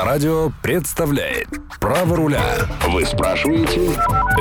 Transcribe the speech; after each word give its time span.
Авторадио 0.00 0.50
представляет 0.62 1.46
Право 1.78 2.16
руля. 2.16 2.42
Вы 2.88 3.04
спрашиваете? 3.04 3.90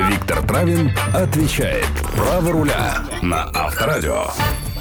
Виктор 0.09 0.41
Травин 0.43 0.89
отвечает 1.13 1.85
Право 2.15 2.53
руля 2.53 2.99
на 3.21 3.43
Авторадио. 3.53 4.27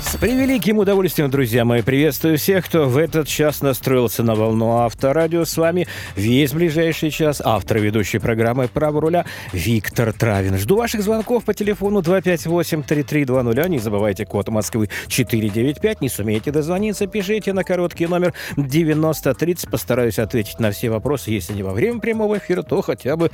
С 0.09 0.17
превеликим 0.17 0.79
удовольствием, 0.79 1.31
друзья 1.31 1.67
мои, 1.67 1.83
приветствую 1.83 2.39
всех, 2.39 2.65
кто 2.65 2.89
в 2.89 2.97
этот 2.97 3.29
час 3.29 3.61
настроился 3.61 4.23
на 4.23 4.35
волну 4.35 4.79
Авторадио. 4.79 5.45
С 5.45 5.59
вами 5.59 5.87
весь 6.17 6.54
ближайший 6.54 7.11
час 7.11 7.42
автор 7.45 7.77
и 7.77 7.81
ведущей 7.81 8.19
программы 8.19 8.69
«Право 8.69 9.03
руля» 9.03 9.27
Виктор 9.53 10.15
Травин. 10.15 10.56
Жду 10.56 10.77
ваших 10.77 11.03
звонков 11.03 11.45
по 11.45 11.53
телефону 11.53 12.01
258-3320. 12.01 13.69
Не 13.69 13.79
забывайте 13.79 14.24
код 14.24 14.49
Москвы 14.49 14.88
495. 15.09 16.01
Не 16.01 16.09
сумеете 16.09 16.52
дозвониться, 16.52 17.06
пишите 17.06 17.52
на 17.52 17.62
короткий 17.62 18.06
номер 18.06 18.33
9030. 18.56 19.70
Постараюсь 19.70 20.19
ответить 20.19 20.59
на 20.59 20.70
все 20.70 20.88
вопросы. 20.88 21.32
Если 21.32 21.52
не 21.52 21.62
во 21.62 21.74
время 21.74 22.01
прямого 22.01 22.38
эфира, 22.38 22.62
то 22.62 22.80
хотя 22.80 23.18
бы 23.18 23.30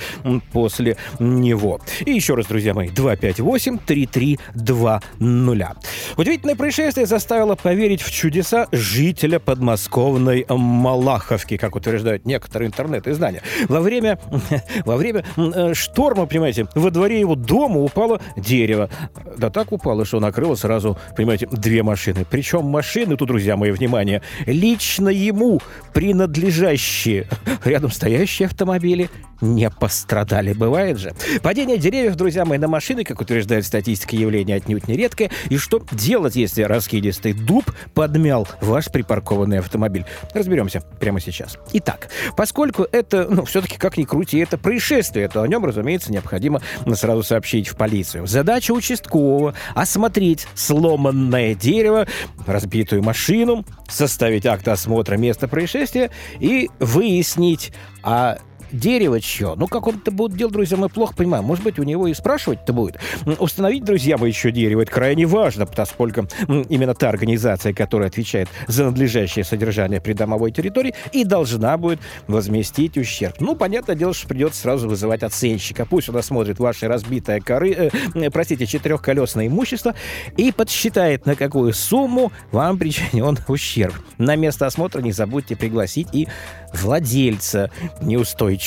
после 0.51 0.97
него. 1.20 1.81
И 2.05 2.11
еще 2.11 2.34
раз, 2.34 2.47
друзья 2.47 2.75
мои, 2.75 2.89
258-3320. 2.89 5.77
Удивительное 6.17 6.56
происшествие 6.65 7.05
заставило 7.05 7.57
поверить 7.57 8.01
в 8.01 8.11
чудеса 8.11 8.69
жителя 8.73 9.39
подмосковной 9.39 10.47
Малаховки, 10.49 11.59
как 11.59 11.77
утверждают 11.77 12.25
некоторые 12.25 12.69
интернет-издания. 12.69 13.43
Во 13.69 13.81
время, 13.81 14.19
во 14.87 14.97
время 14.97 15.27
э, 15.37 15.75
шторма, 15.75 16.25
понимаете, 16.25 16.67
во 16.75 16.91
дворе 16.91 17.21
его 17.21 17.35
дома 17.35 17.81
упало 17.81 18.19
дерево. 18.35 18.89
Да 19.37 19.51
так 19.51 19.73
упало, 19.73 20.07
что 20.07 20.21
накрыло 20.21 20.55
сразу, 20.55 20.97
понимаете, 21.15 21.49
две 21.53 21.83
машины. 21.83 22.25
Причем 22.31 22.65
машины, 22.65 23.19
тут, 23.19 23.29
друзья 23.29 23.59
мои, 23.59 23.71
внимание, 23.71 24.23
лично 24.47 25.11
ему 25.11 25.61
принадлежащие. 25.93 27.29
Рядом 27.67 27.91
стоящие 27.91 28.47
автомобили 28.47 29.11
не 29.45 29.71
пострадали. 29.71 30.53
Бывает 30.53 30.98
же. 30.98 31.14
Падение 31.42 31.78
деревьев, 31.78 32.17
друзья 32.17 32.45
мои, 32.45 32.59
на 32.59 32.69
машины, 32.69 33.05
как 33.05 33.20
утверждает 33.20 33.67
статистика, 33.67 34.17
явление 34.17 34.56
отнюдь 34.56 34.89
не 34.89 34.97
редкое. 34.97 35.31
И 35.50 35.59
что 35.59 35.83
делать, 35.92 36.37
если 36.37 36.62
раскидистый 36.62 37.33
дуб 37.33 37.70
подмял 37.95 38.48
ваш 38.61 38.87
припаркованный 38.91 39.59
автомобиль? 39.59 40.05
Разберемся 40.33 40.83
прямо 40.98 41.20
сейчас. 41.20 41.59
Итак, 41.72 42.09
поскольку 42.37 42.87
это, 42.91 43.27
ну, 43.28 43.45
все-таки, 43.45 43.77
как 43.77 43.97
ни 43.97 44.05
крути, 44.05 44.39
это 44.39 44.59
происшествие, 44.59 45.28
то 45.28 45.42
о 45.42 45.48
нем, 45.48 45.65
разумеется, 45.65 46.12
необходимо 46.12 46.62
сразу 46.95 47.22
сообщить 47.22 47.69
в 47.69 47.77
полицию. 47.77 48.27
Задача 48.27 48.72
участкового— 48.72 49.55
осмотреть 49.75 50.47
сломанное 50.55 51.55
дерево, 51.55 52.06
разбитую 52.47 53.03
машину, 53.03 53.65
составить 53.89 54.47
акт 54.47 54.67
осмотра 54.69 55.17
места 55.17 55.48
происшествия 55.48 56.11
и 56.41 56.70
выяснить, 56.78 57.72
а 58.03 58.39
дерево 58.75 59.20
чье. 59.20 59.55
Ну, 59.56 59.67
как 59.69 59.86
он 59.86 59.97
это 59.97 60.11
будет 60.11 60.36
делать, 60.36 60.53
друзья, 60.53 60.77
мы 60.77 60.89
плохо 60.89 61.14
понимаем. 61.14 61.44
Может 61.44 61.64
быть, 61.64 61.78
у 61.78 61.83
него 61.83 62.08
и 62.08 62.14
спрашивать-то 62.14 62.72
будет. 62.72 62.98
Установить, 63.39 63.84
друзья 63.84 64.19
мои, 64.19 64.31
еще 64.31 64.50
дерево, 64.50 64.83
это 64.83 64.91
крайне 64.91 65.27
важно, 65.27 65.66
поскольку 65.66 66.27
именно 66.69 66.94
та 66.94 67.08
организация, 67.08 67.72
которая 67.72 68.08
отвечает 68.08 68.48
за 68.66 68.84
надлежащее 68.84 69.44
содержание 69.44 70.00
придомовой 70.00 70.50
территории, 70.50 70.94
и 71.12 71.25
должна 71.25 71.77
будет 71.78 72.00
возместить 72.27 72.98
ущерб. 72.98 73.36
Ну, 73.41 73.55
понятное 73.55 73.94
дело, 73.94 74.12
что 74.12 74.28
придется 74.28 74.61
сразу 74.61 74.88
вызывать 74.88 75.22
оценщика. 75.22 75.86
Пусть 75.86 76.09
он 76.09 76.16
осмотрит 76.16 76.59
ваше 76.59 76.88
разбитое 76.88 77.41
коры, 77.41 77.72
э, 77.72 77.91
э 78.14 78.31
простите, 78.31 78.66
четырехколесное 78.66 79.47
имущество 79.47 79.94
и 80.36 80.53
подсчитает, 80.53 81.27
на 81.27 81.36
какую 81.36 81.72
сумму 81.72 82.33
вам 82.50 82.78
причинен 82.78 83.38
ущерб. 83.48 83.94
На 84.19 84.36
место 84.36 84.66
осмотра 84.66 85.00
не 85.00 85.12
забудьте 85.12 85.56
пригласить 85.56 86.09
и 86.12 86.28
владельца 86.72 87.70
неустойчивого 88.00 88.64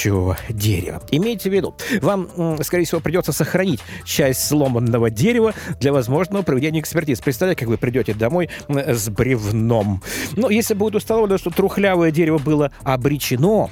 дерева. 0.50 1.02
Имейте 1.12 1.50
в 1.50 1.54
виду, 1.54 1.76
вам, 2.02 2.58
скорее 2.64 2.86
всего, 2.86 3.02
придется 3.02 3.32
сохранить 3.32 3.80
часть 4.06 4.48
сломанного 4.48 5.10
дерева 5.10 5.54
для 5.80 5.92
возможного 5.92 6.44
проведения 6.44 6.80
экспертиз. 6.80 7.20
Представляете, 7.20 7.60
как 7.60 7.70
вы 7.70 7.78
придете 7.78 8.14
домой 8.14 8.50
с 8.68 9.10
бревном. 9.10 10.04
Но 10.36 10.50
если 10.50 10.74
будет 10.74 10.96
установлено, 10.96 11.38
что 11.38 11.50
трухлявое 11.50 12.12
дерево 12.12 12.38
было 12.38 12.72
обречено 12.84 13.70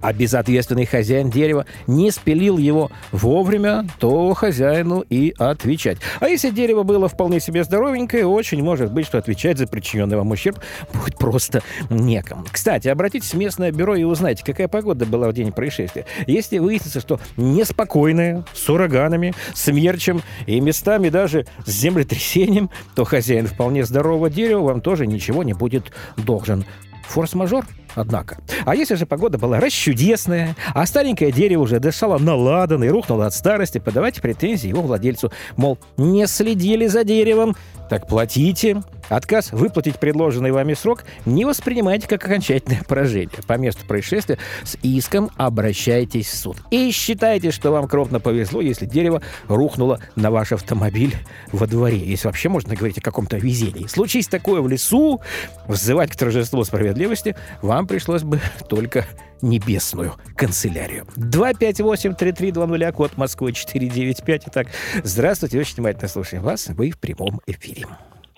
а 0.00 0.12
безответственный 0.12 0.86
хозяин 0.86 1.30
дерева 1.30 1.66
не 1.86 2.10
спилил 2.10 2.58
его 2.58 2.90
вовремя, 3.12 3.86
то 3.98 4.32
хозяину 4.34 5.04
и 5.08 5.34
отвечать. 5.38 5.98
А 6.20 6.28
если 6.28 6.50
дерево 6.50 6.82
было 6.82 7.08
вполне 7.08 7.40
себе 7.40 7.64
здоровенькое, 7.64 8.26
очень 8.26 8.62
может 8.62 8.92
быть, 8.92 9.06
что 9.06 9.18
отвечать 9.18 9.58
за 9.58 9.66
причиненный 9.66 10.16
вам 10.16 10.30
ущерб 10.30 10.60
будет 10.92 11.18
просто 11.18 11.62
некому. 11.90 12.44
Кстати, 12.50 12.88
обратитесь 12.88 13.34
в 13.34 13.38
местное 13.38 13.72
бюро 13.72 13.96
и 13.96 14.04
узнайте, 14.04 14.44
какая 14.44 14.68
погода 14.68 15.06
была 15.06 15.28
в 15.28 15.32
день 15.32 15.52
происшествия. 15.52 16.04
Если 16.26 16.58
выяснится, 16.58 17.00
что 17.00 17.20
неспокойная, 17.36 18.44
с 18.54 18.68
ураганами, 18.68 19.34
смерчем 19.54 20.22
и 20.46 20.60
местами 20.60 21.08
даже 21.08 21.46
с 21.64 21.70
землетрясением, 21.70 22.70
то 22.94 23.04
хозяин 23.04 23.46
вполне 23.46 23.84
здорового 23.84 24.30
дерева 24.30 24.62
вам 24.62 24.80
тоже 24.80 25.06
ничего 25.06 25.42
не 25.42 25.52
будет 25.52 25.92
должен. 26.16 26.64
Форс-мажор, 27.08 27.64
однако. 27.98 28.38
А 28.64 28.74
если 28.74 28.94
же 28.94 29.06
погода 29.06 29.38
была 29.38 29.60
расчудесная, 29.60 30.56
а 30.74 30.86
старенькое 30.86 31.32
дерево 31.32 31.62
уже 31.62 31.80
дышало 31.80 32.18
наладанно 32.18 32.84
и 32.84 32.88
рухнуло 32.88 33.26
от 33.26 33.34
старости, 33.34 33.78
подавайте 33.78 34.20
претензии 34.20 34.68
его 34.68 34.82
владельцу. 34.82 35.32
Мол, 35.56 35.78
не 35.96 36.26
следили 36.26 36.86
за 36.86 37.04
деревом, 37.04 37.56
так 37.88 38.06
платите. 38.06 38.82
Отказ 39.08 39.52
выплатить 39.52 39.98
предложенный 39.98 40.52
вами 40.52 40.74
срок 40.74 41.04
не 41.24 41.46
воспринимайте 41.46 42.06
как 42.06 42.22
окончательное 42.24 42.82
поражение. 42.86 43.38
По 43.46 43.54
месту 43.54 43.86
происшествия 43.86 44.36
с 44.64 44.76
иском 44.82 45.30
обращайтесь 45.36 46.26
в 46.26 46.36
суд. 46.36 46.58
И 46.70 46.90
считайте, 46.90 47.50
что 47.50 47.70
вам 47.70 47.88
крупно 47.88 48.20
повезло, 48.20 48.60
если 48.60 48.84
дерево 48.84 49.22
рухнуло 49.46 50.00
на 50.14 50.30
ваш 50.30 50.52
автомобиль 50.52 51.16
во 51.52 51.66
дворе. 51.66 51.98
Если 51.98 52.26
вообще 52.26 52.50
можно 52.50 52.74
говорить 52.76 52.98
о 52.98 53.00
каком-то 53.00 53.38
везении. 53.38 53.86
Случись 53.86 54.28
такое 54.28 54.60
в 54.60 54.68
лесу, 54.68 55.22
взывать 55.66 56.10
к 56.10 56.16
торжеству 56.16 56.62
справедливости 56.64 57.34
вам 57.62 57.86
пришлось 57.88 58.22
бы 58.22 58.38
только 58.68 59.04
небесную 59.42 60.12
канцелярию. 60.36 61.06
258-3320, 61.16 62.92
код 62.92 63.16
Москвы 63.16 63.52
495. 63.52 64.42
Итак, 64.48 64.66
здравствуйте, 65.02 65.58
очень 65.58 65.76
внимательно 65.76 66.08
слушаем 66.08 66.42
вас. 66.42 66.68
Вы 66.68 66.90
в 66.90 67.00
прямом 67.00 67.40
эфире. 67.46 67.86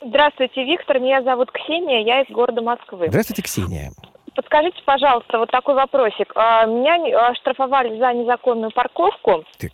Здравствуйте, 0.02 0.64
Виктор. 0.64 0.98
Меня 0.98 1.22
зовут 1.22 1.50
Ксения, 1.52 2.02
я 2.04 2.22
из 2.22 2.30
города 2.30 2.62
Москвы. 2.62 3.08
Здравствуйте, 3.08 3.42
Ксения. 3.42 3.92
Подскажите, 4.34 4.78
пожалуйста, 4.86 5.38
вот 5.38 5.50
такой 5.50 5.74
вопросик. 5.74 6.32
А, 6.34 6.64
меня 6.64 7.34
штрафовали 7.34 7.98
за 7.98 8.12
незаконную 8.14 8.70
парковку. 8.70 9.44
Так 9.58 9.72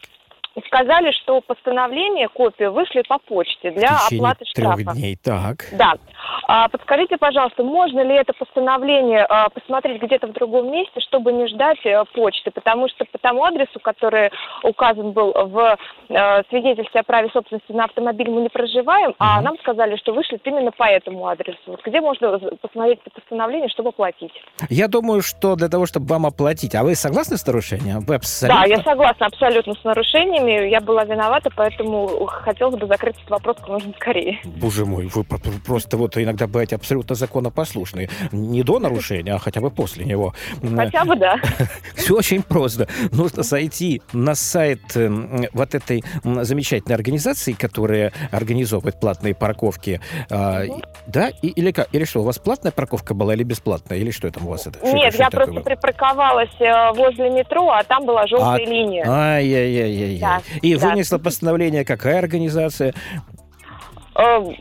сказали, 0.66 1.12
что 1.12 1.40
постановление, 1.40 2.28
копию 2.28 2.72
вышли 2.72 3.02
по 3.08 3.18
почте 3.18 3.70
для 3.70 3.98
оплаты 4.10 4.44
штрафа. 4.46 4.76
трех 4.76 4.94
дней, 4.94 5.16
так. 5.16 5.66
Да. 5.72 5.94
А, 6.48 6.68
подскажите, 6.68 7.16
пожалуйста, 7.16 7.62
можно 7.64 8.00
ли 8.00 8.14
это 8.14 8.32
постановление 8.32 9.24
а, 9.28 9.48
посмотреть 9.48 10.02
где-то 10.02 10.28
в 10.28 10.32
другом 10.32 10.70
месте, 10.70 11.00
чтобы 11.00 11.32
не 11.32 11.46
ждать 11.48 11.84
а, 11.86 12.04
почты? 12.04 12.50
Потому 12.50 12.88
что 12.88 13.04
по 13.04 13.18
тому 13.18 13.44
адресу, 13.44 13.80
который 13.80 14.30
указан 14.62 15.12
был 15.12 15.32
в 15.32 15.76
а, 16.10 16.42
свидетельстве 16.48 17.00
о 17.00 17.04
праве 17.04 17.28
собственности 17.32 17.72
на 17.72 17.84
автомобиль, 17.84 18.30
мы 18.30 18.42
не 18.42 18.48
проживаем, 18.48 19.10
угу. 19.10 19.16
а 19.18 19.40
нам 19.40 19.58
сказали, 19.58 19.96
что 19.96 20.12
вышлют 20.12 20.42
именно 20.44 20.70
по 20.70 20.84
этому 20.84 21.26
адресу. 21.26 21.58
Вот 21.66 21.84
где 21.84 22.00
можно 22.00 22.38
посмотреть 22.60 23.00
это 23.04 23.20
постановление, 23.20 23.68
чтобы 23.68 23.90
оплатить? 23.90 24.32
Я 24.70 24.88
думаю, 24.88 25.22
что 25.22 25.56
для 25.56 25.68
того, 25.68 25.86
чтобы 25.86 26.06
вам 26.06 26.26
оплатить. 26.26 26.74
А 26.74 26.82
вы 26.82 26.94
согласны 26.94 27.36
с 27.36 27.46
нарушением? 27.46 28.00
Вы 28.00 28.16
абсолютно... 28.16 28.62
Да, 28.62 28.66
я 28.66 28.82
согласна 28.82 29.26
абсолютно 29.26 29.74
с 29.74 29.84
нарушениями 29.84 30.45
сами, 30.46 30.68
я 30.68 30.80
была 30.80 31.04
виновата, 31.04 31.50
поэтому 31.54 32.26
хотелось 32.26 32.76
бы 32.76 32.86
закрыть 32.86 33.16
этот 33.16 33.30
вопрос 33.30 33.56
как 33.56 33.68
можно 33.68 33.92
скорее. 33.94 34.40
Боже 34.44 34.84
мой, 34.84 35.06
вы 35.06 35.24
просто 35.24 35.96
вот 35.96 36.16
иногда 36.16 36.46
бываете 36.46 36.76
абсолютно 36.76 37.14
законопослушные. 37.14 38.08
Не 38.32 38.62
до 38.62 38.78
нарушения, 38.78 39.34
а 39.34 39.38
хотя 39.38 39.60
бы 39.60 39.70
после 39.70 40.04
него. 40.04 40.34
Хотя 40.76 41.04
бы, 41.04 41.16
да. 41.16 41.36
Все 41.94 42.14
очень 42.16 42.42
просто. 42.42 42.88
Нужно 43.12 43.42
зайти 43.42 44.02
на 44.12 44.34
сайт 44.34 44.96
эм, 44.96 45.46
вот 45.52 45.74
этой 45.74 46.04
замечательной 46.22 46.94
организации, 46.94 47.52
которая 47.52 48.12
организовывает 48.30 49.00
платные 49.00 49.34
парковки. 49.34 50.00
А, 50.30 50.62
да? 51.06 51.30
или 51.42 51.70
как? 51.72 51.88
Или 51.92 52.04
что, 52.04 52.20
у 52.20 52.24
вас 52.24 52.38
платная 52.38 52.72
парковка 52.72 53.14
была 53.14 53.34
или 53.34 53.42
бесплатная? 53.42 53.98
Или 53.98 54.10
что 54.10 54.30
там 54.30 54.46
у 54.46 54.50
вас 54.50 54.66
это? 54.66 54.78
Нет, 54.86 55.14
я 55.14 55.30
просто 55.30 55.60
припарковалась 55.60 56.50
э, 56.60 56.92
возле 56.92 57.30
метро, 57.30 57.70
а 57.70 57.82
там 57.84 58.04
была 58.04 58.26
желтая 58.26 58.64
а, 58.64 58.68
линия. 58.68 59.04
Ай-яй-яй-яй. 59.06 60.18
Да. 60.18 60.35
И 60.62 60.76
да. 60.76 60.88
вынесла 60.88 61.18
постановление 61.18 61.84
какая 61.84 62.18
организация? 62.18 62.94
Эм, 64.16 64.56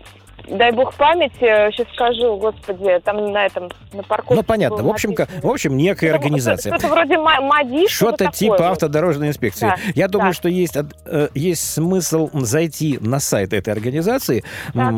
дай 0.50 0.72
бог 0.72 0.94
памяти, 0.96 1.40
сейчас 1.40 1.88
скажу, 1.94 2.38
господи, 2.38 3.00
там 3.04 3.32
на 3.32 3.46
этом, 3.46 3.70
на 3.94 4.04
парковке. 4.04 4.36
Ну, 4.36 4.44
понятно. 4.44 4.84
В 4.84 4.90
общем, 4.90 5.16
в 5.16 5.48
общем, 5.48 5.78
некая 5.78 6.08
это, 6.08 6.18
организация. 6.18 6.74
Что-то 6.74 6.94
вроде 6.94 7.18
МАДИ, 7.18 7.88
Что-то 7.88 8.32
типа 8.32 8.58
такое. 8.58 8.72
автодорожной 8.72 9.30
инспекции. 9.30 9.68
Да. 9.68 9.78
Я 9.94 10.08
думаю, 10.08 10.32
да. 10.32 10.34
что 10.34 10.50
есть, 10.50 10.76
э, 10.76 11.30
есть 11.34 11.74
смысл 11.74 12.30
зайти 12.34 12.98
на 13.00 13.20
сайт 13.20 13.54
этой 13.54 13.74
организации, 13.74 14.44
так 14.74 14.94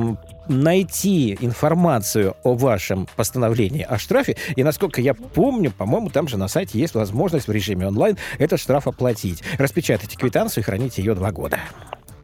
найти 0.49 1.37
информацию 1.41 2.35
о 2.43 2.53
вашем 2.53 3.07
постановлении 3.15 3.83
о 3.83 3.97
штрафе. 3.97 4.37
И, 4.55 4.63
насколько 4.63 5.01
я 5.01 5.13
помню, 5.13 5.71
по-моему, 5.71 6.09
там 6.09 6.27
же 6.27 6.37
на 6.37 6.47
сайте 6.47 6.79
есть 6.79 6.95
возможность 6.95 7.47
в 7.47 7.51
режиме 7.51 7.87
онлайн 7.87 8.17
этот 8.37 8.59
штраф 8.59 8.87
оплатить. 8.87 9.43
Распечатайте 9.57 10.17
квитанцию 10.17 10.63
и 10.63 10.65
храните 10.65 11.01
ее 11.01 11.15
два 11.15 11.31
года. 11.31 11.59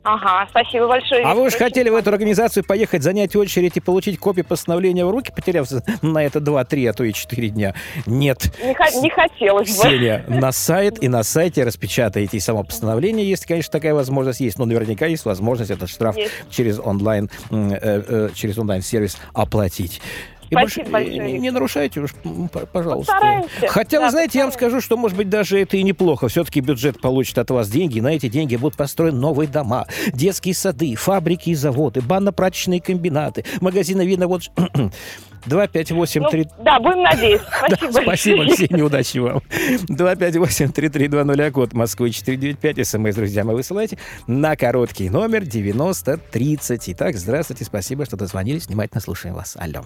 Ага, 0.03 0.45
спасибо 0.49 0.87
большое. 0.87 1.23
А 1.23 1.33
вы 1.33 1.43
уж 1.43 1.53
хотели 1.55 1.89
в 1.89 1.95
эту 1.95 2.09
организацию 2.09 2.65
поехать, 2.65 3.03
занять 3.03 3.35
очередь 3.37 3.77
и 3.77 3.79
получить 3.79 4.19
копию 4.19 4.43
постановления 4.45 5.05
в 5.05 5.09
руки, 5.11 5.31
потеряв 5.33 5.67
на 6.01 6.23
это 6.23 6.39
2-3, 6.39 6.89
а 6.89 6.93
то 6.93 7.03
и 7.05 7.13
4 7.13 7.49
дня? 7.49 7.73
Нет. 8.05 8.51
Не, 8.61 8.73
х- 8.73 8.91
не 9.01 9.09
хотелось 9.09 9.69
бы. 9.77 9.83
Сеня, 9.89 10.25
на 10.27 10.51
сайт 10.51 11.01
и 11.01 11.07
на 11.07 11.23
сайте 11.23 11.63
распечатаете 11.63 12.35
и 12.35 12.39
само 12.41 12.63
постановление, 12.63 13.27
если, 13.27 13.47
конечно, 13.47 13.71
такая 13.71 13.93
возможность 13.93 14.41
есть. 14.41 14.59
Но 14.59 14.65
наверняка 14.65 15.05
есть 15.05 15.23
возможность 15.23 15.71
этот 15.71 15.89
штраф 15.89 16.17
Есть. 16.17 16.31
через 16.49 16.79
онлайн, 16.79 17.29
э, 17.49 17.77
э, 17.81 18.29
через 18.33 18.57
онлайн-сервис 18.57 19.17
оплатить. 19.33 20.01
И 20.49 20.55
Спасибо 20.55 20.89
больше, 20.89 20.91
большое, 20.91 21.39
не, 21.39 21.51
нарушайте 21.51 22.01
уж, 22.01 22.11
пожалуйста. 22.71 23.13
Постараемся. 23.13 23.67
Хотя, 23.67 23.99
Да, 23.99 24.05
вы 24.05 24.11
знаете, 24.11 24.39
я 24.39 24.45
вам 24.45 24.53
скажу, 24.53 24.81
что, 24.81 24.97
может 24.97 25.17
быть, 25.17 25.29
даже 25.29 25.59
это 25.59 25.77
и 25.77 25.83
неплохо. 25.83 26.27
Все-таки 26.27 26.61
бюджет 26.61 27.01
получит 27.01 27.37
от 27.37 27.49
вас 27.51 27.69
деньги, 27.69 27.97
и 27.97 28.01
на 28.01 28.09
эти 28.09 28.27
деньги 28.27 28.55
будут 28.55 28.77
построены 28.77 29.17
новые 29.17 29.47
дома, 29.47 29.85
детские 30.13 30.55
сады, 30.55 30.95
фабрики 30.95 31.49
и 31.49 31.55
заводы, 31.55 32.01
банно-прачечные 32.01 32.81
комбинаты, 32.81 33.45
магазины 33.61 34.05
вина. 34.05 34.27
Вот 34.27 34.43
258 35.45 36.23
Ну, 36.33 36.63
да, 36.63 36.79
будем 36.79 37.03
надеяться. 37.03 37.47
Спасибо. 37.69 38.01
Спасибо. 38.01 38.45
Ксения, 38.47 38.83
удачи 38.83 39.17
вам. 39.17 39.41
258-3320, 39.89 41.51
код 41.51 41.73
Москвы 41.73 42.11
495, 42.11 42.87
смс, 42.87 43.15
друзья, 43.15 43.43
мы 43.43 43.53
высылайте 43.53 43.97
на 44.27 44.55
короткий 44.55 45.09
номер 45.09 45.45
9030. 45.45 46.89
Итак, 46.89 47.15
здравствуйте, 47.17 47.65
спасибо, 47.65 48.05
что 48.05 48.17
дозвонились, 48.17 48.67
внимательно 48.67 49.01
слушаем 49.01 49.35
вас. 49.35 49.57
Алло. 49.59 49.85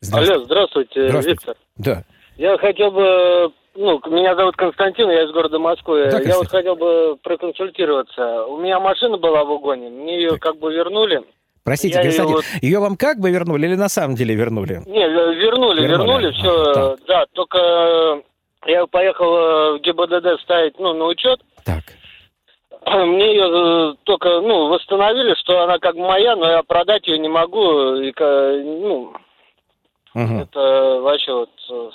Здравствуйте. 0.00 0.34
Алло, 0.36 0.44
здравствуйте, 0.44 1.08
Здравствуйте. 1.08 1.30
Виктор. 1.30 1.56
Да. 1.76 2.02
Я 2.36 2.56
хотел 2.58 2.90
бы, 2.92 3.52
ну, 3.74 4.00
меня 4.10 4.36
зовут 4.36 4.54
Константин, 4.56 5.10
я 5.10 5.24
из 5.24 5.32
города 5.32 5.58
Москвы. 5.58 6.08
Да, 6.10 6.20
я 6.20 6.36
вот 6.36 6.46
хотел 6.48 6.76
бы 6.76 7.16
проконсультироваться. 7.22 8.44
У 8.46 8.58
меня 8.58 8.78
машина 8.78 9.16
была 9.18 9.42
в 9.44 9.50
угоне, 9.50 9.88
мне 9.90 10.16
ее 10.22 10.30
Так. 10.30 10.40
как 10.42 10.58
бы 10.58 10.72
вернули. 10.72 11.22
Простите, 11.64 12.00
Я 12.00 12.24
вот- 12.24 12.44
ее 12.62 12.78
вам 12.78 12.96
как 12.96 13.18
бы 13.18 13.30
вернули 13.30 13.66
или 13.66 13.74
на 13.74 13.88
самом 13.88 14.14
деле 14.14 14.34
вернули? 14.34 14.80
Не, 14.86 15.02
э, 15.04 15.34
вернули, 15.34 15.82
Вернули. 15.82 16.22
вернули, 16.22 16.32
все, 16.32 16.72
Так. 16.72 16.98
да, 17.06 17.24
только 17.32 17.58
э, 17.58 18.22
я 18.70 18.86
поехал 18.86 19.36
э, 19.36 19.72
в 19.74 19.80
ГИБДД 19.80 20.40
ставить, 20.42 20.78
ну, 20.78 20.94
на 20.94 21.06
учет. 21.06 21.40
Так. 21.66 21.82
Мне 22.86 23.32
ее 23.34 23.96
только, 24.04 24.40
ну, 24.40 24.68
восстановили, 24.68 25.34
что 25.34 25.60
она 25.62 25.78
как 25.78 25.96
бы 25.96 26.02
моя, 26.06 26.36
но 26.36 26.48
я 26.48 26.62
продать 26.62 27.06
ее 27.08 27.18
не 27.18 27.28
могу. 27.28 27.96
И, 27.96 28.14
ну, 28.18 29.12
Мгм. 30.14 30.40
это 30.40 31.00
вообще 31.00 31.32
вот 31.32 31.50
э, 31.70 31.90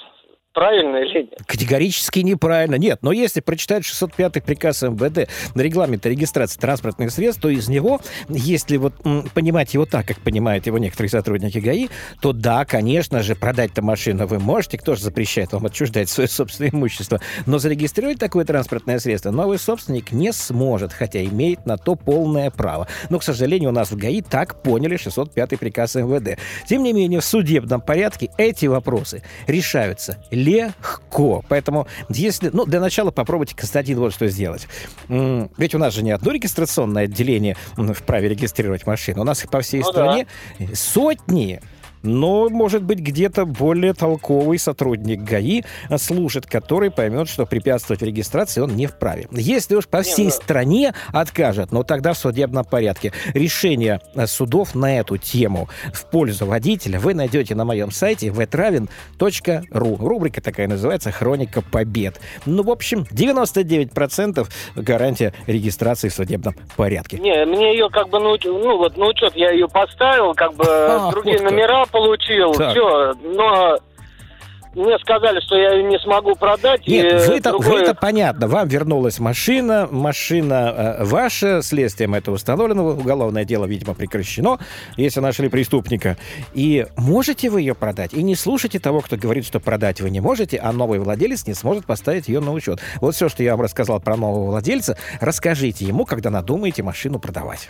правильно 0.53 0.97
или 0.97 1.23
нет? 1.23 1.39
Категорически 1.45 2.19
неправильно. 2.19 2.75
Нет, 2.75 2.99
но 3.01 3.11
если 3.11 3.41
прочитать 3.41 3.85
605 3.85 4.43
приказ 4.43 4.83
МВД 4.83 5.29
на 5.55 5.61
регламент 5.61 6.05
регистрации 6.05 6.59
транспортных 6.59 7.11
средств, 7.11 7.41
то 7.41 7.49
из 7.49 7.67
него, 7.67 7.99
если 8.29 8.77
вот 8.77 8.93
м, 9.05 9.27
понимать 9.33 9.73
его 9.73 9.85
так, 9.85 10.07
как 10.07 10.19
понимают 10.19 10.65
его 10.67 10.77
некоторые 10.77 11.09
сотрудники 11.09 11.57
ГАИ, 11.57 11.89
то 12.21 12.33
да, 12.33 12.65
конечно 12.65 13.23
же, 13.23 13.35
продать-то 13.35 13.81
машину 13.81 14.27
вы 14.27 14.39
можете, 14.39 14.77
кто 14.77 14.95
же 14.95 15.01
запрещает 15.01 15.51
вам 15.53 15.65
отчуждать 15.65 16.09
свое 16.09 16.29
собственное 16.29 16.71
имущество, 16.71 17.19
но 17.45 17.57
зарегистрировать 17.57 18.19
такое 18.19 18.45
транспортное 18.45 18.99
средство 18.99 19.31
новый 19.31 19.57
собственник 19.57 20.11
не 20.11 20.31
сможет, 20.31 20.93
хотя 20.93 21.23
имеет 21.23 21.65
на 21.65 21.77
то 21.77 21.95
полное 21.95 22.51
право. 22.51 22.87
Но, 23.09 23.19
к 23.19 23.23
сожалению, 23.23 23.69
у 23.69 23.73
нас 23.73 23.91
в 23.91 23.97
ГАИ 23.97 24.21
так 24.21 24.61
поняли 24.61 24.97
605 24.97 25.59
приказ 25.59 25.95
МВД. 25.95 26.39
Тем 26.67 26.83
не 26.83 26.93
менее, 26.93 27.19
в 27.19 27.25
судебном 27.25 27.81
порядке 27.81 28.29
эти 28.37 28.65
вопросы 28.65 29.23
решаются 29.47 30.17
легко. 30.43 31.43
Поэтому, 31.47 31.87
если... 32.09 32.49
Ну, 32.51 32.65
для 32.65 32.79
начала 32.79 33.11
попробуйте, 33.11 33.55
Константин, 33.55 33.99
вот 33.99 34.13
что 34.13 34.27
сделать. 34.27 34.67
Ведь 35.07 35.75
у 35.75 35.77
нас 35.77 35.93
же 35.93 36.03
не 36.03 36.11
одно 36.11 36.31
регистрационное 36.31 37.03
отделение 37.05 37.55
вправе 37.75 38.29
регистрировать 38.29 38.85
машины. 38.85 39.21
У 39.21 39.23
нас 39.23 39.43
их 39.43 39.49
по 39.49 39.61
всей 39.61 39.81
Ну 39.81 39.85
стране 39.85 40.27
сотни. 40.73 41.61
Но, 42.03 42.49
может 42.49 42.83
быть, 42.83 42.99
где-то 42.99 43.45
более 43.45 43.93
толковый 43.93 44.59
сотрудник 44.59 45.21
ГАИ 45.21 45.63
служит, 45.97 46.45
который 46.45 46.91
поймет, 46.91 47.29
что 47.29 47.45
препятствовать 47.45 48.01
регистрации 48.01 48.61
он 48.61 48.75
не 48.75 48.87
вправе. 48.87 49.27
Если 49.31 49.75
уж 49.75 49.87
по 49.87 50.01
всей 50.01 50.25
ну- 50.25 50.31
стране 50.31 50.93
откажет, 51.11 51.71
но 51.71 51.83
тогда 51.83 52.13
в 52.13 52.17
судебном 52.17 52.65
порядке. 52.65 53.13
Решение 53.33 54.01
а, 54.15 54.27
судов 54.27 54.75
на 54.75 54.99
эту 54.99 55.17
тему 55.17 55.69
в 55.93 56.05
пользу 56.05 56.45
водителя 56.45 56.99
вы 56.99 57.13
найдете 57.13 57.55
на 57.55 57.65
моем 57.65 57.91
сайте 57.91 58.27
vtraven.ru. 58.27 59.97
Рубрика 60.05 60.41
такая 60.41 60.67
называется 60.67 61.11
«Хроника 61.11 61.61
побед». 61.61 62.19
Ну, 62.45 62.63
в 62.63 62.69
общем, 62.69 63.05
99% 63.11 64.47
гарантия 64.75 65.33
регистрации 65.47 66.09
в 66.09 66.13
судебном 66.13 66.55
порядке. 66.75 67.17
Не, 67.17 67.45
мне 67.45 67.73
ее 67.73 67.89
как 67.89 68.09
бы 68.09 68.19
на 68.19 68.33
ну 68.43 68.77
вот 68.77 68.97
на 68.97 69.07
учет 69.07 69.35
я 69.35 69.51
ее 69.51 69.67
поставил, 69.67 70.33
как 70.33 70.53
бы 70.55 70.65
А, 70.93 71.11
другие 71.11 71.37
вот 71.37 71.51
номера 71.51 71.85
получил, 71.93 72.51
Так. 72.53 72.71
все, 72.71 73.13
но 73.23 73.77
мне 74.75 74.97
сказали, 74.97 75.39
что 75.41 75.55
я 75.55 75.73
ее 75.75 75.83
не 75.83 75.99
смогу 75.99 76.33
продать. 76.35 76.87
Нет, 76.87 77.05
и 77.05 77.27
вы-то, 77.29 77.51
другое- 77.51 77.81
вы-то 77.81 77.93
понятно. 77.93 78.47
Вам 78.47 78.67
вернулась 78.67 79.19
машина, 79.19 79.87
машина 79.91 80.97
э, 80.99 81.03
ваша, 81.05 81.61
следствием 81.61 82.15
это 82.15 82.31
установлено, 82.31 82.83
уголовное 82.87 83.45
дело, 83.45 83.65
видимо, 83.65 83.93
прекращено, 83.93 84.57
если 84.97 85.19
нашли 85.19 85.47
преступника. 85.47 86.17
И 86.55 86.87
можете 86.97 87.51
вы 87.51 87.61
ее 87.61 87.75
продать? 87.75 88.13
И 88.13 88.23
не 88.23 88.33
слушайте 88.35 88.79
того, 88.79 89.01
кто 89.01 89.15
говорит, 89.15 89.45
что 89.45 89.59
продать 89.59 90.01
вы 90.01 90.09
не 90.09 90.21
можете, 90.21 90.57
а 90.57 90.71
новый 90.71 90.97
владелец 90.97 91.45
не 91.45 91.53
сможет 91.53 91.85
поставить 91.85 92.27
ее 92.27 92.39
на 92.39 92.51
учет. 92.51 92.79
Вот 92.99 93.13
все, 93.13 93.29
что 93.29 93.43
я 93.43 93.51
вам 93.51 93.61
рассказал 93.61 93.99
про 93.99 94.17
нового 94.17 94.47
владельца, 94.49 94.97
расскажите 95.21 95.85
ему, 95.85 96.05
когда 96.05 96.31
надумаете 96.31 96.81
машину 96.81 97.19
продавать. 97.19 97.69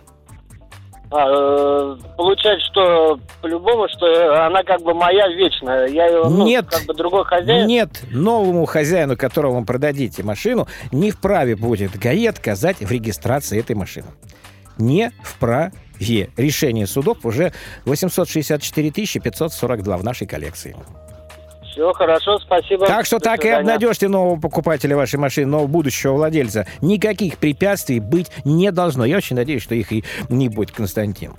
А, 1.15 1.27
э, 1.29 1.97
получается, 2.17 2.65
что 2.71 3.19
по-любому, 3.39 3.87
что 3.87 4.45
она 4.47 4.63
как 4.63 4.81
бы 4.81 4.95
моя 4.95 5.27
вечная. 5.27 5.85
Я 5.85 6.07
ее, 6.07 6.23
ну, 6.23 6.43
Нет. 6.43 6.65
как 6.67 6.85
бы 6.85 6.95
другой 6.95 7.23
хозяин. 7.23 7.67
Нет, 7.67 8.03
новому 8.11 8.65
хозяину, 8.65 9.15
которому 9.15 9.59
вы 9.59 9.65
продадите 9.65 10.23
машину, 10.23 10.67
не 10.91 11.11
вправе 11.11 11.55
будет 11.55 11.95
ГАИ 11.99 12.25
отказать 12.25 12.77
в 12.79 12.91
регистрации 12.91 13.59
этой 13.59 13.75
машины. 13.75 14.07
Не 14.79 15.11
вправе. 15.23 15.71
Решение 16.35 16.87
судов 16.87 17.19
уже 17.25 17.53
864 17.85 18.89
542 18.89 19.97
в 19.97 20.03
нашей 20.03 20.25
коллекции. 20.25 20.75
Все, 21.73 21.91
хорошо, 21.93 22.37
спасибо. 22.39 22.85
Так 22.85 23.05
что 23.05 23.17
До 23.17 23.25
так 23.25 23.39
и 23.39 23.41
свидания. 23.43 23.59
обнадежьте 23.59 24.07
нового 24.07 24.39
покупателя 24.39 24.95
вашей 24.95 25.19
машины, 25.19 25.47
нового 25.47 25.67
будущего 25.67 26.13
владельца. 26.13 26.67
Никаких 26.81 27.37
препятствий 27.39 27.99
быть 27.99 28.31
не 28.45 28.71
должно. 28.71 29.05
Я 29.05 29.17
очень 29.17 29.35
надеюсь, 29.35 29.63
что 29.63 29.73
их 29.73 29.91
и 29.91 30.03
не 30.29 30.49
будет, 30.49 30.71
Константин. 30.71 31.33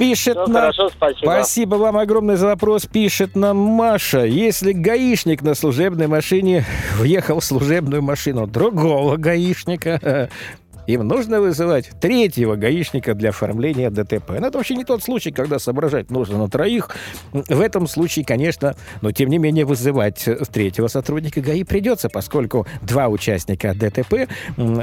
Пишет 0.00 0.34
Всё, 0.34 0.46
нам... 0.46 0.62
хорошо, 0.62 0.88
спасибо. 0.88 1.26
Спасибо 1.26 1.74
вам 1.74 1.98
огромное 1.98 2.36
за 2.36 2.46
вопрос. 2.46 2.86
Пишет 2.86 3.36
нам 3.36 3.58
Маша. 3.58 4.24
Если 4.24 4.72
гаишник 4.72 5.42
на 5.42 5.54
служебной 5.54 6.06
машине 6.06 6.64
въехал 6.96 7.40
в 7.40 7.44
служебную 7.44 8.00
машину 8.00 8.46
другого 8.46 9.18
гаишника, 9.18 10.30
им 10.86 11.06
нужно 11.06 11.40
вызывать 11.40 11.90
третьего 12.00 12.56
гаишника 12.56 13.14
для 13.14 13.30
оформления 13.30 13.90
ДТП. 13.90 14.30
Но 14.40 14.48
это 14.48 14.58
вообще 14.58 14.74
не 14.74 14.84
тот 14.84 15.02
случай, 15.02 15.30
когда 15.30 15.58
соображать 15.58 16.10
нужно 16.10 16.38
на 16.38 16.48
троих. 16.48 16.90
В 17.32 17.60
этом 17.60 17.86
случае, 17.86 18.24
конечно, 18.24 18.74
но 19.00 19.12
тем 19.12 19.28
не 19.28 19.38
менее 19.38 19.64
вызывать 19.64 20.26
э, 20.26 20.36
третьего 20.50 20.88
сотрудника 20.88 21.40
ГАИ 21.40 21.64
придется, 21.64 22.08
поскольку 22.08 22.66
два 22.82 23.08
участника 23.08 23.74
ДТП, 23.74 24.28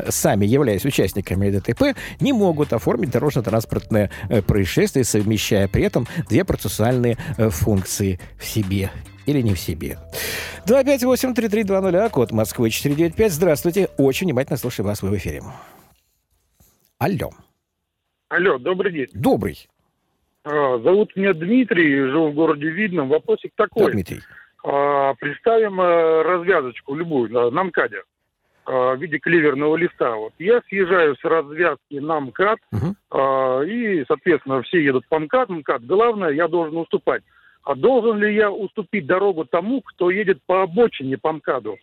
сами 0.09 0.45
являясь 0.45 0.85
участниками 0.85 1.49
ДТП, 1.49 1.97
не 2.19 2.33
могут 2.33 2.73
оформить 2.73 3.11
дорожно-транспортное 3.11 4.09
э, 4.29 4.41
происшествие, 4.41 5.03
совмещая 5.03 5.67
при 5.67 5.83
этом 5.83 6.07
две 6.29 6.43
процессуальные 6.43 7.17
э, 7.37 7.49
функции 7.49 8.19
в 8.39 8.45
себе 8.45 8.91
или 9.27 9.41
не 9.41 9.53
в 9.53 9.59
себе. 9.59 9.97
258-3320, 10.65 11.95
а 11.97 12.09
код 12.09 12.31
Москвы 12.31 12.69
495. 12.69 13.31
Здравствуйте. 13.31 13.89
Очень 13.97 14.27
внимательно 14.27 14.57
слушаю 14.57 14.85
вас. 14.85 15.01
Вы 15.01 15.09
в 15.09 15.17
эфире. 15.17 15.43
Алло. 16.99 17.29
Алло, 18.29 18.57
добрый 18.57 18.91
день. 18.91 19.07
Добрый. 19.13 19.67
А, 20.43 20.79
Зовут 20.79 21.15
меня 21.15 21.33
Дмитрий, 21.33 22.09
живу 22.09 22.29
в 22.31 22.33
городе 22.33 22.69
Видном. 22.69 23.09
Вопросик 23.09 23.51
Да, 23.57 23.65
такой. 23.65 23.91
Дмитрий. 23.91 24.21
А, 24.65 25.13
Представим 25.15 25.79
э, 25.79 26.21
развязочку 26.23 26.95
любую 26.95 27.31
на, 27.31 27.51
на 27.51 27.63
МКАДе 27.65 28.01
а, 28.65 28.95
в 28.95 28.99
виде 29.01 29.19
кливерного 29.19 29.75
листа. 29.75 30.15
Вот 30.15 30.33
я 30.39 30.61
съезжаю 30.67 31.15
с 31.17 31.23
развязки 31.23 31.95
на 31.99 32.19
МКАД, 32.19 32.59
Мгм. 32.71 32.95
а, 33.11 33.61
и, 33.61 34.03
соответственно, 34.07 34.63
все 34.63 34.83
едут 34.83 35.07
по 35.07 35.19
МКАД, 35.19 35.49
МКАД. 35.49 35.85
Главное, 35.85 36.31
я 36.31 36.47
должен 36.47 36.77
уступать. 36.77 37.21
А 37.63 37.75
должен 37.75 38.17
ли 38.17 38.33
я 38.33 38.49
уступить 38.49 39.05
дорогу 39.05 39.45
тому, 39.45 39.81
кто 39.81 40.09
едет 40.09 40.39
по 40.47 40.63
обочине 40.63 41.17
по 41.17 41.31
МКАДу? 41.33 41.77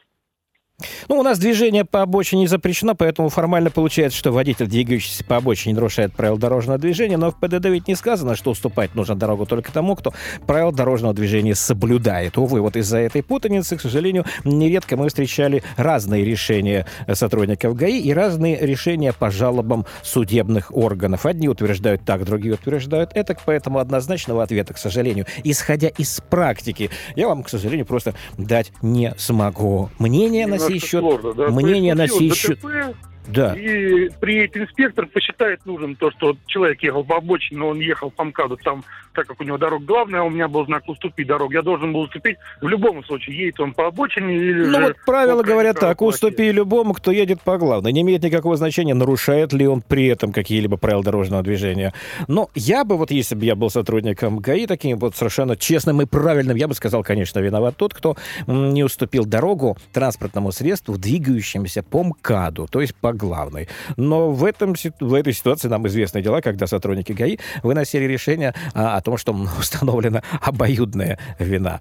Ну, 1.08 1.20
у 1.20 1.22
нас 1.22 1.38
движение 1.38 1.84
по 1.84 2.02
обочине 2.02 2.48
запрещено, 2.48 2.96
поэтому 2.96 3.28
формально 3.28 3.70
получается, 3.70 4.18
что 4.18 4.32
водитель, 4.32 4.66
двигающийся 4.66 5.24
по 5.24 5.36
обочине, 5.36 5.76
нарушает 5.76 6.12
правила 6.14 6.36
дорожного 6.36 6.78
движения, 6.78 7.16
но 7.16 7.30
в 7.30 7.38
ПДД 7.38 7.66
ведь 7.66 7.86
не 7.86 7.94
сказано, 7.94 8.34
что 8.34 8.50
уступать 8.50 8.96
нужно 8.96 9.14
дорогу 9.14 9.46
только 9.46 9.70
тому, 9.70 9.94
кто 9.94 10.12
правила 10.48 10.72
дорожного 10.72 11.14
движения 11.14 11.54
соблюдает. 11.54 12.36
Увы, 12.38 12.60
вот 12.60 12.74
из-за 12.76 12.98
этой 12.98 13.22
путаницы, 13.22 13.76
к 13.76 13.80
сожалению, 13.80 14.24
нередко 14.42 14.96
мы 14.96 15.08
встречали 15.08 15.62
разные 15.76 16.24
решения 16.24 16.86
сотрудников 17.12 17.76
ГАИ 17.76 18.00
и 18.00 18.12
разные 18.12 18.58
решения 18.58 19.12
по 19.12 19.30
жалобам 19.30 19.86
судебных 20.02 20.76
органов. 20.76 21.24
Одни 21.24 21.48
утверждают 21.48 22.04
так, 22.04 22.24
другие 22.24 22.54
утверждают 22.54 23.10
это, 23.14 23.36
поэтому 23.44 23.78
однозначного 23.78 24.42
ответа, 24.42 24.74
к 24.74 24.78
сожалению, 24.78 25.26
исходя 25.44 25.88
из 25.88 26.20
практики, 26.28 26.90
я 27.14 27.28
вам, 27.28 27.44
к 27.44 27.48
сожалению, 27.48 27.86
просто 27.86 28.14
дать 28.36 28.72
не 28.82 29.14
смогу. 29.16 29.90
Мнение 30.00 30.48
на 30.48 30.63
сей 30.66 30.78
счет, 30.78 31.00
сложно, 31.00 31.34
да. 31.34 31.48
мнение 31.48 31.94
на 31.94 32.08
сей 32.08 32.32
счет, 32.32 32.60
ДТП, 32.60 32.96
да. 33.26 33.54
И 33.54 34.10
приедет 34.20 34.56
инспектор, 34.56 35.06
посчитает 35.06 35.64
нужным 35.64 35.96
то, 35.96 36.10
что 36.10 36.36
человек 36.46 36.82
ехал 36.82 37.04
по 37.04 37.16
обочине, 37.16 37.60
но 37.60 37.68
он 37.68 37.80
ехал 37.80 38.10
по 38.10 38.24
МКАДу, 38.24 38.56
там, 38.58 38.84
так 39.14 39.26
как 39.26 39.40
у 39.40 39.44
него 39.44 39.58
дорога 39.58 39.84
главная, 39.84 40.22
у 40.22 40.30
меня 40.30 40.48
был 40.48 40.64
знак 40.66 40.88
«Уступить 40.88 41.26
дорогу», 41.26 41.52
я 41.52 41.62
должен 41.62 41.92
был 41.92 42.00
уступить 42.00 42.36
в 42.60 42.68
любом 42.68 43.04
случае, 43.04 43.38
едет 43.38 43.60
он 43.60 43.72
по 43.72 43.86
обочине 43.86 44.36
или 44.36 44.64
Ну 44.64 44.80
вот 44.82 44.96
правила 45.06 45.42
говорят 45.42 45.78
так, 45.78 46.02
уступи 46.02 46.52
любому, 46.52 46.94
кто 46.94 47.10
едет 47.10 47.40
по 47.40 47.56
главной. 47.56 47.92
Не 47.92 48.02
имеет 48.02 48.22
никакого 48.22 48.56
значения, 48.56 48.94
нарушает 48.94 49.52
ли 49.52 49.66
он 49.66 49.80
при 49.80 50.06
этом 50.06 50.32
какие-либо 50.32 50.76
правила 50.76 51.02
дорожного 51.02 51.42
движения. 51.42 51.94
Но 52.28 52.50
я 52.54 52.84
бы, 52.84 52.96
вот 52.96 53.10
если 53.10 53.34
бы 53.34 53.44
я 53.44 53.54
был 53.54 53.70
сотрудником 53.70 54.38
ГАИ, 54.38 54.66
таким 54.66 54.98
вот 54.98 55.16
совершенно 55.16 55.56
честным 55.56 56.02
и 56.02 56.06
правильным, 56.06 56.56
я 56.56 56.68
бы 56.68 56.74
сказал, 56.74 57.02
конечно, 57.02 57.38
виноват 57.38 57.76
тот, 57.76 57.94
кто 57.94 58.16
не 58.46 58.84
уступил 58.84 59.24
дорогу 59.24 59.76
транспортному 59.92 60.52
средству, 60.52 60.98
двигающемуся 60.98 61.82
по 61.82 62.04
МКАДу, 62.04 62.68
то 62.70 62.80
есть 62.80 62.94
по 62.94 63.13
главной. 63.16 63.68
Но 63.96 64.30
в, 64.30 64.44
этом, 64.44 64.74
в 65.00 65.14
этой 65.14 65.32
ситуации 65.32 65.68
нам 65.68 65.86
известны 65.86 66.22
дела, 66.22 66.40
когда 66.40 66.66
сотрудники 66.66 67.12
ГАИ 67.12 67.38
выносили 67.62 68.04
решение 68.04 68.54
а, 68.74 68.96
о 68.96 69.00
том, 69.00 69.16
что 69.16 69.32
установлена 69.58 70.22
обоюдная 70.40 71.18
вина. 71.38 71.80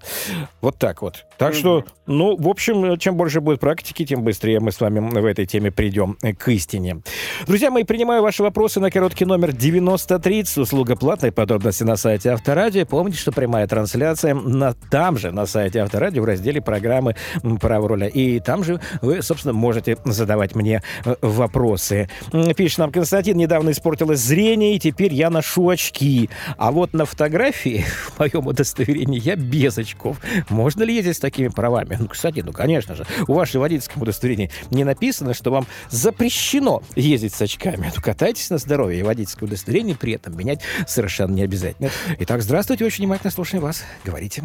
Вот 0.60 0.78
так 0.78 1.02
вот. 1.02 1.26
Так 1.38 1.54
что, 1.54 1.84
ну, 2.06 2.36
в 2.36 2.48
общем, 2.48 2.98
чем 2.98 3.16
больше 3.16 3.40
будет 3.40 3.60
практики, 3.60 4.04
тем 4.04 4.22
быстрее 4.22 4.60
мы 4.60 4.72
с 4.72 4.80
вами 4.80 5.00
в 5.00 5.24
этой 5.24 5.46
теме 5.46 5.70
придем 5.70 6.16
э, 6.22 6.32
к 6.32 6.48
истине. 6.48 7.02
Друзья 7.46 7.70
мои, 7.70 7.84
принимаю 7.84 8.22
ваши 8.22 8.42
вопросы 8.42 8.80
на 8.80 8.90
короткий 8.90 9.24
номер 9.24 9.52
9030. 9.52 10.58
Услуга 10.58 10.96
платная. 10.96 11.32
Подробности 11.32 11.82
на 11.82 11.96
сайте 11.96 12.30
Авторадио. 12.30 12.86
Помните, 12.86 13.18
что 13.18 13.32
прямая 13.32 13.66
трансляция 13.66 14.34
на, 14.34 14.74
там 14.74 15.18
же, 15.18 15.30
на 15.32 15.46
сайте 15.46 15.80
Авторадио, 15.80 16.22
в 16.22 16.24
разделе 16.24 16.60
программы 16.60 17.16
«Право 17.60 17.88
руля». 17.88 18.08
И 18.08 18.40
там 18.40 18.64
же 18.64 18.80
вы, 19.02 19.22
собственно, 19.22 19.54
можете 19.54 19.96
задавать 20.04 20.54
мне 20.54 20.82
э, 21.04 21.16
вопросы. 21.24 22.08
Пишет 22.56 22.78
нам 22.78 22.92
Константин, 22.92 23.36
недавно 23.36 23.70
испортилось 23.70 24.20
зрение, 24.20 24.76
и 24.76 24.78
теперь 24.78 25.12
я 25.12 25.30
ношу 25.30 25.68
очки. 25.68 26.28
А 26.56 26.70
вот 26.70 26.92
на 26.92 27.04
фотографии 27.04 27.84
в 28.16 28.18
моем 28.18 28.46
удостоверении 28.46 29.20
я 29.20 29.36
без 29.36 29.78
очков. 29.78 30.20
Можно 30.48 30.82
ли 30.84 30.94
ездить 30.94 31.16
с 31.16 31.20
такими 31.20 31.48
правами? 31.48 31.96
Ну, 31.98 32.08
кстати, 32.08 32.40
ну, 32.40 32.52
конечно 32.52 32.94
же. 32.94 33.06
У 33.26 33.34
вашего 33.34 33.62
водительского 33.62 34.02
удостоверения 34.02 34.50
не 34.70 34.84
написано, 34.84 35.34
что 35.34 35.50
вам 35.50 35.66
запрещено 35.90 36.82
ездить 36.94 37.34
с 37.34 37.42
очками. 37.42 37.90
Ну, 37.94 38.02
катайтесь 38.02 38.50
на 38.50 38.58
здоровье, 38.58 39.00
и 39.00 39.02
водительское 39.02 39.46
удостоверение 39.46 39.96
при 39.96 40.14
этом 40.14 40.36
менять 40.36 40.60
совершенно 40.86 41.32
не 41.32 41.42
обязательно. 41.42 41.90
Итак, 42.18 42.42
здравствуйте, 42.42 42.84
очень 42.84 43.04
внимательно 43.04 43.30
слушаем 43.30 43.62
вас. 43.62 43.82
Говорите. 44.04 44.42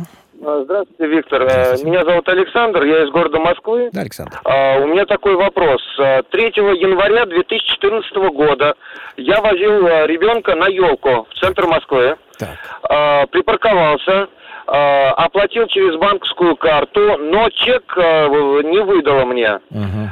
А, 0.49 0.63
Здравствуйте, 0.63 1.05
Виктор. 1.07 1.41
Э, 1.43 1.49
Здравствуйте. 1.49 1.85
Меня 1.85 2.03
зовут 2.05 2.27
Александр, 2.29 2.83
я 2.83 3.03
из 3.03 3.09
города 3.11 3.39
Москвы. 3.39 3.89
Да, 3.93 4.01
Александр. 4.01 4.39
А, 4.45 4.79
У 4.79 4.87
меня 4.87 5.05
такой 5.05 5.35
вопрос. 5.35 5.81
А, 5.99 6.23
3 6.23 6.45
января 6.81 7.25
2014 7.25 8.15
года 8.31 8.73
я 9.17 9.41
возил 9.41 9.87
ребенка 10.07 10.55
на 10.55 10.67
елку 10.67 11.27
в 11.29 11.39
центр 11.39 11.67
Москвы. 11.67 12.15
Так. 12.39 13.29
Припарковался, 13.31 14.29
оплатил 14.65 15.67
через 15.67 15.97
банковскую 15.97 16.55
карту, 16.55 17.17
но 17.17 17.49
чек 17.49 17.83
не 17.97 18.81
выдало 18.81 19.25
мне. 19.25 19.59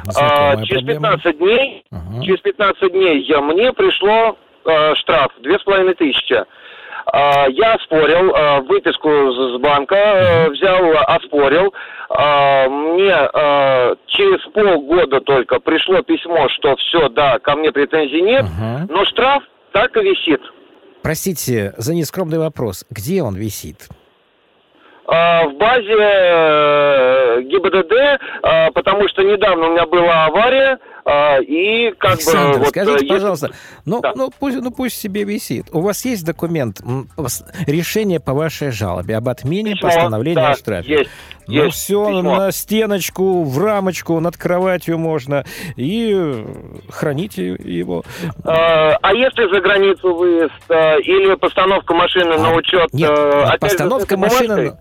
Знакомая 0.04 0.64
Через 0.64 0.82
проблема. 0.84 1.08
15 1.12 1.38
дней, 1.38 1.84
Мгм. 1.90 2.22
через 2.22 2.40
15 2.40 2.92
дней 2.92 3.22
я- 3.22 3.40
мне 3.40 3.72
пришло 3.72 4.36
штраф 4.96 5.32
две 5.38 5.58
с 5.58 5.62
половиной 5.62 5.94
тысячи. 5.94 6.44
А, 7.12 7.46
Я 7.48 7.74
оспорил 7.74 8.34
а, 8.34 8.60
выписку 8.60 9.08
с 9.08 9.60
банка, 9.60 9.94
э, 9.96 10.50
взял, 10.50 10.80
оспорил. 11.06 11.72
А, 12.10 12.68
Мне 12.68 13.12
а, 13.12 13.94
через 14.06 14.40
полгода 14.52 15.20
только 15.20 15.58
пришло 15.60 16.02
письмо, 16.02 16.48
что 16.50 16.76
все, 16.76 17.08
да, 17.08 17.38
ко 17.38 17.56
мне 17.56 17.72
претензий 17.72 18.20
нет, 18.22 18.44
Мгм. 18.44 18.86
но 18.90 19.04
штраф 19.06 19.42
так 19.72 19.96
и 19.96 20.00
висит. 20.00 20.40
Простите 21.02 21.72
за 21.76 21.94
нескромный 21.94 22.38
вопрос. 22.38 22.84
Где 22.90 23.22
он 23.22 23.34
висит? 23.36 23.88
А, 25.10 25.46
В 25.48 25.54
базе 25.56 25.96
э, 25.98 27.42
ГИБДД, 27.42 27.92
а, 28.42 28.70
потому 28.72 29.08
что 29.08 29.22
недавно 29.22 29.68
у 29.68 29.70
меня 29.72 29.86
была 29.86 30.26
авария, 30.26 30.78
а, 31.06 31.38
и 31.40 31.92
как 31.92 32.12
Александр, 32.16 32.52
бы... 32.52 32.58
вот, 32.58 32.66
э, 32.66 32.70
скажите, 32.70 32.92
если- 32.92 33.08
пожалуйста, 33.08 33.50
ну, 33.86 34.00
Да. 34.02 34.12
ну, 34.14 34.30
пусть, 34.38 34.60
ну 34.60 34.70
пусть 34.70 35.00
себе 35.00 35.24
висит. 35.24 35.68
У 35.72 35.80
вас 35.80 36.04
есть 36.04 36.26
документ, 36.26 36.82
решение 37.66 38.20
по 38.20 38.34
вашей 38.34 38.70
жалобе 38.70 39.16
об 39.16 39.28
отмене 39.30 39.72
Письмо, 39.76 39.88
постановления 39.88 40.34
да, 40.42 40.50
о 40.50 40.56
штрафе? 40.56 40.90
Есть, 40.98 41.10
Ну 41.46 41.54
есть 41.54 41.76
все, 41.78 42.06
письмо. 42.08 42.36
на 42.36 42.52
стеночку, 42.52 43.44
в 43.44 43.64
рамочку, 43.64 44.20
над 44.20 44.36
кроватью 44.36 44.98
можно. 44.98 45.44
И 45.76 46.12
э, 46.14 46.44
храните 46.90 47.46
его. 47.58 48.04
А, 48.44 48.98
а 49.00 49.14
если 49.14 49.50
за 49.50 49.62
границу 49.62 50.14
выезд 50.14 50.52
а, 50.68 50.98
или 50.98 51.34
постановка 51.36 51.94
машины 51.94 52.36
на 52.36 52.50
А, 52.50 52.54
учет? 52.54 52.92
Нет, 52.92 53.08
э, 53.08 53.24
вот 53.34 53.44
опять 53.46 53.60
постановка 53.60 54.16
машины... 54.18 54.46
бумажкой? 54.48 54.72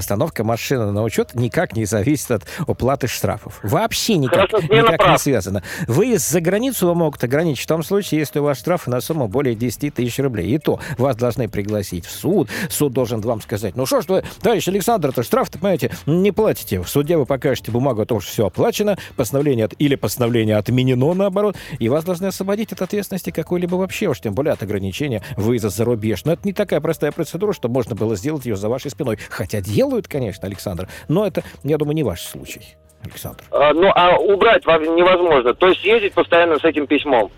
Постановка 0.00 0.44
машины 0.44 0.92
на 0.92 1.02
учет 1.02 1.34
никак 1.34 1.74
не 1.74 1.86
зависит 1.86 2.30
от 2.30 2.44
оплаты 2.66 3.06
штрафов. 3.06 3.60
Вообще 3.62 4.18
никак, 4.18 4.50
Хорошо, 4.50 4.58
никак 4.66 4.90
не 4.90 4.96
прав. 4.98 5.18
связано. 5.22 5.62
Выезд 5.88 6.28
за 6.28 6.42
границу 6.42 6.86
вам 6.88 6.98
могут 6.98 7.24
ограничить 7.24 7.64
в 7.64 7.66
том 7.66 7.82
случае, 7.82 8.20
если 8.20 8.38
у 8.40 8.42
вас 8.42 8.58
штрафы 8.58 8.90
на 8.90 9.00
сумму 9.00 9.26
более 9.26 9.54
10 9.54 9.94
тысяч 9.94 10.18
рублей. 10.18 10.48
И 10.54 10.58
то 10.58 10.80
вас 10.98 11.16
должны 11.16 11.48
пригласить 11.48 12.04
в 12.04 12.10
суд. 12.10 12.50
Суд 12.68 12.92
должен 12.92 13.22
вам 13.22 13.40
сказать, 13.40 13.74
ну 13.74 13.86
что 13.86 14.02
ж 14.02 14.08
вы, 14.08 14.24
товарищ 14.42 14.68
Александр, 14.68 15.08
это 15.08 15.22
штраф-то, 15.22 15.56
понимаете, 15.58 15.90
не 16.04 16.30
платите. 16.30 16.82
В 16.82 16.88
суде 16.90 17.16
вы 17.16 17.24
покажете 17.24 17.72
бумагу 17.72 18.02
о 18.02 18.04
том, 18.04 18.20
что 18.20 18.30
все 18.30 18.46
оплачено, 18.48 18.98
постановление 19.16 19.64
от- 19.64 19.74
или 19.78 19.94
постановление 19.94 20.58
отменено, 20.58 21.14
наоборот, 21.14 21.56
и 21.78 21.88
вас 21.88 22.04
должны 22.04 22.26
освободить 22.26 22.70
от 22.70 22.82
ответственности 22.82 23.30
какой-либо 23.30 23.76
вообще, 23.76 24.08
уж 24.08 24.20
тем 24.20 24.34
более 24.34 24.52
от 24.52 24.62
ограничения 24.62 25.22
выезда 25.38 25.70
за 25.70 25.86
рубеж. 25.86 26.26
Но 26.26 26.34
это 26.34 26.42
не 26.44 26.52
такая 26.52 26.82
простая 26.82 27.12
процедура, 27.12 27.54
что 27.54 27.70
можно 27.70 27.94
было 27.96 28.14
сделать 28.14 28.44
ее 28.44 28.56
за 28.56 28.68
вашей 28.68 28.90
спиной. 28.90 29.18
Хотя 29.30 29.62
делают, 29.86 30.08
конечно, 30.08 30.46
Александр, 30.46 30.88
но 31.08 31.26
это, 31.26 31.42
я 31.62 31.78
думаю, 31.78 31.94
не 31.94 32.02
ваш 32.02 32.22
случай. 32.22 32.76
Александр. 33.02 33.44
А, 33.50 33.72
ну, 33.72 33.88
а 33.94 34.16
убрать 34.18 34.66
во- 34.66 34.78
невозможно. 34.78 35.54
То 35.54 35.68
есть 35.68 35.84
ездить 35.84 36.12
постоянно 36.14 36.58
с 36.58 36.64
этим 36.64 36.86
письмом. 36.88 37.30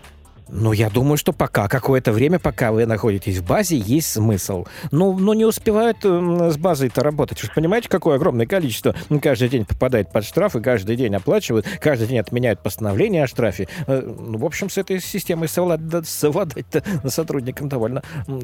Ну, 0.51 0.71
я 0.71 0.89
думаю, 0.89 1.15
что 1.17 1.31
пока, 1.31 1.67
какое-то 1.67 2.11
время, 2.11 2.39
пока 2.39 2.71
вы 2.71 2.87
находитесь 2.87 3.37
в 3.37 3.45
базе, 3.45 3.77
есть 3.77 4.11
смысл. 4.13 4.65
Ну, 4.89 5.15
но 5.15 5.35
не 5.35 5.45
успевают 5.45 6.03
м, 6.05 6.49
с 6.49 6.57
базой-то 6.57 7.03
работать. 7.03 7.39
Вы 7.43 7.49
же 7.49 7.53
понимаете, 7.53 7.87
какое 7.87 8.15
огромное 8.15 8.47
количество 8.47 8.95
каждый 9.21 9.49
день 9.49 9.63
попадает 9.65 10.11
под 10.11 10.25
штраф, 10.25 10.55
и 10.55 10.61
каждый 10.61 10.95
день 10.95 11.13
оплачивают, 11.15 11.67
каждый 11.79 12.07
день 12.07 12.17
отменяют 12.17 12.63
постановление 12.63 13.25
о 13.25 13.27
штрафе. 13.27 13.67
Э, 13.85 14.01
Ну, 14.01 14.39
в 14.39 14.45
общем, 14.45 14.71
с 14.71 14.79
этой 14.79 14.99
системой 14.99 15.47
совлад- 15.49 16.03
совладать-то 16.03 16.83
сотрудникам 17.07 17.69
довольно 17.69 18.01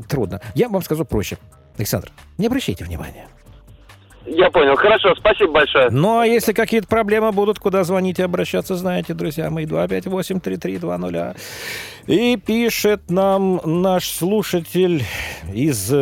трудно. 0.07 0.41
Я 0.53 0.69
вам 0.69 0.83
скажу 0.83 1.05
проще. 1.05 1.39
Александр, 1.75 2.11
не 2.37 2.45
обращайте 2.45 2.85
внимания. 2.85 3.25
Я 4.27 4.49
понял. 4.49 4.75
Хорошо, 4.75 5.13
спасибо 5.15 5.53
большое. 5.53 5.89
Ну, 5.91 6.19
а 6.19 6.25
если 6.25 6.53
какие-то 6.53 6.87
проблемы 6.87 7.31
будут, 7.31 7.59
куда 7.59 7.83
звонить 7.83 8.19
и 8.19 8.23
обращаться, 8.23 8.75
знаете, 8.75 9.13
друзья 9.13 9.49
мои, 9.49 9.65
258-3320. 9.65 11.37
И 12.07 12.37
пишет 12.37 13.09
нам 13.09 13.61
наш 13.63 14.09
слушатель 14.09 15.03
из 15.53 15.93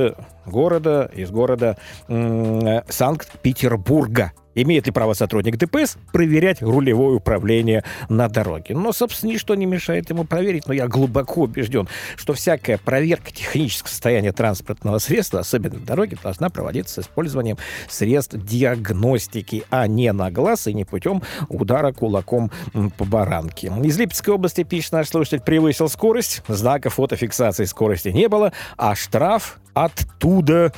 города, 0.45 1.09
из 1.13 1.31
города 1.31 1.77
Санкт-Петербурга. 2.07 4.31
Имеет 4.55 4.85
ли 4.85 4.91
право 4.91 5.13
сотрудник 5.13 5.57
ДПС 5.57 5.97
проверять 6.11 6.61
рулевое 6.61 7.15
управление 7.15 7.83
на 8.09 8.27
дороге? 8.27 8.75
Но, 8.75 8.93
собственно, 8.93 9.31
ничто 9.31 9.55
не 9.55 9.65
мешает 9.65 10.09
ему 10.09 10.25
проверить, 10.25 10.67
но 10.67 10.73
я 10.73 10.87
глубоко 10.87 11.41
убежден, 11.41 11.87
что 12.15 12.33
всякая 12.33 12.77
проверка 12.77 13.31
технического 13.31 13.89
состояния 13.89 14.31
транспортного 14.31 14.99
средства, 14.99 15.39
особенно 15.39 15.79
на 15.79 15.85
дороге, 15.85 16.17
должна 16.21 16.49
проводиться 16.49 17.01
с 17.01 17.05
использованием 17.05 17.57
средств 17.89 18.35
диагностики, 18.35 19.63
а 19.69 19.87
не 19.87 20.11
на 20.13 20.31
глаз 20.31 20.67
и 20.67 20.73
не 20.73 20.85
путем 20.85 21.21
удара 21.49 21.91
кулаком 21.91 22.51
по 22.97 23.05
баранке. 23.05 23.71
Из 23.83 23.97
Липецкой 23.97 24.35
области, 24.35 24.63
пишет 24.63 24.91
наш 24.91 25.09
слушатель, 25.09 25.41
превысил 25.41 25.89
скорость, 25.89 26.41
знака 26.47 26.89
фотофиксации 26.89 27.65
скорости 27.65 28.09
не 28.09 28.27
было, 28.27 28.53
а 28.77 28.95
штраф 28.95 29.59
оттуда 29.73 30.71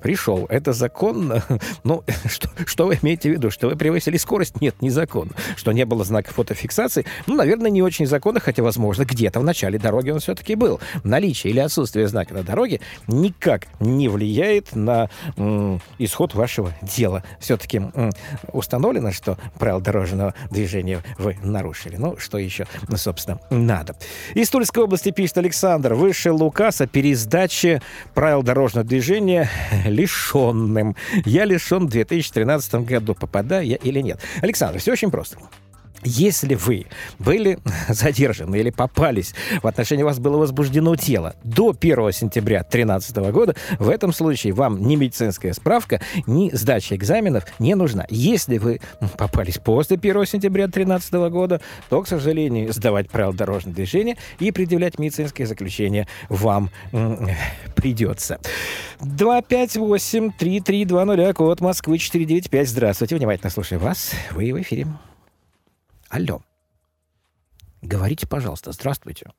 пришел. 0.00 0.46
Это 0.48 0.72
законно? 0.72 1.42
Ну, 1.84 2.04
что, 2.28 2.48
что 2.66 2.86
вы 2.86 2.98
имеете 3.02 3.30
в 3.30 3.32
виду? 3.32 3.50
Что 3.50 3.68
вы 3.68 3.76
превысили 3.76 4.16
скорость? 4.16 4.60
Нет, 4.60 4.82
не 4.82 4.90
законно. 4.90 5.32
Что 5.56 5.72
не 5.72 5.84
было 5.84 6.04
знака 6.04 6.32
фотофиксации? 6.32 7.04
Ну, 7.26 7.34
наверное, 7.34 7.70
не 7.70 7.82
очень 7.82 8.06
законно, 8.06 8.40
хотя, 8.40 8.62
возможно, 8.62 9.04
где-то 9.04 9.40
в 9.40 9.44
начале 9.44 9.78
дороги 9.78 10.10
он 10.10 10.20
все-таки 10.20 10.54
был. 10.54 10.80
Наличие 11.04 11.52
или 11.52 11.60
отсутствие 11.60 12.08
знака 12.08 12.34
на 12.34 12.42
дороге 12.42 12.80
никак 13.06 13.66
не 13.78 14.08
влияет 14.08 14.74
на 14.74 15.08
м, 15.36 15.80
исход 15.98 16.34
вашего 16.34 16.74
дела. 16.82 17.22
Все-таки 17.40 17.78
м, 17.78 18.10
установлено, 18.52 19.12
что 19.12 19.38
правила 19.58 19.80
дорожного 19.80 20.34
движения 20.50 21.02
вы 21.18 21.36
нарушили. 21.42 21.96
Ну, 21.96 22.16
что 22.18 22.38
еще, 22.38 22.66
собственно, 22.96 23.38
надо. 23.50 23.96
Из 24.34 24.48
Тульской 24.50 24.84
области 24.84 25.10
пишет 25.10 25.38
Александр. 25.38 25.94
Вышел 25.94 26.42
указ 26.42 26.80
о 26.80 26.86
пересдаче 26.86 27.80
правил 28.14 28.42
дорожного 28.42 28.86
движения 28.86 29.48
лишенным. 29.90 30.96
Я 31.24 31.44
лишен 31.44 31.86
в 31.86 31.90
2013 31.90 32.74
году. 32.86 33.14
Попадаю 33.14 33.66
я 33.66 33.76
или 33.76 34.00
нет? 34.00 34.20
Александр, 34.40 34.78
все 34.78 34.92
очень 34.92 35.10
просто. 35.10 35.36
Если 36.02 36.54
вы 36.54 36.86
были 37.18 37.58
задержаны 37.88 38.56
или 38.56 38.70
попались, 38.70 39.34
в 39.62 39.66
отношении 39.66 40.02
вас 40.02 40.18
было 40.18 40.38
возбуждено 40.38 40.96
тело 40.96 41.36
до 41.44 41.76
1 41.78 42.12
сентября 42.12 42.60
2013 42.60 43.16
года, 43.32 43.54
в 43.78 43.88
этом 43.88 44.12
случае 44.12 44.52
вам 44.54 44.82
ни 44.82 44.96
медицинская 44.96 45.52
справка, 45.52 46.00
ни 46.26 46.50
сдача 46.50 46.96
экзаменов 46.96 47.44
не 47.58 47.74
нужна. 47.74 48.06
Если 48.08 48.56
вы 48.58 48.80
попались 49.18 49.58
после 49.58 49.96
1 49.96 50.26
сентября 50.26 50.66
2013 50.66 51.12
года, 51.30 51.60
то, 51.88 52.02
к 52.02 52.08
сожалению, 52.08 52.72
сдавать 52.72 53.10
правила 53.10 53.34
дорожного 53.34 53.74
движения 53.74 54.16
и 54.38 54.52
предъявлять 54.52 54.98
медицинское 54.98 55.46
заключение 55.46 56.06
вам 56.28 56.70
придется. 57.74 58.38
258-3320, 59.00 61.32
код 61.34 61.60
Москвы 61.60 61.98
495. 61.98 62.68
Здравствуйте, 62.68 63.16
внимательно 63.16 63.50
слушаю 63.50 63.80
вас. 63.80 64.12
Вы 64.32 64.52
в 64.52 64.60
эфире. 64.60 64.86
Алло. 66.10 66.42
Говорите, 67.82 68.26
пожалуйста, 68.26 68.72
здравствуйте. 68.72 69.30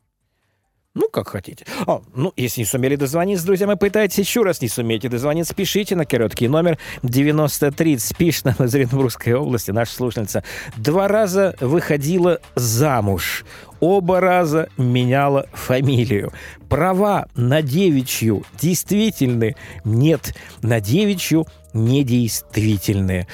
Ну, 0.93 1.07
как 1.09 1.29
хотите. 1.29 1.65
О, 1.85 2.01
ну, 2.13 2.33
если 2.35 2.61
не 2.61 2.65
сумели 2.65 2.97
дозвониться, 2.97 3.45
друзья, 3.45 3.65
мы 3.67 3.77
пытайтесь 3.77 4.19
еще 4.19 4.43
раз 4.43 4.61
не 4.61 4.67
сумеете 4.67 5.07
дозвониться, 5.07 5.53
пишите 5.53 5.95
на 5.95 6.05
короткий 6.05 6.49
номер 6.49 6.77
9030. 7.03 8.17
Пишет 8.17 8.45
нам 8.45 8.55
из 8.59 8.75
Оренбургской 8.75 9.33
области 9.33 9.71
наша 9.71 9.93
слушательница. 9.93 10.43
Два 10.75 11.07
раза 11.07 11.55
выходила 11.61 12.39
замуж. 12.55 13.45
Оба 13.79 14.19
раза 14.19 14.69
меняла 14.77 15.47
фамилию. 15.53 16.33
Права 16.67 17.27
на 17.35 17.61
девичью 17.61 18.43
действительны? 18.59 19.55
Нет, 19.85 20.35
на 20.61 20.81
девичью 20.81 21.47
недействительны. 21.73 23.27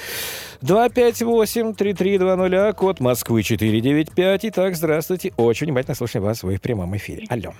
258-3320, 0.62 2.72
код 2.74 3.00
Москвы 3.00 3.42
495. 3.42 4.44
Итак, 4.46 4.74
здравствуйте. 4.76 5.32
Очень 5.36 5.66
внимательно 5.68 5.94
слушаем 5.94 6.24
вас. 6.24 6.42
Вы 6.42 6.56
в 6.56 6.62
прямом 6.62 6.96
эфире. 6.96 7.26
Алло. 7.28 7.52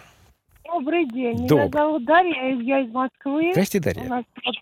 Добрый 0.64 1.06
день. 1.06 1.46
Добрый. 1.46 1.68
Меня 1.68 1.78
зовут 1.78 2.04
Дарья, 2.04 2.54
я 2.60 2.80
из 2.80 2.90
Москвы. 2.92 3.52
Здрасте, 3.52 3.78
У 3.78 3.82
Дарья. 3.82 4.04
нас 4.08 4.24
вот 4.44 4.54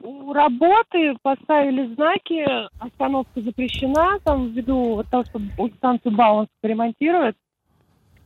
у 0.00 0.32
работы 0.32 1.16
поставили 1.22 1.92
знаки, 1.94 2.44
остановка 2.78 3.40
запрещена, 3.40 4.18
там 4.24 4.52
ввиду 4.52 5.02
того, 5.10 5.24
что 5.24 5.40
станцию 5.76 6.14
баланс 6.14 6.48
ремонтируют. 6.62 7.36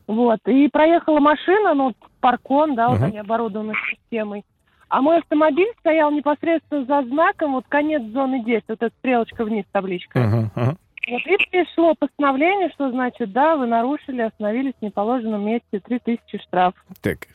Вот. 0.07 0.39
И 0.47 0.69
проехала 0.69 1.21
машина, 1.21 1.75
ну, 1.75 1.95
паркон, 2.21 2.75
да, 2.75 2.89
вот 2.89 2.99
Мгм. 2.99 3.07
они 3.07 3.19
оборудованы 3.19 3.75
системой. 3.91 4.45
А 4.93 5.01
мой 5.01 5.21
автомобиль 5.21 5.73
стоял 5.79 6.11
непосредственно 6.11 6.85
за 6.85 7.03
знаком, 7.09 7.55
вот 7.55 7.65
конец 7.67 8.03
зоны 8.13 8.45
действия, 8.45 8.77
вот 8.79 8.83
эта 8.83 8.95
стрелочка 8.99 9.43
вниз, 9.43 9.65
табличка. 9.73 10.21
Мгм. 10.21 10.51
Вот, 10.55 11.23
и 11.27 11.37
пришло 11.51 11.95
постановление, 11.99 12.69
что 12.75 12.91
значит, 12.91 13.33
да, 13.33 13.57
вы 13.57 13.65
нарушили, 13.65 14.21
остановились 14.21 14.75
в 14.79 14.85
неположенном 14.85 15.47
месте, 15.47 15.81
3000 15.83 16.39
штраф. 16.43 16.75
Так. 17.01 17.27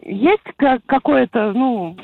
Есть 0.00 0.42
ка- 0.56 0.80
какое-то, 0.86 1.52
ну, 1.52 1.96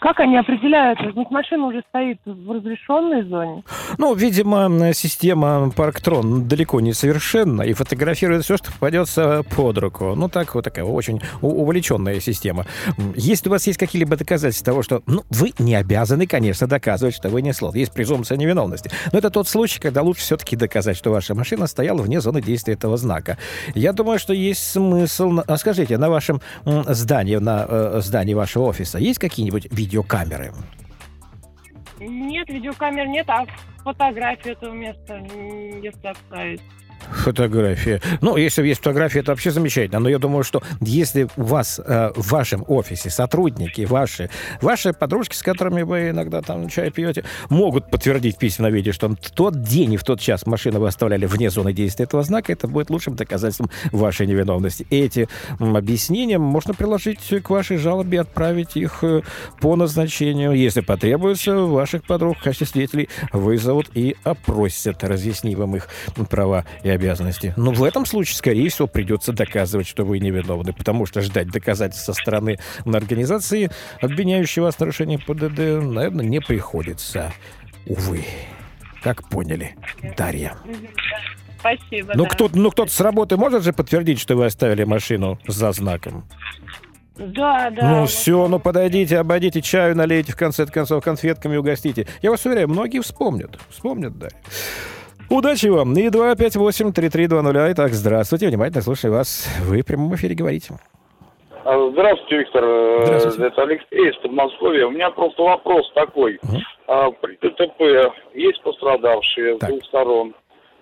как 0.00 0.20
они 0.20 0.36
определяют? 0.36 1.00
Ведь 1.00 1.30
машина 1.30 1.66
уже 1.66 1.82
стоит 1.88 2.18
в 2.26 2.52
разрешенной 2.52 3.22
зоне. 3.24 3.64
Ну, 3.98 4.14
видимо, 4.14 4.92
система 4.92 5.70
Парктрон 5.70 6.46
далеко 6.46 6.80
не 6.80 6.92
совершенна 6.92 7.62
и 7.62 7.72
фотографирует 7.72 8.44
все, 8.44 8.56
что 8.56 8.70
попадется 8.70 9.42
под 9.56 9.78
руку. 9.78 10.14
Ну, 10.14 10.28
так 10.28 10.54
вот 10.54 10.64
такая 10.64 10.84
очень 10.84 11.20
увлеченная 11.40 12.20
система. 12.20 12.66
Если 13.16 13.48
у 13.48 13.52
вас 13.52 13.66
есть 13.66 13.78
какие-либо 13.78 14.16
доказательства 14.16 14.72
того, 14.72 14.82
что 14.82 15.02
ну, 15.06 15.22
вы 15.30 15.52
не 15.58 15.74
обязаны, 15.74 16.26
конечно, 16.26 16.66
доказывать, 16.66 17.14
что 17.14 17.30
вы 17.30 17.42
не 17.42 17.52
слот. 17.52 17.74
Есть 17.74 17.92
презумпция 17.94 18.36
невиновности. 18.36 18.90
Но 19.12 19.18
это 19.18 19.30
тот 19.30 19.48
случай, 19.48 19.80
когда 19.80 20.02
лучше 20.02 20.20
все-таки 20.20 20.54
доказать, 20.54 20.96
что 20.96 21.10
ваша 21.10 21.34
машина 21.34 21.66
стояла 21.66 22.02
вне 22.02 22.20
зоны 22.20 22.42
действия 22.42 22.74
этого 22.74 22.96
знака. 22.96 23.38
Я 23.74 23.92
думаю, 23.92 24.18
что 24.18 24.34
есть 24.34 24.70
смысл... 24.70 25.40
А 25.46 25.56
скажите, 25.56 25.96
на 25.98 26.10
вашем 26.10 26.40
м, 26.66 26.84
здании, 27.14 27.36
на 27.36 27.66
э, 27.68 28.00
здании 28.00 28.34
вашего 28.34 28.64
офиса 28.64 28.98
есть 28.98 29.18
какие-нибудь 29.18 29.68
видеокамеры? 29.70 30.52
Нет, 32.00 32.48
видеокамер 32.48 33.06
нет, 33.06 33.28
а 33.28 33.46
фотографию 33.84 34.54
этого 34.54 34.72
места, 34.72 35.14
м, 35.14 35.80
если 35.80 36.08
отправить. 36.08 36.60
Фотография. 37.10 38.00
Ну, 38.20 38.36
если 38.36 38.66
есть 38.66 38.80
фотография, 38.80 39.20
это 39.20 39.32
вообще 39.32 39.50
замечательно. 39.50 40.00
Но 40.00 40.08
я 40.08 40.18
думаю, 40.18 40.44
что 40.44 40.62
если 40.80 41.28
у 41.36 41.42
вас 41.42 41.80
э, 41.84 42.12
в 42.14 42.30
вашем 42.30 42.64
офисе 42.66 43.10
сотрудники 43.10 43.82
ваши, 43.82 44.30
ваши 44.60 44.92
подружки, 44.92 45.34
с 45.34 45.42
которыми 45.42 45.82
вы 45.82 46.10
иногда 46.10 46.42
там 46.42 46.68
чай 46.68 46.90
пьете, 46.90 47.24
могут 47.48 47.88
подтвердить 47.90 48.36
в 48.36 48.38
письменном 48.38 48.74
виде, 48.74 48.92
что 48.92 49.08
в 49.08 49.30
тот 49.30 49.62
день 49.62 49.94
и 49.94 49.96
в 49.96 50.04
тот 50.04 50.20
час 50.20 50.46
машину 50.46 50.80
вы 50.80 50.88
оставляли 50.88 51.26
вне 51.26 51.50
зоны 51.50 51.72
действия 51.72 52.04
этого 52.04 52.22
знака, 52.22 52.52
это 52.52 52.68
будет 52.68 52.90
лучшим 52.90 53.16
доказательством 53.16 53.70
вашей 53.92 54.26
невиновности. 54.26 54.86
Эти 54.90 55.28
объяснения 55.58 56.38
можно 56.38 56.74
приложить 56.74 57.42
к 57.42 57.50
вашей 57.50 57.76
жалобе 57.76 58.20
отправить 58.20 58.76
их 58.76 58.98
э, 59.02 59.22
по 59.60 59.76
назначению. 59.76 60.52
Если 60.52 60.80
потребуется, 60.80 61.56
ваших 61.56 62.04
подруг 62.04 62.38
в 62.38 62.42
качестве 62.42 62.66
свидетелей 62.66 63.08
вызовут 63.32 63.90
и 63.94 64.16
опросят, 64.24 65.04
разъяснив 65.04 65.58
им 65.58 65.76
их 65.76 65.88
права 66.28 66.64
и 66.84 66.90
обязанности. 66.90 67.54
Но 67.56 67.72
в 67.72 67.82
этом 67.82 68.06
случае, 68.06 68.36
скорее 68.36 68.68
всего, 68.68 68.86
придется 68.86 69.32
доказывать, 69.32 69.88
что 69.88 70.04
вы 70.04 70.20
невиновны, 70.20 70.72
потому 70.74 71.06
что 71.06 71.22
ждать 71.22 71.48
доказательств 71.48 72.04
со 72.04 72.12
стороны 72.12 72.58
организации, 72.84 73.70
обвиняющей 74.00 74.60
вас 74.60 74.76
в 74.76 74.80
нарушении 74.80 75.16
ПДД, 75.16 75.82
наверное, 75.82 76.24
не 76.24 76.40
приходится. 76.40 77.32
Увы. 77.86 78.24
Как 79.02 79.28
поняли, 79.28 79.76
Дарья. 80.16 80.56
Спасибо. 81.58 82.12
Ну, 82.14 82.24
да. 82.24 82.30
кто, 82.30 82.50
ну, 82.52 82.70
кто-то 82.70 82.92
с 82.92 83.00
работы 83.00 83.38
может 83.38 83.64
же 83.64 83.72
подтвердить, 83.72 84.20
что 84.20 84.36
вы 84.36 84.44
оставили 84.44 84.84
машину 84.84 85.38
за 85.48 85.72
знаком? 85.72 86.24
Да, 87.16 87.70
да. 87.70 87.88
ну, 87.88 88.00
вот. 88.00 88.10
все, 88.10 88.46
ну, 88.48 88.58
подойдите, 88.58 89.18
обойдите, 89.18 89.62
чаю 89.62 89.96
налейте, 89.96 90.32
в 90.32 90.36
конце 90.36 90.66
концов, 90.66 91.02
конфетками 91.02 91.56
угостите. 91.56 92.06
Я 92.20 92.30
вас 92.30 92.44
уверяю, 92.44 92.68
многие 92.68 93.00
вспомнят. 93.00 93.58
Вспомнят, 93.70 94.18
Дарья. 94.18 94.36
Удачи 95.30 95.66
вам. 95.68 95.92
И 95.94 96.06
258-3320. 96.08 97.72
Итак, 97.72 97.92
здравствуйте. 97.92 98.48
Внимательно 98.48 98.82
слушаю 98.82 99.12
вас. 99.12 99.48
Вы 99.66 99.82
в 99.82 99.86
прямом 99.86 100.14
эфире 100.14 100.34
говорите. 100.34 100.74
А, 101.64 101.90
Здравствуйте, 101.92 102.38
Виктор. 102.38 102.64
Э, 102.64 103.04
Здравствуйте. 103.06 103.46
Это 103.48 103.62
Алексей 103.62 104.10
из 104.10 104.16
Подмосковья. 104.18 104.86
У 104.86 104.90
меня 104.90 105.10
просто 105.10 105.42
вопрос 105.42 105.90
такой. 105.94 106.38
А, 106.86 107.10
При 107.10 107.36
ДТП 107.36 108.12
есть 108.34 108.62
пострадавшие 108.62 109.56
Так. 109.58 109.70
с 109.70 109.72
двух 109.72 109.84
сторон. 109.86 110.34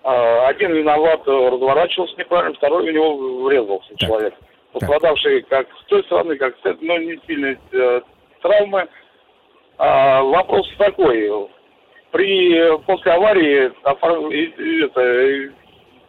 А, 0.03 0.47
Один 0.47 0.73
виноват, 0.73 1.21
э, 1.25 1.31
разворачивался 1.49 2.15
неправильно, 2.17 2.53
второй 2.55 2.89
в 2.91 2.93
него 2.93 3.43
врезался 3.45 3.89
Так. 3.91 3.99
человек. 3.99 4.33
Пострадавший 4.73 5.43
как 5.43 5.67
с 5.81 5.85
той 5.87 6.03
стороны, 6.03 6.35
как 6.35 6.55
с 6.61 6.65
этой, 6.65 6.85
но 6.85 6.97
не 6.97 7.17
сильные 7.25 7.57
э, 7.71 8.01
травмы. 8.41 8.87
А, 9.77 10.21
Вопрос 10.21 10.67
такой. 10.77 11.29
При, 12.13 12.77
после 12.85 13.11
аварии 13.11 13.71
это, 13.83 15.53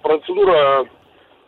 процедура 0.02 0.84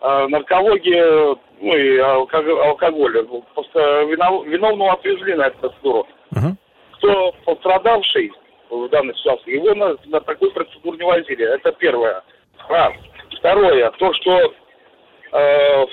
э, 0.00 0.26
наркология, 0.28 1.36
ну 1.60 1.76
и 1.76 1.98
алког- 1.98 2.60
алкоголя. 2.64 3.22
Просто 3.54 3.78
винов- 4.04 4.46
виновного 4.46 4.94
отвезли 4.94 5.34
на 5.34 5.48
эту 5.48 5.58
процедуру. 5.58 6.06
Мгм. 6.30 6.56
Кто 6.92 7.32
пострадавший 7.44 8.32
в 8.70 8.88
данной 8.88 9.14
ситуации, 9.16 9.56
его 9.56 9.74
на, 9.74 9.94
на 10.06 10.20
такую 10.22 10.50
процедуру 10.52 10.96
не 10.96 11.04
возили. 11.04 11.44
Это 11.44 11.72
первое. 11.72 12.22
Раз. 12.66 12.94
Второе, 13.38 13.90
то, 13.98 14.12
что 14.14 14.52
э, 15.32 15.86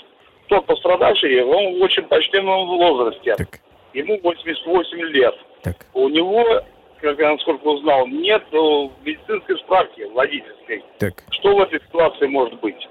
тот 0.47 0.65
пострадавший, 0.65 1.43
он 1.43 1.80
в 1.80 1.82
очень 1.84 2.04
почтенном 2.04 2.65
возрасте. 2.67 3.36
Так, 3.36 3.60
Ему 3.93 4.17
88 4.23 4.97
лет. 5.10 5.36
так. 5.63 5.76
У 5.93 6.08
него, 6.08 6.63
как 7.03 7.19
я 7.19 7.31
насколько 7.31 7.67
узнал, 7.67 8.07
нет 8.07 8.43
э, 8.51 8.57
медицинской 9.03 9.57
справки 9.59 10.01
водительской. 10.13 10.83
Так. 10.99 11.21
Что 11.31 11.55
в 11.55 11.59
этой 11.59 11.81
ситуации 11.81 12.27
может 12.27 12.59
быть? 12.61 12.87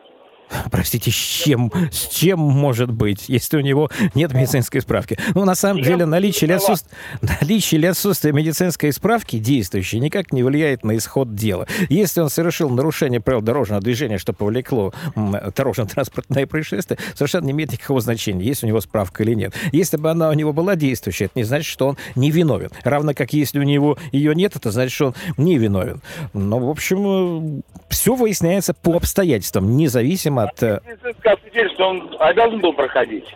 Простите, 0.71 1.11
с 1.11 1.15
чем? 1.15 1.73
С 1.91 2.09
чем 2.09 2.39
может 2.39 2.91
быть, 2.91 3.29
если 3.29 3.57
у 3.57 3.61
него 3.61 3.91
нет 4.15 4.33
медицинской 4.33 4.81
справки? 4.81 5.19
Ну, 5.35 5.45
на 5.45 5.55
самом 5.55 5.83
деле, 5.83 6.07
наличие 6.07 6.49
или, 6.49 6.55
отсутствие, 6.55 6.97
наличие 7.41 7.79
или 7.79 7.87
отсутствие 7.87 8.33
медицинской 8.33 8.93
справки 8.93 9.39
действующей 9.39 9.99
никак 9.99 10.33
не 10.33 10.43
влияет 10.43 10.85
на 10.85 10.97
исход 10.97 11.35
дела. 11.35 11.67
Если 11.89 12.21
он 12.21 12.31
совершил 12.31 12.71
нарушение 12.71 13.21
правил 13.21 13.43
дорожного 13.43 13.81
движения, 13.81 14.19
что 14.19 14.33
повлекло 14.33 14.93
дорожно-транспортное 15.15 16.47
происшествие, 16.47 16.99
совершенно 17.15 17.47
не 17.47 17.53
имеет 17.53 17.73
никакого 17.73 18.01
значения, 18.01 18.45
есть 18.45 18.65
у 18.65 18.67
него 18.67 18.81
справка 18.81 19.23
или 19.23 19.35
нет. 19.35 19.55
Если 19.73 19.97
бы 19.97 20.11
она 20.11 20.31
у 20.31 20.33
него 20.33 20.53
была 20.53 20.77
действующая, 20.77 21.27
это 21.27 21.35
не 21.37 21.45
значит, 21.45 21.67
что 21.67 21.89
он 21.89 21.99
не 22.15 22.31
виновен. 22.31 22.71
Равно 22.85 23.15
как 23.15 23.33
если 23.33 23.59
у 23.59 23.63
него 23.63 23.99
ее 24.13 24.35
нет, 24.35 24.57
это 24.57 24.71
значит, 24.71 24.93
что 24.93 25.07
он 25.09 25.15
не 25.37 25.59
виновен. 25.59 26.03
Но, 26.33 26.59
в 26.59 26.69
общем, 26.69 27.61
э, 27.61 27.63
все 27.89 28.15
выясняется 28.15 28.75
по 28.75 28.97
обстоятельствам, 28.97 29.77
независимо 29.77 30.42
от... 30.45 30.63
Э, 30.63 30.81
Медицинское 30.87 31.37
свидетельство 31.43 31.85
он 31.85 32.17
обязан 32.19 32.61
был 32.61 32.73
проходить. 32.73 33.27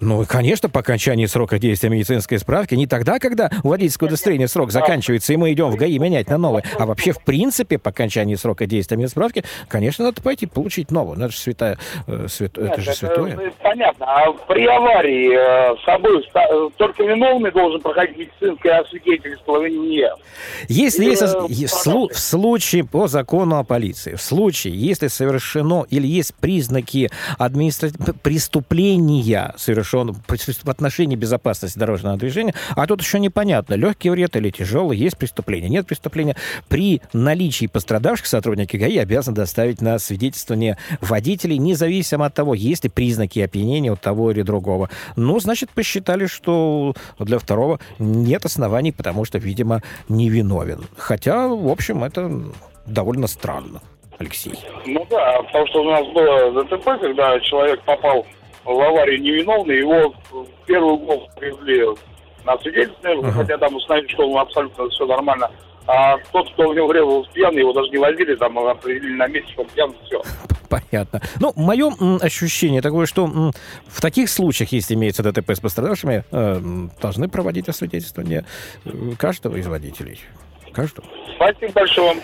Ну, 0.00 0.24
конечно, 0.26 0.68
по 0.68 0.80
окончании 0.80 1.26
срока 1.26 1.58
действия 1.58 1.88
медицинской 1.90 2.38
справки, 2.38 2.74
не 2.74 2.86
тогда, 2.86 3.18
когда 3.18 3.50
у 3.62 3.68
водительского 3.68 4.08
удостоверения 4.08 4.46
срок 4.46 4.70
заканчивается, 4.72 5.32
и 5.32 5.36
мы 5.36 5.52
идем 5.52 5.70
в 5.70 5.76
ГАИ 5.76 5.98
менять 5.98 6.28
на 6.28 6.38
новый, 6.38 6.62
а 6.78 6.86
вообще, 6.86 7.12
в 7.12 7.22
принципе, 7.22 7.78
по 7.78 7.90
окончании 7.90 8.34
срока 8.34 8.66
действия 8.66 8.96
медицинской 8.96 9.20
справки, 9.20 9.44
конечно, 9.68 10.04
надо 10.06 10.22
пойти 10.22 10.46
получить 10.46 10.90
новую. 10.90 11.18
Ну, 11.18 11.24
это 11.26 11.34
же 11.34 11.38
святая, 11.40 11.78
э, 12.06 12.26
свят... 12.28 12.56
Нет, 12.56 12.72
это 12.72 12.80
же 12.80 12.92
святое. 12.94 13.32
это 13.32 13.52
понятно. 13.62 14.06
А 14.06 14.32
при 14.32 14.66
аварии 14.66 15.32
э, 15.34 15.76
с 15.76 15.84
собой 15.84 16.24
только 16.76 17.02
виновный 17.02 17.50
должен 17.52 17.80
проходить 17.80 18.30
медицинское 18.40 18.80
освидетельствование. 18.80 20.12
Если 20.68 21.04
Или, 21.04 21.10
есть, 21.10 21.22
э, 21.22 21.66
слу- 21.66 22.12
в 22.12 22.18
случае 22.18 22.84
по 22.84 23.06
закону 23.06 23.58
о 23.58 23.64
полиции, 23.64 24.14
в 24.14 24.22
случае, 24.22 24.74
если 24.74 25.08
совершено 25.08 25.84
или 25.90 26.06
есть 26.06 26.34
признаки 26.34 27.10
администра... 27.38 27.90
п- 27.90 28.12
преступления, 28.12 29.52
совершен 29.70 30.12
в 30.12 30.68
отношении 30.68 31.16
безопасности 31.16 31.78
дорожного 31.78 32.16
движения, 32.16 32.54
а 32.70 32.86
тут 32.86 33.00
еще 33.00 33.20
непонятно, 33.20 33.74
легкий 33.74 34.10
вред 34.10 34.36
или 34.36 34.50
тяжелый, 34.50 34.96
есть 34.96 35.16
преступление, 35.16 35.70
нет 35.70 35.86
преступления. 35.86 36.36
При 36.68 37.00
наличии 37.12 37.66
пострадавших 37.66 38.26
сотрудники 38.26 38.76
ГАИ 38.76 38.98
обязаны 38.98 39.36
доставить 39.36 39.80
на 39.80 39.98
свидетельствование 39.98 40.76
водителей, 41.00 41.58
независимо 41.58 42.26
от 42.26 42.34
того, 42.34 42.54
есть 42.54 42.84
ли 42.84 42.90
признаки 42.90 43.38
опьянения 43.38 43.92
у 43.92 43.96
того 43.96 44.32
или 44.32 44.42
другого. 44.42 44.90
Ну, 45.16 45.38
значит, 45.38 45.70
посчитали, 45.70 46.26
что 46.26 46.94
для 47.18 47.38
второго 47.38 47.78
нет 47.98 48.44
оснований, 48.44 48.92
потому 48.92 49.24
что, 49.24 49.38
видимо, 49.38 49.82
невиновен. 50.08 50.84
Хотя, 50.96 51.46
в 51.46 51.68
общем, 51.68 52.02
это 52.02 52.42
довольно 52.86 53.26
странно. 53.26 53.80
Алексей. 54.18 54.52
Ну 54.84 55.06
да, 55.08 55.42
потому 55.44 55.66
что 55.68 55.80
у 55.80 55.90
нас 55.90 56.06
было 56.08 56.62
ДТП, 56.62 56.84
когда 57.00 57.40
человек 57.40 57.82
попал 57.84 58.26
в 58.64 58.70
аварию 58.70 59.20
невиновный, 59.20 59.78
его 59.78 60.14
в 60.30 60.46
первую 60.66 60.96
голову 60.98 61.28
привезли 61.38 61.84
на 62.44 62.56
свидетельство, 62.58 63.10
Ага. 63.10 63.32
хотя 63.32 63.58
там 63.58 63.74
установили, 63.74 64.12
что 64.12 64.28
он 64.28 64.38
абсолютно 64.40 64.88
все 64.88 65.06
нормально. 65.06 65.50
А 65.86 66.16
тот, 66.32 66.52
кто 66.52 66.68
в 66.68 66.74
него 66.74 66.86
врезался 66.86 67.30
пьяный, 67.32 67.60
его 67.60 67.72
даже 67.72 67.90
не 67.90 67.98
возили, 67.98 68.34
там 68.36 68.58
определили 68.58 69.16
на 69.16 69.26
месте, 69.26 69.50
что 69.52 69.62
он 69.62 69.68
пьян, 69.68 69.94
все. 70.06 70.22
Понятно. 70.68 71.20
Ну, 71.40 71.52
мое 71.56 71.90
ощущение 72.20 72.80
такое, 72.80 73.06
что 73.06 73.26
в 73.26 74.00
таких 74.00 74.30
случаях, 74.30 74.70
если 74.72 74.94
имеется 74.94 75.22
ДТП 75.24 75.50
с 75.50 75.58
пострадавшими, 75.60 76.24
э, 76.30 76.60
должны 77.02 77.28
проводить 77.28 77.68
освидетельствование 77.68 78.44
э, 78.84 78.90
каждого 79.18 79.56
из 79.56 79.66
водителей. 79.66 80.20
Каждого. 80.72 81.08
Спасибо 81.34 81.72
большое 81.72 82.08
вам. 82.08 82.18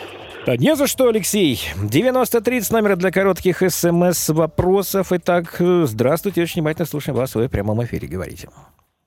Да 0.46 0.56
не 0.56 0.76
за 0.76 0.86
что, 0.86 1.08
Алексей. 1.08 1.58
9030 1.82 2.72
номер 2.72 2.94
для 2.96 3.10
коротких 3.10 3.68
смс-вопросов. 3.68 5.08
Итак, 5.10 5.56
э, 5.58 5.82
здравствуйте, 5.86 6.42
очень 6.42 6.60
внимательно 6.60 6.86
слушаем 6.86 7.18
вас. 7.18 7.34
Вы 7.34 7.48
в 7.48 7.50
прямом 7.50 7.82
эфире 7.82 8.06
говорите. 8.06 8.48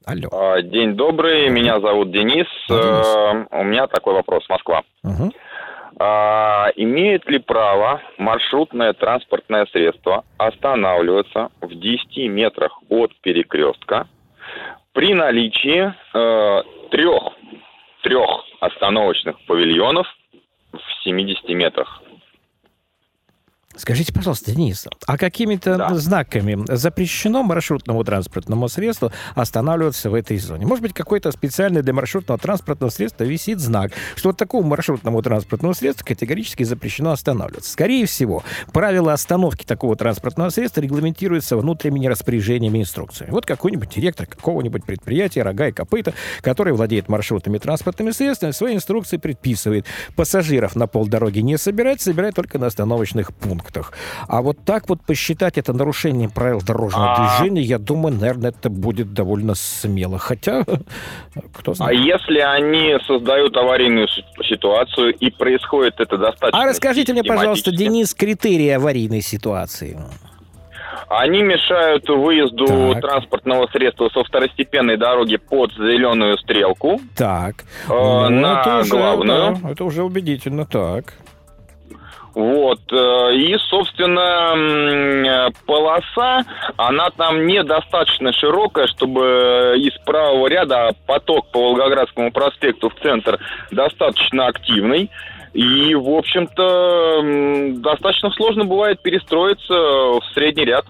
Алло. 0.05 0.27
А, 0.33 0.61
День 0.61 0.95
добрый, 0.95 1.49
меня 1.49 1.79
зовут 1.79 2.11
Денис. 2.11 2.45
Денис. 2.67 3.47
Э, 3.51 3.57
У 3.57 3.63
меня 3.63 3.87
такой 3.87 4.15
вопрос, 4.15 4.43
Москва. 4.49 4.81
Мгм. 5.03 5.31
А, 5.97 6.71
Имеет 6.75 7.25
ли 7.29 7.39
право 7.39 8.01
маршрутное 8.17 8.91
транспортное 8.91 9.65
средство 9.67 10.25
останавливаться 10.37 11.51
в 11.61 11.73
10 11.73 12.27
метрах 12.27 12.77
от 12.89 13.15
перекрестка 13.21 14.09
при 14.91 15.13
наличии 15.13 15.93
э, 16.13 16.63
трех, 16.91 17.23
трех 18.03 18.29
остановочных 18.59 19.39
павильонов 19.45 20.05
70 21.11 21.55
метрах? 21.55 22.01
Скажите, 23.79 24.11
пожалуйста, 24.11 24.51
Денис, 24.51 24.85
а 25.07 25.17
какими-то 25.17 25.77
Да. 25.77 25.95
знаками 25.95 26.57
запрещено 26.67 27.43
маршрутному 27.43 28.03
транспортному 28.03 28.67
средству 28.67 29.11
останавливаться 29.35 30.09
в 30.09 30.15
этой 30.15 30.37
зоне? 30.37 30.65
Может 30.65 30.81
быть, 30.81 30.93
какой-то 30.93 31.31
специальный 31.31 31.81
для 31.81 31.93
маршрутного 31.93 32.37
транспортного 32.37 32.89
средства 32.91 33.23
висит 33.23 33.61
знак, 33.61 33.93
что 34.17 34.29
вот 34.29 34.37
такому 34.37 34.67
маршрутному 34.67 35.21
транспортному 35.21 35.73
средству 35.73 36.05
категорически 36.05 36.63
запрещено 36.63 37.11
останавливаться. 37.11 37.71
Скорее 37.71 38.05
всего, 38.05 38.43
правила 38.73 39.13
остановки 39.13 39.63
такого 39.63 39.95
транспортного 39.95 40.49
средства 40.49 40.81
регламентируются 40.81 41.55
внутренними 41.55 42.07
распоряжениями 42.07 42.79
и 42.79 42.81
инструкциями. 42.81 43.31
Вот 43.31 43.45
какой-нибудь 43.45 43.89
директор 43.95 44.25
какого-нибудь 44.25 44.83
предприятия, 44.83 45.41
рога 45.41 45.69
и 45.69 45.71
копыта, 45.71 46.13
который 46.41 46.73
владеет 46.73 47.07
маршрутными 47.07 47.57
транспортными 47.59 48.11
средствами, 48.11 48.51
в 48.51 48.55
своей 48.57 48.75
инструкции 48.75 49.15
предписывает 49.15 49.85
пассажиров 50.17 50.75
на 50.75 50.85
полдороги 50.87 51.39
не 51.39 51.57
собирать, 51.57 52.01
собирать 52.01 52.35
только 52.35 52.59
на 52.59 52.67
остановочных 52.67 53.33
пунктах. 53.33 53.68
А 54.27 54.41
вот 54.41 54.57
так 54.65 54.89
вот 54.89 54.99
посчитать 55.05 55.57
это 55.57 55.73
нарушением 55.73 56.29
правил 56.31 56.61
дорожного 56.61 57.15
А. 57.15 57.37
движения, 57.37 57.61
я 57.61 57.77
думаю, 57.77 58.15
наверное, 58.15 58.49
это 58.51 58.69
будет 58.69 59.13
довольно 59.13 59.55
смело. 59.55 60.17
Хотя, 60.17 60.63
кто 61.53 61.71
А 61.71 61.75
знает. 61.75 61.99
если 61.99 62.39
они 62.39 62.95
создают 63.05 63.55
аварийную 63.57 64.07
си- 64.07 64.23
ситуацию 64.47 65.13
и 65.15 65.29
происходит 65.29 65.99
это 65.99 66.17
достаточно 66.17 66.61
А 66.61 66.65
расскажите 66.65 67.13
мне, 67.13 67.23
пожалуйста, 67.23 67.71
Денис, 67.71 68.13
критерии 68.13 68.69
аварийной 68.69 69.21
ситуации. 69.21 69.97
Они 71.07 71.41
мешают 71.41 72.07
выезду 72.07 72.93
Так. 72.93 73.01
транспортного 73.01 73.67
средства 73.71 74.09
со 74.13 74.23
второстепенной 74.23 74.95
дороги 74.97 75.37
под 75.37 75.71
зеленую 75.73 76.37
стрелку. 76.37 77.01
Так. 77.15 77.63
Э, 77.87 77.89
Ну, 77.89 78.29
на 78.29 78.61
это 78.61 78.79
уже, 78.81 78.89
главную. 78.91 79.57
да, 79.61 79.69
это 79.71 79.83
уже 79.85 80.03
убедительно. 80.03 80.65
Так. 80.65 81.15
Вот. 82.35 82.79
э, 82.91 83.35
И, 83.35 83.57
собственно, 83.69 84.53
э, 84.55 85.49
полоса, 85.65 86.43
она 86.77 87.09
там 87.11 87.45
недостаточно 87.47 88.31
широкая, 88.33 88.87
чтобы 88.87 89.75
из 89.77 89.93
правого 90.05 90.47
ряда 90.47 90.91
поток 91.05 91.51
по 91.51 91.69
Волгоградскому 91.69 92.31
проспекту 92.31 92.89
в 92.89 92.95
центр 93.01 93.39
достаточно 93.71 94.47
активный. 94.47 95.09
И, 95.53 95.95
в 95.95 96.09
общем-то, 96.09 97.21
достаточно 97.81 98.29
сложно 98.31 98.65
бывает 98.65 99.01
перестроиться 99.01 99.73
в 99.73 100.21
средний 100.33 100.65
ряд. 100.65 100.85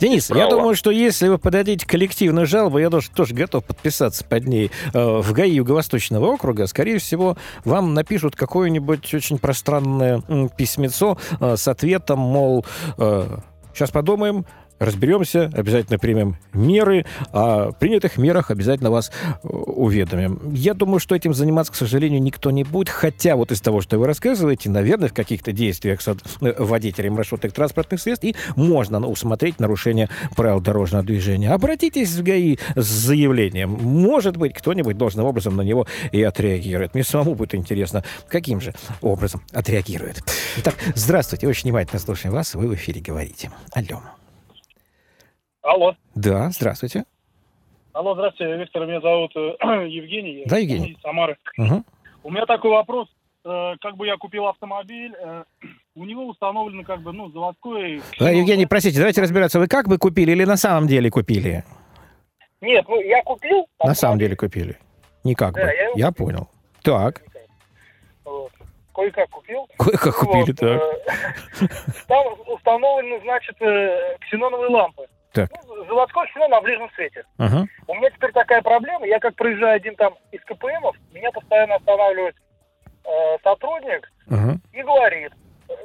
Денис, 0.00 0.30
я 0.30 0.48
думаю, 0.48 0.74
что 0.74 0.90
если 0.90 1.28
вы 1.28 1.38
подадите 1.38 1.86
коллективную 1.86 2.46
жалобу, 2.46 2.78
я 2.78 2.90
тоже, 2.90 3.10
тоже 3.10 3.34
готов 3.34 3.64
подписаться 3.64 4.24
под 4.24 4.46
ней 4.46 4.70
э, 4.92 4.98
в 4.98 5.32
ГАИ 5.32 5.54
Юго-Восточного 5.54 6.26
округа. 6.26 6.66
Скорее 6.66 6.98
всего, 6.98 7.36
вам 7.64 7.94
напишут 7.94 8.36
какое-нибудь 8.36 9.12
очень 9.14 9.38
пространное 9.38 10.22
письмецо 10.56 11.18
э, 11.40 11.56
с 11.56 11.68
ответом, 11.68 12.18
мол, 12.18 12.64
сейчас 13.72 13.90
подумаем, 13.90 14.44
разберемся, 14.80 15.52
обязательно 15.54 15.98
примем 15.98 16.36
меры, 16.52 17.04
о 17.32 17.70
принятых 17.72 18.16
мерах 18.16 18.50
обязательно 18.50 18.90
вас 18.90 19.12
э, 19.44 19.46
уведомим. 19.46 20.40
Я 20.52 20.74
думаю, 20.74 20.98
что 20.98 21.14
этим 21.14 21.34
заниматься, 21.34 21.72
к 21.72 21.76
сожалению, 21.76 22.20
никто 22.22 22.50
не 22.50 22.64
будет, 22.64 22.88
хотя 22.88 23.36
вот 23.36 23.52
из 23.52 23.60
того, 23.60 23.82
что 23.82 23.98
вы 23.98 24.06
рассказываете, 24.06 24.70
наверное, 24.70 25.08
в 25.10 25.14
каких-то 25.14 25.52
действиях 25.52 26.00
э, 26.06 26.54
водителем 26.58 27.14
маршрутных 27.14 27.52
транспортных 27.52 28.00
средств 28.00 28.24
и 28.24 28.34
можно 28.56 29.06
усмотреть 29.06 29.60
нарушение 29.60 30.08
правил 30.34 30.60
дорожного 30.60 31.04
движения. 31.04 31.52
Обратитесь 31.52 32.14
в 32.14 32.22
ГАИ 32.22 32.56
с 32.74 32.86
заявлением. 32.86 33.70
Может 33.70 34.38
быть, 34.38 34.54
кто-нибудь 34.54 34.96
должным 34.96 35.26
образом 35.26 35.56
на 35.56 35.62
него 35.62 35.86
и 36.10 36.22
отреагирует. 36.22 36.94
Мне 36.94 37.04
самому 37.04 37.34
будет 37.34 37.54
интересно, 37.54 38.02
каким 38.28 38.62
же 38.62 38.74
образом 39.02 39.42
отреагирует. 39.52 40.22
Итак, 40.56 40.74
здравствуйте, 40.94 41.46
очень 41.46 41.64
внимательно 41.64 42.00
слушаем 42.00 42.34
вас, 42.34 42.54
вы 42.54 42.68
в 42.68 42.74
эфире 42.74 43.02
говорите. 43.02 43.50
Алло. 43.72 44.00
Алло. 45.62 45.94
Да, 46.14 46.50
здравствуйте. 46.50 47.04
Алло, 47.92 48.14
здравствуйте, 48.14 48.56
Виктор, 48.56 48.86
меня 48.86 49.00
зовут 49.00 49.32
э, 49.36 49.56
Евгений. 49.88 50.44
Да, 50.46 50.58
Евгений. 50.58 50.92
Из 50.92 51.00
Самары. 51.00 51.36
Мгм. 51.56 51.84
У 52.22 52.30
меня 52.30 52.46
такой 52.46 52.70
вопрос. 52.70 53.08
Э, 53.44 53.74
Как 53.80 53.96
бы 53.96 54.06
я 54.06 54.16
купил 54.16 54.46
автомобиль, 54.46 55.12
э, 55.18 55.44
у 55.96 56.04
него 56.04 56.26
установлено 56.28 56.84
как 56.84 57.02
бы, 57.02 57.12
ну, 57.12 57.30
заводской... 57.30 58.00
Да, 58.18 58.30
Евгений, 58.30 58.66
простите, 58.66 58.98
давайте 58.98 59.20
разбираться. 59.22 59.58
Вы 59.58 59.66
как 59.66 59.88
бы 59.88 59.98
купили 59.98 60.32
или 60.32 60.44
на 60.44 60.56
самом 60.56 60.86
деле 60.86 61.10
купили? 61.10 61.64
Нет, 62.60 62.84
ну, 62.88 63.00
я 63.00 63.22
купил. 63.22 63.66
На 63.82 63.94
самом 63.94 64.18
деле 64.18 64.36
купили. 64.36 64.78
Не 65.24 65.34
как 65.34 65.54
Да, 65.54 65.62
бы. 65.64 65.68
я 65.72 65.90
Я 65.96 66.06
купил. 66.08 66.26
понял. 66.26 66.48
Так. 66.82 67.22
Вот. 68.24 68.52
кое-как 68.94 69.28
купил. 69.30 69.66
Кое-как 69.78 70.14
купили, 70.16 70.52
так. 70.52 70.80
э, 70.80 71.66
Там 72.08 72.26
установлены, 72.46 73.20
значит, 73.22 73.56
ксеноновые 74.20 74.70
лампы. 74.70 75.06
Так. 75.32 75.50
Ну, 75.68 75.84
заводской 75.86 76.26
ксенон 76.28 76.50
на 76.50 76.60
ближнем 76.60 76.90
свете. 76.94 77.24
Ага. 77.38 77.66
У 77.86 77.94
меня 77.94 78.10
теперь 78.10 78.32
такая 78.32 78.62
проблема, 78.62 79.06
я 79.06 79.18
как 79.20 79.34
проезжаю 79.36 79.76
один 79.76 79.94
там 79.96 80.14
из 80.32 80.40
КПМов, 80.44 80.96
меня 81.12 81.30
постоянно 81.30 81.76
останавливает 81.76 82.34
э, 83.04 83.36
сотрудник 83.44 84.10
Ага. 84.28 84.56
и 84.72 84.82
говорит, 84.82 85.32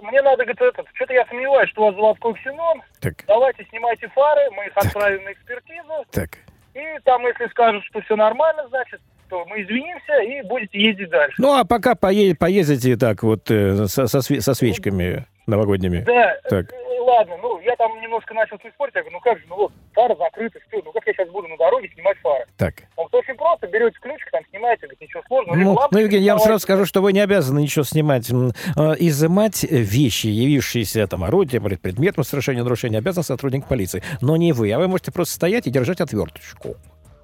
мне 0.02 0.22
надо, 0.22 0.44
говорит, 0.46 0.62
этот, 0.62 0.88
что-то 0.96 1.14
я 1.14 1.26
сомневаюсь, 1.28 1.70
что 1.70 1.84
у 1.84 1.86
вас 1.86 1.96
заводской 1.96 2.34
ксенон, 2.36 2.82
Так, 3.02 3.14
давайте 3.28 3.66
снимайте 3.70 4.08
фары, 4.10 4.50
мы 4.52 4.66
их 4.66 4.72
отправим 4.76 5.24
на 5.26 5.32
экспертизу, 5.34 6.06
так. 6.12 6.30
и 6.74 6.82
там, 7.04 7.26
если 7.28 7.48
скажут, 7.50 7.84
что 7.86 8.02
все 8.02 8.16
нормально, 8.16 8.68
значит, 8.70 9.00
то 9.30 9.44
мы 9.46 9.62
извинимся 9.64 10.22
и 10.22 10.42
будете 10.48 10.80
ездить 10.80 11.10
дальше. 11.10 11.36
Ну, 11.40 11.54
а 11.58 11.64
пока 11.66 11.94
пое- 11.94 12.36
поездите 12.36 12.96
так 12.96 13.24
вот 13.24 13.50
э, 13.50 13.88
со, 13.88 14.06
со 14.08 14.20
све- 14.20 14.40
со 14.40 14.54
свечками 14.54 15.26
новогодними. 15.48 16.00
Да, 16.06 16.36
Так. 16.50 16.68
Ладно, 17.06 17.38
ну, 17.42 17.60
я 17.62 17.76
там 17.76 18.00
немножко 18.02 18.34
начал 18.34 18.58
с 18.60 18.64
ним 18.64 18.74
спорить, 18.74 18.96
я 18.96 19.02
говорю, 19.02 19.18
ну 19.18 19.22
как 19.22 19.38
же, 19.40 19.46
ну 19.48 19.56
вот, 19.56 19.72
фары 19.94 20.16
закрыты, 20.16 20.60
все, 20.68 20.82
ну 20.84 20.92
как 20.92 21.06
я 21.08 21.14
сейчас 21.14 21.30
буду 21.30 21.48
на 21.48 21.58
дороге 21.58 21.90
снимать 21.94 22.18
фары? 22.20 22.46
Так. 22.58 22.74
Он 22.96 23.08
говорит, 23.08 23.30
очень 23.30 23.38
просто, 23.38 23.68
берете 23.68 23.98
ключик, 24.02 24.30
там 24.32 24.42
снимаете, 24.50 24.82
говорит, 24.82 25.02
ничего 25.02 25.24
сложного. 25.28 25.56
Ну, 25.56 25.74
лампочки 25.74 25.94
ну, 25.94 26.00
Евгений, 26.00 26.26
я 26.26 26.34
вам 26.34 26.40
сразу 26.42 26.60
скажу, 26.60 26.86
что 26.86 27.02
вы 27.02 27.14
не 27.14 27.20
обязаны 27.20 27.60
ничего 27.60 27.84
снимать. 27.84 28.30
Э, 28.30 28.94
Изымать 29.00 29.64
вещи, 29.64 30.28
явившиеся 30.28 31.08
там 31.08 31.24
орудием 31.24 31.68
или 31.68 31.76
предметом 31.76 32.24
совершения 32.24 32.64
нарушения, 32.64 32.98
обязан 32.98 33.24
сотрудник 33.24 33.68
полиции. 33.68 34.04
Но 34.22 34.36
не 34.36 34.54
вы. 34.54 34.72
А 34.72 34.80
вы 34.80 34.88
можете 34.88 35.12
просто 35.12 35.36
стоять 35.36 35.68
и 35.68 35.70
держать 35.70 36.02
отверточку, 36.02 36.76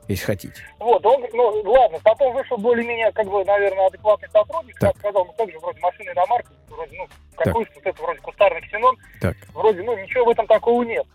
если 0.08 0.26
хотите. 0.26 0.62
Вот, 0.80 1.06
он, 1.06 1.26
ну, 1.34 1.62
ладно, 1.72 2.00
потом 2.04 2.34
вышел 2.34 2.58
более-менее, 2.58 3.12
как 3.12 3.28
бы, 3.28 3.44
наверное, 3.46 3.88
адекватный 3.88 4.30
сотрудник, 4.30 4.78
Так. 4.80 4.98
сказал, 4.98 5.26
ну, 5.26 5.34
как 5.34 5.50
же, 5.52 5.60
вроде 5.60 5.80
машины 5.80 6.10
иномарка, 6.10 6.52
вроде, 6.70 6.98
ну, 6.98 7.08
какой 7.36 7.66
тут 7.66 7.86
это, 7.86 8.02
вроде, 8.02 8.20
кустарный 8.20 8.62
ксенон, 8.62 8.98
Так. 9.22 9.36
вроде, 9.54 9.84
ну, 9.84 9.98
ничего 9.98 10.26
в 10.26 10.30
этом 10.30 10.48
такого 10.48 10.84
нет. 10.84 11.06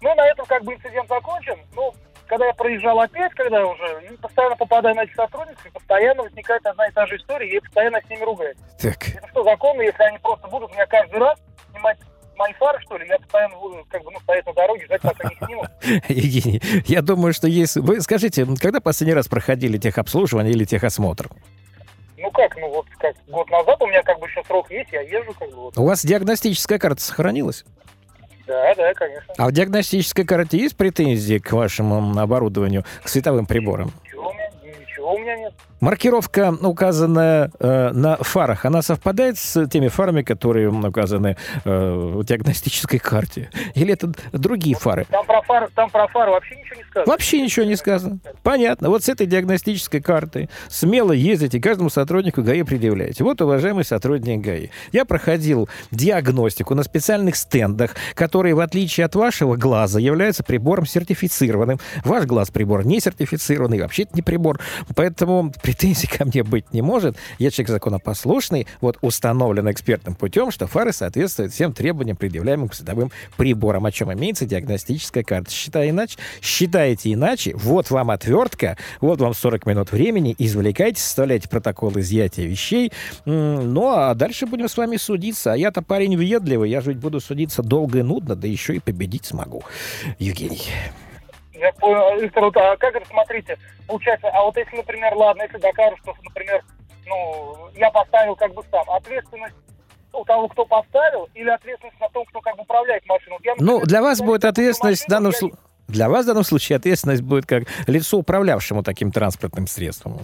Ну, 0.00 0.14
на 0.14 0.26
этом, 0.26 0.46
как 0.46 0.62
бы, 0.64 0.74
инцидент 0.74 1.08
закончен, 1.08 1.58
ну, 1.74 1.92
когда 2.26 2.46
я 2.46 2.54
проезжал 2.54 3.00
опять, 3.00 3.32
когда 3.34 3.66
уже, 3.66 4.04
и 4.08 4.16
постоянно 4.16 4.56
попадаю 4.56 4.94
на 4.94 5.02
этих 5.02 5.16
сотрудников, 5.16 5.66
и 5.66 5.70
постоянно 5.70 6.22
возникает 6.22 6.64
одна 6.64 6.86
и 6.86 6.92
та 6.92 7.04
же 7.06 7.16
история, 7.16 7.48
и 7.48 7.54
я 7.54 7.60
постоянно 7.60 8.00
с 8.00 8.08
ними 8.08 8.22
ругаюсь. 8.22 8.56
Так. 8.80 9.08
Это 9.16 9.28
что, 9.28 9.42
законно, 9.42 9.82
если 9.82 10.02
они 10.04 10.18
просто 10.18 10.46
будут 10.46 10.70
меня 10.72 10.86
каждый 10.86 11.18
раз 11.18 11.38
снимать 11.72 11.98
мои 12.40 12.52
фары, 12.54 12.80
что 12.80 12.96
ли, 12.96 13.06
я 13.06 13.18
постоянно 13.18 13.56
буду, 13.56 13.86
как 13.88 14.02
бы, 14.02 14.10
ну, 14.10 14.18
стоять 14.20 14.46
на 14.46 14.52
дороге, 14.54 14.84
ждать, 14.86 15.02
пока 15.02 15.28
они 15.28 15.36
снимут. 15.44 15.68
Евгений, 16.08 16.60
я 16.86 17.02
думаю, 17.02 17.32
что 17.32 17.46
есть... 17.46 17.76
Вы 17.76 18.00
скажите, 18.00 18.46
когда 18.60 18.80
последний 18.80 19.14
раз 19.14 19.28
проходили 19.28 19.78
техобслуживание 19.78 20.52
или 20.52 20.64
техосмотр? 20.64 21.28
Ну 22.16 22.30
как, 22.32 22.54
ну 22.56 22.68
вот 22.68 22.86
как 22.98 23.14
год 23.28 23.48
назад 23.50 23.80
у 23.80 23.86
меня 23.86 24.02
как 24.02 24.18
бы 24.18 24.26
еще 24.26 24.42
срок 24.46 24.70
есть, 24.70 24.92
я 24.92 25.00
езжу 25.00 25.32
как 25.38 25.48
бы 25.50 25.56
вот. 25.56 25.78
У 25.78 25.84
вас 25.84 26.04
диагностическая 26.04 26.78
карта 26.78 27.00
сохранилась? 27.00 27.64
Да, 28.46 28.74
да, 28.74 28.92
конечно. 28.94 29.32
А 29.38 29.46
в 29.46 29.52
диагностической 29.52 30.26
карте 30.26 30.58
есть 30.58 30.76
претензии 30.76 31.38
к 31.38 31.52
вашему 31.52 32.18
оборудованию, 32.20 32.84
к 33.02 33.08
световым 33.08 33.46
приборам? 33.46 33.92
Ничего 35.00 35.14
у 35.14 35.18
меня, 35.18 35.36
нет. 35.36 35.54
Маркировка, 35.80 36.54
указанная 36.60 37.50
э, 37.58 37.90
на 37.92 38.16
фарах, 38.18 38.66
она 38.66 38.82
совпадает 38.82 39.38
с 39.38 39.66
теми 39.68 39.88
фарами, 39.88 40.20
которые 40.20 40.68
указаны 40.68 41.38
э, 41.64 41.92
в 42.14 42.22
диагностической 42.22 42.98
карте? 42.98 43.48
Или 43.74 43.94
это 43.94 44.12
другие 44.32 44.76
фары? 44.76 45.06
Там 45.10 45.24
про 45.24 45.40
фар, 45.40 45.70
там 45.74 45.88
про 45.88 46.06
фар 46.08 46.28
вообще 46.28 46.56
ничего 46.56 46.76
не 46.76 46.84
сказано. 46.84 47.10
Вообще 47.10 47.40
ничего 47.40 47.64
не 47.64 47.76
сказано. 47.76 48.18
Понятно. 48.42 48.90
Вот 48.90 49.04
с 49.04 49.08
этой 49.08 49.26
диагностической 49.26 50.02
картой 50.02 50.50
смело 50.68 51.12
ездите, 51.12 51.58
каждому 51.60 51.88
сотруднику 51.88 52.42
ГАИ 52.42 52.62
предъявляете. 52.62 53.24
Вот, 53.24 53.40
уважаемый 53.40 53.84
сотрудник 53.86 54.42
ГАИ, 54.42 54.68
я 54.92 55.06
проходил 55.06 55.70
диагностику 55.90 56.74
на 56.74 56.82
специальных 56.82 57.36
стендах, 57.36 57.94
которые, 58.12 58.54
в 58.54 58.60
отличие 58.60 59.06
от 59.06 59.14
вашего 59.14 59.56
глаза, 59.56 59.98
являются 59.98 60.44
прибором 60.44 60.84
сертифицированным. 60.84 61.78
Ваш 62.04 62.26
глаз 62.26 62.50
прибор 62.50 62.84
не 62.84 63.00
сертифицированный, 63.00 63.80
вообще 63.80 64.02
это 64.02 64.14
не 64.14 64.20
прибор. 64.20 64.60
Поэтому 64.94 65.52
претензий 65.62 66.06
ко 66.06 66.24
мне 66.24 66.42
быть 66.42 66.72
не 66.72 66.82
может. 66.82 67.16
Я 67.38 67.50
человек 67.50 67.70
законопослушный. 67.70 68.66
Вот 68.80 68.98
установлено 69.00 69.70
экспертным 69.70 70.14
путем, 70.14 70.50
что 70.50 70.66
фары 70.66 70.92
соответствуют 70.92 71.52
всем 71.52 71.72
требованиям, 71.72 72.16
предъявляемым 72.16 72.68
к 72.68 72.74
световым 72.74 73.10
приборам, 73.36 73.86
о 73.86 73.92
чем 73.92 74.12
имеется 74.12 74.46
диагностическая 74.46 75.22
карта. 75.22 75.50
Считая 75.50 75.90
иначе, 75.90 76.18
считаете 76.42 77.12
иначе, 77.12 77.54
вот 77.56 77.90
вам 77.90 78.10
отвертка, 78.10 78.76
вот 79.00 79.20
вам 79.20 79.34
40 79.34 79.66
минут 79.66 79.92
времени, 79.92 80.34
извлекайте, 80.38 81.00
составляйте 81.00 81.48
протокол 81.48 81.92
изъятия 81.96 82.46
вещей. 82.46 82.92
Ну, 83.24 83.88
а 83.88 84.14
дальше 84.14 84.46
будем 84.46 84.68
с 84.68 84.76
вами 84.76 84.96
судиться. 84.96 85.52
А 85.52 85.56
я-то 85.56 85.82
парень 85.82 86.16
въедливый, 86.16 86.70
я 86.70 86.80
же 86.80 86.90
ведь 86.90 87.00
буду 87.00 87.20
судиться 87.20 87.62
долго 87.62 88.00
и 88.00 88.02
нудно, 88.02 88.36
да 88.36 88.46
еще 88.46 88.74
и 88.74 88.78
победить 88.78 89.26
смогу. 89.26 89.62
Евгений. 90.18 90.62
Я 91.60 91.72
понял, 91.74 92.18
Виктор, 92.18 92.44
вот, 92.44 92.56
а 92.56 92.74
как 92.78 92.96
это, 92.96 93.06
смотрите, 93.06 93.58
получается, 93.86 94.28
а 94.28 94.42
вот 94.44 94.56
если, 94.56 94.76
например, 94.76 95.14
ладно, 95.14 95.42
если 95.42 95.58
докажут, 95.58 95.98
что, 96.00 96.14
например, 96.22 96.64
ну, 97.06 97.68
я 97.74 97.90
поставил 97.90 98.34
как 98.34 98.54
бы 98.54 98.62
сам, 98.70 98.88
ответственность 98.88 99.54
у 100.14 100.24
того, 100.24 100.48
кто 100.48 100.64
поставил, 100.64 101.28
или 101.34 101.50
ответственность 101.50 102.00
на 102.00 102.08
том, 102.08 102.24
кто 102.24 102.40
как 102.40 102.56
бы 102.56 102.62
управляет 102.62 103.04
машиной? 103.06 103.36
Вот 103.36 103.44
я, 103.44 103.52
Ну, 103.58 103.64
например, 103.64 103.86
для 103.86 104.02
вас 104.02 104.20
будет 104.20 104.44
ответственность 104.46 105.04
в 105.04 105.08
данном 105.08 105.32
случае... 105.32 105.58
Для 105.86 106.08
вас 106.08 106.24
в 106.24 106.28
данном 106.28 106.44
случае 106.44 106.76
ответственность 106.76 107.22
будет 107.22 107.46
как 107.46 107.64
лицо, 107.86 108.16
управлявшему 108.16 108.82
таким 108.82 109.12
транспортным 109.12 109.66
средством. 109.66 110.20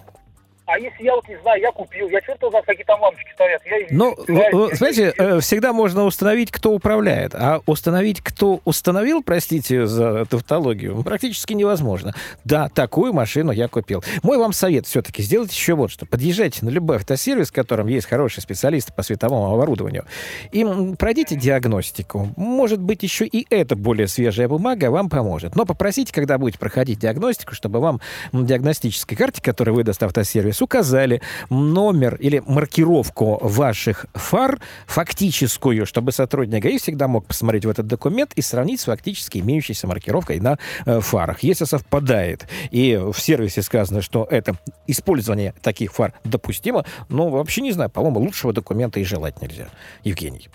А 0.67 0.79
если 0.79 1.05
я 1.05 1.15
вот 1.15 1.29
не 1.29 1.37
знаю, 1.43 1.61
я 1.61 1.71
купил, 1.71 2.09
я 2.09 2.21
черт 2.23 2.41
знает, 2.49 2.65
какие 2.67 2.85
там 2.85 3.01
лампочки 3.01 3.31
стоят. 3.35 3.63
Я 3.65 3.87
Ну, 3.91 4.17
я- 4.27 4.75
знаете, 4.75 5.15
э, 5.17 5.39
всегда 5.41 5.73
можно 5.73 6.05
установить, 6.05 6.51
кто 6.51 6.73
управляет. 6.73 7.35
А 7.37 7.61
установить, 7.67 8.21
кто 8.21 8.61
установил, 8.65 9.23
простите 9.23 9.87
за 9.87 10.25
тавтологию, 10.27 11.03
практически 11.05 11.53
невозможно. 11.53 12.15
Да, 12.45 12.69
такую 12.69 13.13
машину 13.13 13.53
я 13.53 13.69
купил. 13.69 14.03
Мой 14.25 14.39
вам 14.39 14.53
совет 14.53 14.87
все-таки 14.87 15.23
сделайте 15.23 15.55
еще 15.55 15.75
вот 15.75 15.93
что. 15.93 16.05
Подъезжайте 16.05 16.65
на 16.65 16.71
любой 16.71 16.97
автосервис, 16.97 17.51
в 17.51 17.53
котором 17.53 17.87
есть 17.87 18.09
хорошие 18.09 18.43
специалисты 18.43 18.93
по 18.93 19.05
световому 19.05 19.55
оборудованию, 19.55 20.05
и 20.51 20.67
пройдите 20.99 21.37
диагностику. 21.37 22.31
Может 22.37 22.81
быть, 22.81 23.05
еще 23.05 23.25
и 23.25 23.47
эта 23.51 23.77
более 23.77 24.09
свежая 24.09 24.49
бумага 24.49 24.91
вам 24.91 25.09
поможет. 25.11 25.55
Но 25.55 25.65
попросите, 25.65 26.13
когда 26.13 26.39
будете 26.39 26.59
проходить 26.59 26.99
диагностику, 26.99 27.55
чтобы 27.55 27.79
вам 27.81 28.01
на 28.33 28.43
диагностической 28.43 29.17
карте, 29.17 29.41
которую 29.41 29.77
выдаст 29.77 30.03
автосервис, 30.03 30.56
указали 30.63 31.23
номер 31.51 32.17
или 32.17 32.43
маркировку 32.47 33.39
ваших 33.41 34.07
фар 34.15 34.59
фактическую, 34.87 35.87
чтобы 35.87 36.13
сотрудник 36.13 36.63
ГАИ 36.63 36.79
всегда 36.79 37.09
мог 37.09 37.27
посмотреть 37.27 37.65
в 37.65 37.71
этот 37.71 37.87
документ 37.87 38.33
и 38.35 38.43
сравнить 38.43 38.81
с 38.81 38.85
фактически 38.85 39.39
имеющейся 39.39 39.87
маркировкой 39.87 40.41
на 40.41 40.59
э, 40.85 41.01
фарах. 41.01 41.43
Если 41.43 41.65
совпадает 41.65 42.47
и 42.71 42.97
в 42.97 43.19
сервисе 43.19 43.63
сказано, 43.63 44.03
что 44.03 44.27
это 44.31 44.57
использование 44.87 45.55
таких 45.63 45.93
фар 45.93 46.13
допустимо, 46.25 46.85
ну, 47.09 47.29
вообще 47.29 47.61
не 47.61 47.73
знаю, 47.73 47.91
по-моему, 47.91 48.21
лучшего 48.21 48.53
документа 48.53 49.01
и 49.01 49.05
желать 49.05 49.41
нельзя. 49.43 49.69
Евгений. 50.05 50.49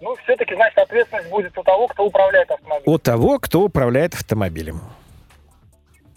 Ну, 0.00 0.16
все-таки, 0.24 0.54
значит, 0.54 0.76
ответственность 0.78 1.30
будет 1.30 1.56
у 1.56 1.62
того, 1.62 1.86
кто 1.86 2.04
управляет 2.04 2.50
автомобилем. 2.50 2.92
У 2.92 2.98
того, 2.98 3.38
кто 3.38 3.62
управляет 3.62 4.14
автомобилем. 4.14 4.80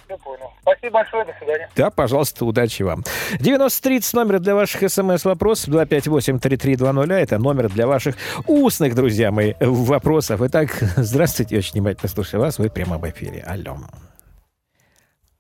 Понял. 0.07 0.51
Спасибо 0.61 0.93
большое, 0.93 1.25
до 1.25 1.33
свидания. 1.33 1.69
Да, 1.75 1.89
пожалуйста, 1.89 2.45
удачи 2.45 2.83
вам. 2.83 3.03
9030 3.39 4.13
номер 4.13 4.39
для 4.39 4.55
ваших 4.55 4.89
смс-вопросов, 4.89 5.73
258-3320, 5.73 7.13
это 7.13 7.37
номер 7.39 7.69
для 7.69 7.87
ваших 7.87 8.15
устных, 8.47 8.95
друзья 8.95 9.31
мои, 9.31 9.53
вопросов. 9.59 10.41
Итак, 10.41 10.69
здравствуйте, 10.97 11.57
очень 11.57 11.73
внимательно 11.73 12.09
слушаю 12.09 12.41
вас, 12.41 12.59
вы 12.59 12.69
прямо 12.69 12.97
в 12.97 13.09
эфире. 13.09 13.43
Алло. 13.47 13.77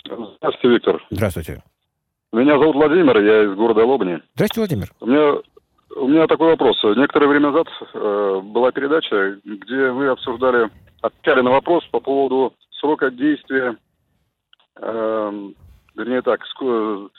Здравствуйте, 0.05 0.69
Виктор. 0.69 1.05
Здравствуйте. 1.11 1.63
Меня 2.31 2.59
зовут 2.59 2.75
Владимир, 2.75 3.17
я 3.21 3.43
из 3.43 3.55
города 3.55 3.85
Лобни. 3.85 4.19
Здравствуйте, 4.35 4.59
Владимир. 4.59 4.91
У 4.99 5.05
меня, 5.05 5.41
у 5.95 6.07
меня 6.07 6.27
такой 6.27 6.49
вопрос. 6.49 6.83
Некоторое 6.83 7.27
время 7.27 7.51
назад 7.51 7.67
э, 7.93 8.41
была 8.43 8.71
передача, 8.71 9.39
где 9.45 9.91
вы 9.91 10.07
обсуждали, 10.07 10.69
отвечали 11.01 11.41
на 11.41 11.51
вопрос 11.51 11.85
по 11.91 11.99
поводу 11.99 12.53
срока 12.71 13.09
действия, 13.09 13.77
вернее 14.79 16.21
так, 16.21 16.41
ск- 16.41 17.09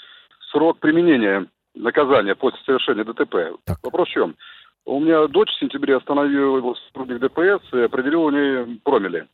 срок 0.53 0.79
применения 0.79 1.47
наказания 1.75 2.35
после 2.35 2.59
совершения 2.65 3.05
ДТП. 3.05 3.59
Так. 3.65 3.79
Вопрос 3.83 4.09
в 4.09 4.13
чем? 4.13 4.37
У 4.85 5.01
меня 5.01 5.27
дочь 5.27 5.51
в 5.51 5.59
сентябре 5.59 5.97
остановил 5.97 6.75
сотрудник 6.87 7.19
ДПС 7.19 7.63
и 7.73 7.81
определил 7.81 8.23
у 8.25 8.31
нее 8.31 8.79
промили. 8.85 9.27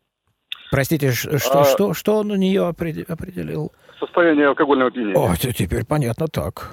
Простите, 0.70 1.12
ш- 1.12 1.38
что, 1.38 1.60
А- 1.60 1.64
что, 1.64 1.92
что 1.94 2.16
он 2.16 2.30
у 2.30 2.36
нее 2.36 2.62
опред- 2.68 3.10
определил? 3.10 3.72
Состояние 4.00 4.48
алкогольного 4.48 4.88
опьянения. 4.88 5.14
О, 5.18 5.36
те- 5.36 5.52
теперь 5.52 5.84
понятно, 5.84 6.26
так. 6.28 6.70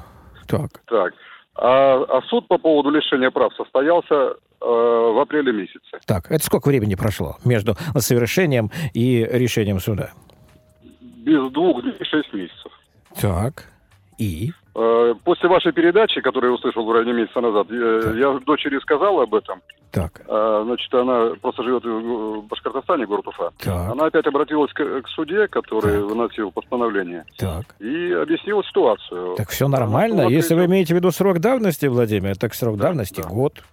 Так. 0.47 0.69
Так. 0.85 1.13
А, 1.55 2.03
а 2.07 2.21
суд 2.29 2.47
по 2.47 2.57
поводу 2.57 2.89
лишения 2.89 3.29
прав 3.31 3.53
состоялся 3.55 4.15
э, 4.15 4.65
в 4.65 5.21
апреле 5.21 5.51
месяце. 5.51 5.99
Так, 6.07 6.31
это 6.31 6.43
сколько 6.43 6.69
времени 6.69 6.95
прошло 6.95 7.35
между 7.43 7.75
совершением 7.97 8.71
и 8.93 9.27
решением 9.29 9.79
суда? 9.79 10.11
Без 11.19 11.51
двух 11.51 11.81
дней 11.81 11.95
шесть 12.03 12.33
месяцев. 12.33 12.71
Так. 13.19 13.65
И? 14.17 14.51
Э, 14.75 15.13
После 15.23 15.49
вашей 15.49 15.71
передачи, 15.71 16.21
которую 16.21 16.51
я 16.51 16.55
услышал 16.55 16.85
в 16.85 16.91
районе 16.91 17.13
месяца 17.13 17.41
назад, 17.41 17.67
э, 17.71 18.15
я 18.17 18.39
дочери 18.45 18.79
сказал 18.79 19.19
об 19.21 19.33
этом. 19.35 19.61
Так, 19.91 20.21
А, 20.27 20.61
Значит, 20.65 20.93
она 20.93 21.31
просто 21.41 21.63
живет 21.63 21.83
в 21.83 22.41
Башкортостане, 22.47 23.07
город 23.07 23.27
Уфа. 23.27 23.49
так, 23.57 23.91
Она 23.91 24.05
опять 24.05 24.27
обратилась 24.27 24.71
к, 24.71 25.01
к 25.01 25.07
суде, 25.09 25.47
который 25.47 25.99
Так. 26.01 26.09
выносил 26.11 26.51
постановление, 26.51 27.25
так. 27.37 27.65
и 27.79 28.11
объяснила 28.13 28.63
ситуацию. 28.65 29.35
Так 29.35 29.49
все 29.49 29.67
нормально. 29.67 30.27
Если 30.29 30.53
вы 30.53 30.65
имеете 30.65 30.93
в 30.93 30.97
виду 30.97 31.09
срок 31.11 31.39
давности, 31.39 31.87
Владимир, 31.87 32.37
так 32.37 32.53
срок 32.53 32.77
Да, 32.77 32.83
давности 32.89 33.21
да. 33.21 33.27
год. 33.29 33.63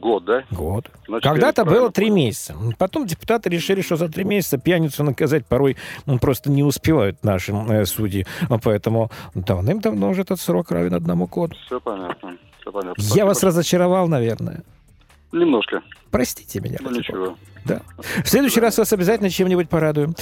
Год, 0.00 0.24
да? 0.24 0.44
Год. 0.50 0.90
Когда-то 1.22 1.64
было 1.64 1.90
три 1.90 2.10
месяца. 2.10 2.54
Потом 2.78 3.06
депутаты 3.06 3.50
решили, 3.50 3.80
что 3.80 3.96
за 3.96 4.08
три 4.08 4.24
месяца 4.24 4.58
пьяницу 4.58 5.02
наказать 5.02 5.46
порой 5.46 5.76
просто 6.20 6.50
не 6.50 6.62
успевают 6.62 7.24
наши 7.24 7.52
э, 7.52 7.84
судьи. 7.84 8.26
А 8.48 8.58
Поэтому 8.58 9.10
давным-давно 9.34 10.10
уже 10.10 10.22
этот 10.22 10.40
срок 10.40 10.70
равен 10.70 10.94
одному 10.94 11.26
году. 11.26 11.54
Все 11.66 11.80
понятно. 11.80 12.36
Все 12.60 12.70
понятно. 12.70 13.00
Я 13.00 13.04
Спасибо. 13.04 13.26
вас 13.26 13.42
разочаровал, 13.42 14.08
наверное. 14.08 14.62
Немножко. 15.32 15.82
Простите 16.10 16.60
меня. 16.60 16.78
Ну, 16.80 16.90
ничего. 16.90 17.26
бога. 17.26 17.36
Да. 17.64 17.80
В 18.22 18.28
следующий 18.28 18.60
раз 18.60 18.78
вас 18.78 18.92
обязательно 18.92 19.30
чем-нибудь 19.30 19.68
порадуем. 19.68 20.14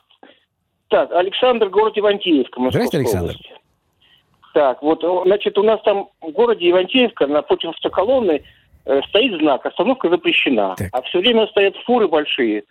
Так, 0.89 1.10
Александр, 1.12 1.69
город 1.69 1.97
Ивантеевка, 1.97 2.60
Московская 2.60 2.88
Здрасте, 2.88 2.97
Александр. 2.97 3.32
область. 3.32 3.57
Так, 4.58 4.82
вот, 4.82 5.04
о, 5.04 5.22
значит, 5.24 5.56
у 5.60 5.62
нас 5.62 5.80
там 5.84 6.10
в 6.20 6.32
городе 6.32 6.67
Ивантеевка 6.67 7.28
напротив 7.28 7.70
автоколонны 7.70 8.41
э, 8.86 9.02
стоит 9.08 9.39
знак 9.39 9.63
«Остановка 9.67 10.10
запрещена». 10.10 10.74
Так. 10.76 10.89
А 10.93 11.04
все 11.04 11.20
время 11.20 11.46
стоят 11.46 11.78
фуры 11.86 12.08
большие, 12.08 12.63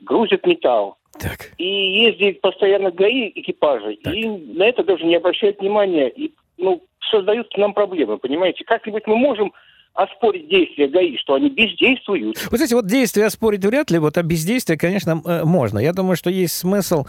грузят 0.00 0.46
металл. 0.46 0.96
Так. 1.20 1.50
И 1.58 1.66
ездит 1.66 2.40
постоянно 2.40 2.90
ГАИ 2.90 3.30
экипажи. 3.34 3.92
И 3.92 4.26
на 4.26 4.62
это 4.62 4.84
даже 4.84 5.04
не 5.04 5.16
обращают 5.16 5.60
внимания. 5.60 6.08
И, 6.08 6.32
ну, 6.56 6.82
создают 7.10 7.54
нам 7.58 7.74
проблемы, 7.74 8.16
понимаете? 8.16 8.64
Как-нибудь 8.64 9.06
мы 9.06 9.16
можем 9.16 9.52
оспорить 9.94 10.48
действия 10.48 10.88
ГАИ, 10.88 11.16
что 11.18 11.34
они 11.34 11.50
бездействуют. 11.50 12.36
Вот 12.50 12.60
эти 12.60 12.74
вот 12.74 12.86
действия 12.86 13.26
оспорить 13.26 13.64
вряд 13.64 13.90
ли, 13.90 13.98
вот 13.98 14.18
а 14.18 14.22
бездействие, 14.22 14.76
конечно, 14.76 15.22
э, 15.24 15.44
можно. 15.44 15.78
Я 15.78 15.92
думаю, 15.92 16.16
что 16.16 16.30
есть 16.30 16.54
смысл 16.54 17.04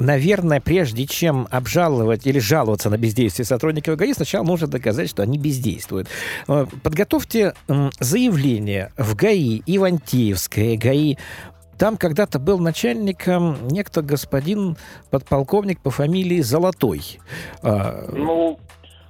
Наверное, 0.00 0.60
прежде 0.60 1.06
чем 1.06 1.46
обжаловать 1.52 2.26
или 2.26 2.40
жаловаться 2.40 2.90
на 2.90 2.98
бездействие 2.98 3.46
сотрудников 3.46 3.96
ГАИ, 3.96 4.12
сначала 4.12 4.44
нужно 4.44 4.66
доказать, 4.66 5.08
что 5.08 5.22
они 5.22 5.38
бездействуют. 5.38 6.08
Э, 6.48 6.66
Подготовьте 6.82 7.54
заявление 8.00 8.92
в 8.98 9.14
ГАИ, 9.14 9.62
Ивантеевское 9.66 10.76
ГАИ, 10.76 11.16
там 11.78 11.96
когда-то 11.96 12.38
был 12.38 12.58
начальником 12.58 13.68
некто 13.68 14.02
господин 14.02 14.76
подполковник 15.10 15.80
по 15.80 15.90
фамилии 15.90 16.40
Золотой. 16.40 17.18
А, 17.62 18.08
Ну, 18.12 18.58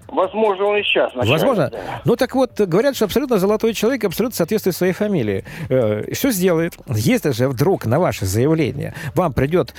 возможно, 0.08 0.64
он 0.66 0.76
и 0.78 0.82
сейчас 0.82 1.14
начальник, 1.14 1.32
Возможно. 1.40 1.70
да. 1.70 1.78
Ну 2.04 2.16
так 2.16 2.34
вот, 2.34 2.58
говорят, 2.60 2.96
что 2.96 3.04
абсолютно 3.06 3.38
золотой 3.38 3.74
человек 3.74 4.04
абсолютно 4.04 4.36
соответствует 4.36 4.76
своей 4.76 4.92
фамилии. 4.92 5.44
Э, 5.68 6.12
Что 6.14 6.30
сделает? 6.30 6.74
Если 6.88 7.30
же 7.30 7.48
вдруг 7.48 7.86
на 7.86 7.98
ваше 7.98 8.26
заявление 8.26 8.94
вам 9.14 9.32
придет 9.32 9.74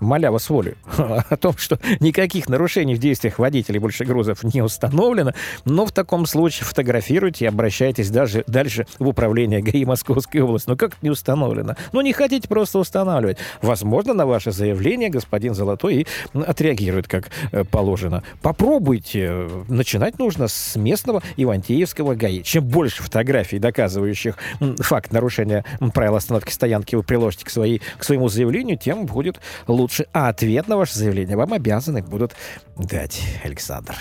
малява 0.00 0.38
с 0.38 0.50
волей 0.50 0.74
о 0.96 1.36
том, 1.36 1.56
что 1.56 1.78
никаких 2.00 2.48
нарушений 2.48 2.94
в 2.94 2.98
действиях 2.98 3.38
водителей 3.38 3.78
больше 3.78 4.04
грузов 4.04 4.42
не 4.44 4.62
установлено, 4.62 5.32
но 5.64 5.86
в 5.86 5.92
таком 5.92 6.26
случае 6.26 6.64
фотографируйте 6.66 7.44
и 7.44 7.48
обращайтесь 7.48 8.10
даже 8.10 8.44
дальше 8.46 8.86
в 8.98 9.08
управление 9.08 9.62
ГАИ 9.62 9.84
Московской 9.84 10.40
области. 10.40 10.68
Ну 10.68 10.76
как 10.76 11.02
не 11.02 11.10
установлено? 11.10 11.76
Ну 11.92 12.00
не 12.00 12.12
хотите 12.12 12.48
просто 12.48 12.78
устанавливать. 12.78 13.38
Возможно, 13.62 14.14
на 14.14 14.26
ваше 14.26 14.52
заявление 14.52 15.08
господин 15.08 15.54
Золотой 15.54 15.94
и 15.94 16.06
отреагирует 16.34 17.08
как 17.08 17.30
э, 17.52 17.64
положено. 17.64 18.22
Попробуйте. 18.42 19.48
Начинать 19.68 20.18
нужно 20.18 20.48
с 20.48 20.76
местного 20.76 21.22
Ивантеевского 21.36 22.14
ГАИ. 22.14 22.42
Чем 22.42 22.64
больше 22.64 23.02
фотографий, 23.02 23.58
доказывающих 23.58 24.36
факт 24.78 25.12
нарушения 25.12 25.64
правил 25.94 26.16
остановки 26.16 26.52
стоянки, 26.52 26.94
вы 26.94 27.02
приложите 27.02 27.44
к, 27.44 27.50
своей, 27.50 27.80
к 27.98 28.04
своему 28.04 28.28
заявлению, 28.28 28.78
тем 28.78 29.06
будет 29.06 29.40
лучше. 29.66 29.85
А 30.12 30.28
ответ 30.28 30.68
на 30.68 30.76
ваше 30.76 30.98
заявление 30.98 31.36
вам 31.36 31.52
обязаны 31.52 32.02
будут 32.02 32.34
дать, 32.76 33.22
Александр. 33.44 33.96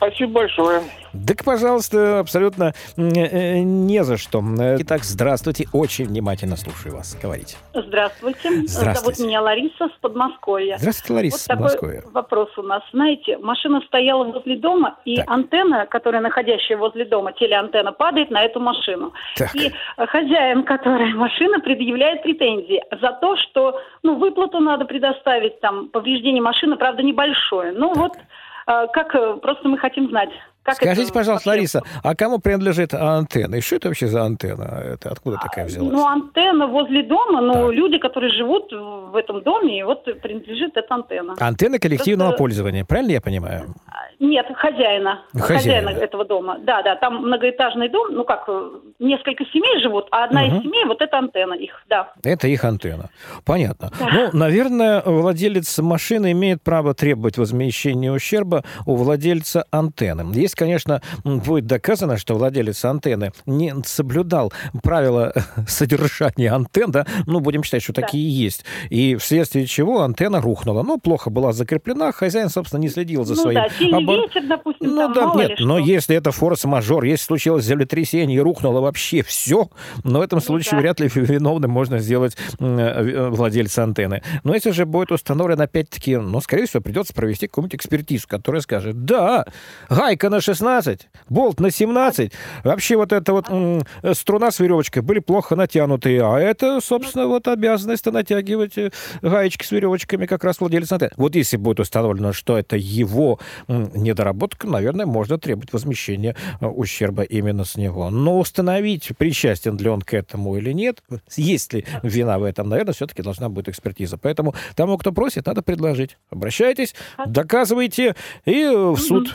Спасибо 0.00 0.32
большое. 0.32 0.80
Так, 1.26 1.44
пожалуйста, 1.44 2.20
абсолютно 2.20 2.72
м, 2.96 3.08
э, 3.10 3.58
не 3.58 4.02
за 4.04 4.16
что. 4.16 4.40
Э, 4.58 4.76
Итак, 4.78 5.02
здравствуйте. 5.02 5.66
Очень 5.74 6.06
внимательно 6.06 6.56
слушаю 6.56 6.94
вас. 6.96 7.18
Говорите. 7.20 7.56
Здравствуйте. 7.74 8.48
Здравствуйте. 8.66 8.94
Зовут 9.18 9.18
меня 9.28 9.42
Лариса 9.42 9.88
с 9.88 10.00
Подмосковья. 10.00 10.78
Здравствуйте, 10.78 11.12
Лариса, 11.14 11.34
вот 11.34 11.40
с 11.40 11.44
такой 11.44 11.62
Подмосковья. 11.64 12.02
вопрос 12.14 12.48
у 12.58 12.62
нас. 12.62 12.82
Знаете, 12.92 13.36
машина 13.38 13.82
стояла 13.88 14.24
возле 14.24 14.56
дома, 14.56 14.96
и 15.04 15.16
Так. 15.16 15.30
антенна, 15.30 15.84
которая 15.86 16.22
находящая 16.22 16.78
возле 16.78 17.04
дома, 17.04 17.32
телеантенна, 17.32 17.92
падает 17.92 18.30
на 18.30 18.42
эту 18.42 18.60
машину. 18.60 19.12
Так. 19.36 19.54
И 19.56 19.66
э, 19.96 20.06
хозяин, 20.06 20.62
который 20.62 21.12
машина, 21.14 21.58
предъявляет 21.60 22.22
претензии 22.22 22.82
за 23.02 23.12
то, 23.20 23.36
что 23.36 23.80
ну, 24.02 24.14
выплату 24.14 24.60
надо 24.60 24.84
предоставить, 24.86 25.60
там, 25.60 25.88
повреждение 25.88 26.40
машины, 26.40 26.76
правда, 26.76 27.02
небольшое. 27.02 27.72
Ну 27.72 27.92
вот, 27.94 28.16
э, 28.16 28.20
как, 28.66 29.14
э, 29.14 29.36
просто 29.42 29.68
мы 29.68 29.78
хотим 29.78 30.08
знать. 30.08 30.30
Как 30.70 30.82
Скажите, 30.82 31.04
это 31.04 31.12
пожалуйста? 31.14 31.48
Лариса, 31.50 31.82
а 32.02 32.14
кому 32.14 32.38
принадлежит 32.38 32.94
антенна? 32.94 33.56
И 33.56 33.60
что 33.60 33.76
это 33.76 33.88
вообще 33.88 34.06
за 34.06 34.22
антенна? 34.24 34.82
Это 34.94 35.10
откуда 35.10 35.36
такая 35.38 35.66
взялась? 35.66 35.92
Ну, 35.92 36.06
антенна 36.06 36.66
возле 36.66 37.02
дома, 37.02 37.40
ну, 37.40 37.52
Так. 37.54 37.72
люди, 37.74 37.98
которые 37.98 38.30
живут 38.32 38.70
в 38.72 39.16
этом 39.16 39.42
доме, 39.42 39.78
и 39.80 39.82
вот 39.82 40.04
принадлежит 40.22 40.76
эта 40.76 40.94
антенна. 40.94 41.34
Антенна 41.38 41.78
коллективного 41.78 42.28
Просто- 42.30 42.38
пользования, 42.42 42.84
правильно 42.84 43.12
я 43.12 43.20
понимаю? 43.20 43.74
Нет, 44.18 44.46
хозяина. 44.54 45.22
Хозяина. 45.32 45.56
Хозяина 45.56 45.88
этого 45.90 46.24
дома. 46.24 46.58
Да, 46.62 46.82
да, 46.82 46.94
там 46.96 47.22
многоэтажный 47.26 47.88
дом, 47.88 48.12
ну 48.12 48.24
как, 48.24 48.44
э, 48.48 48.70
несколько 48.98 49.44
семей 49.46 49.80
живут, 49.82 50.08
а 50.10 50.24
одна 50.24 50.42
Мгм. 50.44 50.56
из 50.58 50.62
семей, 50.62 50.84
вот 50.84 51.00
это 51.00 51.18
антенна 51.18 51.54
их, 51.54 51.82
да. 51.88 52.12
Это 52.22 52.46
их 52.48 52.64
антенна. 52.64 53.08
Понятно. 53.46 53.90
Ну, 53.98 54.28
наверное, 54.34 55.02
владелец 55.04 55.78
машины 55.78 56.32
имеет 56.32 56.62
право 56.62 56.92
требовать 56.92 57.38
возмещения 57.38 58.12
ущерба 58.12 58.62
у 58.86 58.94
владельца 58.96 59.64
антенны. 59.70 60.34
Есть, 60.34 60.54
конечно, 60.60 61.02
будет 61.24 61.66
доказано, 61.66 62.16
что 62.16 62.34
владелец 62.34 62.84
антенны 62.84 63.32
не 63.46 63.74
соблюдал 63.84 64.52
правила 64.82 65.32
содержания 65.66 66.52
антенн, 66.52 66.90
да, 66.92 67.06
ну, 67.26 67.40
будем 67.40 67.62
считать, 67.64 67.82
что 67.82 67.92
Да. 67.92 68.02
такие 68.02 68.30
есть. 68.30 68.64
И 68.90 69.16
вследствие 69.16 69.66
чего 69.66 70.02
антенна 70.02 70.40
рухнула. 70.40 70.82
Ну, 70.82 70.98
плохо 70.98 71.30
была 71.30 71.52
закреплена, 71.52 72.12
хозяин, 72.12 72.48
собственно, 72.50 72.80
не 72.80 72.88
следил 72.88 73.24
за 73.24 73.34
ну 73.34 73.42
своим 73.42 73.60
да, 73.62 73.98
обор- 73.98 74.20
ветер, 74.26 74.46
допустим, 74.46 74.94
Ну 74.94 75.14
да, 75.14 75.32
нет, 75.34 75.52
но 75.60 75.78
если 75.78 76.14
это 76.16 76.30
форс-мажор, 76.30 77.04
если 77.04 77.24
случилось 77.24 77.64
землетрясение 77.64 78.36
и 78.36 78.40
рухнуло 78.40 78.80
вообще 78.80 79.22
все, 79.22 79.68
но 80.04 80.18
в 80.18 80.22
этом 80.22 80.40
случае 80.40 80.72
Ну 80.72 80.76
да. 80.78 80.82
вряд 80.82 81.00
ли 81.00 81.08
виновным 81.14 81.70
можно 81.70 81.98
сделать 81.98 82.36
м, 82.58 82.78
э, 82.78 83.28
владельца 83.30 83.82
антенны. 83.82 84.22
Но 84.44 84.54
если 84.54 84.70
же 84.72 84.84
будет 84.86 85.10
установлено, 85.12 85.64
опять-таки, 85.64 86.16
ну, 86.16 86.40
скорее 86.40 86.66
всего, 86.66 86.82
придется 86.82 87.14
провести 87.14 87.46
какую-нибудь 87.46 87.74
экспертизу, 87.76 88.26
которая 88.28 88.60
скажет, 88.60 89.04
да, 89.04 89.46
гайка 89.88 90.28
на 90.30 90.40
16, 90.54 91.08
болт 91.28 91.60
на 91.60 91.70
17, 91.70 92.32
вообще 92.64 92.96
вот 92.96 93.12
эта 93.12 93.32
вот 93.32 93.48
м, 93.50 93.82
э, 94.02 94.14
струна 94.14 94.50
с 94.50 94.58
веревочкой 94.58 95.02
были 95.02 95.20
плохо 95.20 95.54
натянутые, 95.54 96.22
а 96.24 96.40
это, 96.40 96.80
собственно, 96.80 97.28
вот 97.28 97.46
обязанность 97.46 98.06
натягивать 98.06 98.76
э, 98.76 98.90
гаечки 99.22 99.64
с 99.64 99.70
веревочками 99.70 100.26
как 100.26 100.42
раз 100.42 100.58
владелец 100.60 100.90
антенны. 100.90 101.12
Вот 101.16 101.36
если 101.36 101.56
будет 101.56 101.78
установлено, 101.78 102.32
что 102.32 102.58
это 102.58 102.76
его 102.76 103.38
м, 103.68 103.92
недоработка, 103.94 104.66
наверное, 104.66 105.06
можно 105.06 105.38
требовать 105.38 105.72
возмещения 105.72 106.34
э, 106.60 106.66
ущерба 106.66 107.22
именно 107.22 107.64
с 107.64 107.76
него. 107.76 108.10
Но 108.10 108.40
установить, 108.40 109.10
причастен 109.16 109.76
ли 109.76 109.88
он 109.88 110.02
к 110.02 110.14
этому 110.14 110.56
или 110.56 110.72
нет, 110.72 111.00
есть 111.36 111.72
ли 111.72 111.84
вина 112.02 112.40
в 112.40 112.42
этом, 112.42 112.68
наверное, 112.68 112.94
все-таки 112.94 113.22
должна 113.22 113.48
быть 113.48 113.68
экспертиза. 113.68 114.18
Поэтому 114.18 114.54
тому, 114.74 114.98
кто 114.98 115.12
просит, 115.12 115.46
надо 115.46 115.62
предложить. 115.62 116.16
Обращайтесь, 116.28 116.96
доказывайте 117.24 118.16
и 118.44 118.66
в 118.66 118.96
суд. 118.96 119.32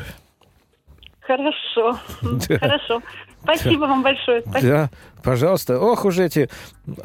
Хорошо, 1.28 1.98
Да. 2.50 2.58
хорошо. 2.60 3.02
Спасибо 3.44 3.82
вам 3.86 4.04
большое. 4.04 4.42
Спасибо. 4.42 4.72
Да, 4.72 4.90
пожалуйста. 5.24 5.80
Ох 5.80 6.06
уж 6.06 6.20
эти 6.20 6.50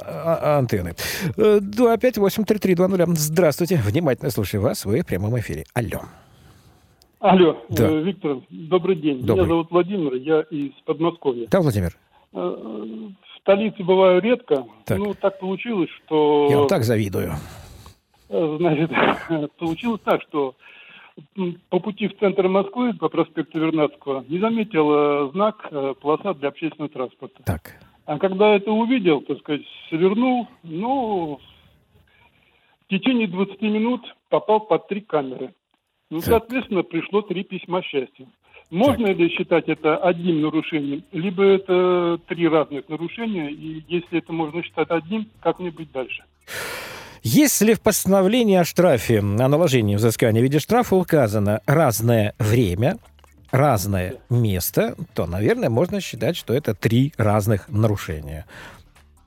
а- 0.02 0.38
а- 0.42 0.58
антенны. 0.58 0.94
Э, 1.36 1.58
258-3320. 1.60 3.16
Здравствуйте. 3.16 3.76
Внимательно 3.76 4.30
слушаю 4.30 4.62
вас. 4.62 4.84
Вы 4.84 5.00
в 5.00 5.06
прямом 5.06 5.38
эфире. 5.38 5.64
Алло. 5.74 6.02
Алло, 7.20 7.62
Да. 7.68 7.88
э, 7.88 8.02
Виктор, 8.02 8.38
добрый 8.50 8.96
день. 8.96 9.20
Добрый. 9.20 9.44
Меня 9.44 9.48
зовут 9.48 9.70
Владимир, 9.70 10.14
я 10.14 10.40
из 10.40 10.72
Подмосковья. 10.86 11.46
Да, 11.50 11.60
Владимир? 11.60 11.94
Э, 12.32 12.38
В 12.38 13.42
столице 13.42 13.82
бываю 13.82 14.20
редко. 14.20 14.64
Так. 14.84 14.98
Ну, 14.98 15.14
так 15.14 15.38
получилось, 15.40 15.88
что... 16.04 16.48
Я 16.50 16.58
вам 16.58 16.68
так 16.68 16.84
завидую. 16.84 17.32
э, 18.28 18.56
Значит, 18.58 18.90
получилось 19.58 20.00
так, 20.04 20.20
что 20.28 20.54
по 21.68 21.78
пути 21.80 22.08
в 22.08 22.18
центр 22.18 22.48
Москвы, 22.48 22.94
по 22.94 23.08
проспекту 23.08 23.58
Вернадского, 23.58 24.24
не 24.28 24.38
заметил 24.38 24.90
э, 24.92 25.30
знак 25.32 25.66
э, 25.70 25.94
полоса 26.00 26.34
для 26.34 26.48
общественного 26.48 26.90
транспорта. 26.90 27.42
Так. 27.44 27.76
А 28.06 28.18
когда 28.18 28.54
это 28.56 28.72
увидел, 28.72 29.20
так 29.20 29.38
сказать, 29.38 29.62
свернул, 29.88 30.48
ну, 30.62 31.40
в 32.84 32.88
течение 32.88 33.28
20 33.28 33.62
минут 33.62 34.02
попал 34.28 34.60
под 34.60 34.88
три 34.88 35.00
камеры. 35.00 35.54
Ну, 36.10 36.20
соответственно, 36.20 36.82
пришло 36.82 37.22
три 37.22 37.44
письма 37.44 37.82
счастья. 37.82 38.26
Можно 38.70 39.06
ли 39.08 39.28
считать 39.30 39.68
это 39.68 39.96
одним 39.96 40.42
нарушением, 40.42 41.02
либо 41.12 41.42
это 41.42 42.20
три 42.26 42.46
разных 42.48 42.88
нарушения, 42.88 43.50
и 43.50 43.82
если 43.88 44.18
это 44.18 44.32
можно 44.32 44.62
считать 44.62 44.90
одним, 44.90 45.26
как 45.40 45.58
мне 45.58 45.70
быть 45.70 45.90
дальше? 45.90 46.24
Если 47.22 47.74
в 47.74 47.82
постановлении 47.82 48.56
о 48.56 48.64
штрафе, 48.64 49.18
о 49.18 49.22
наложении 49.22 49.96
взыскания 49.96 50.40
в 50.40 50.44
виде 50.44 50.58
штрафа 50.58 50.96
указано 50.96 51.60
разное 51.66 52.34
время, 52.38 52.96
разное 53.50 54.14
место, 54.30 54.94
то, 55.14 55.26
наверное, 55.26 55.68
можно 55.68 56.00
считать, 56.00 56.36
что 56.36 56.54
это 56.54 56.74
три 56.74 57.12
разных 57.18 57.68
нарушения. 57.68 58.46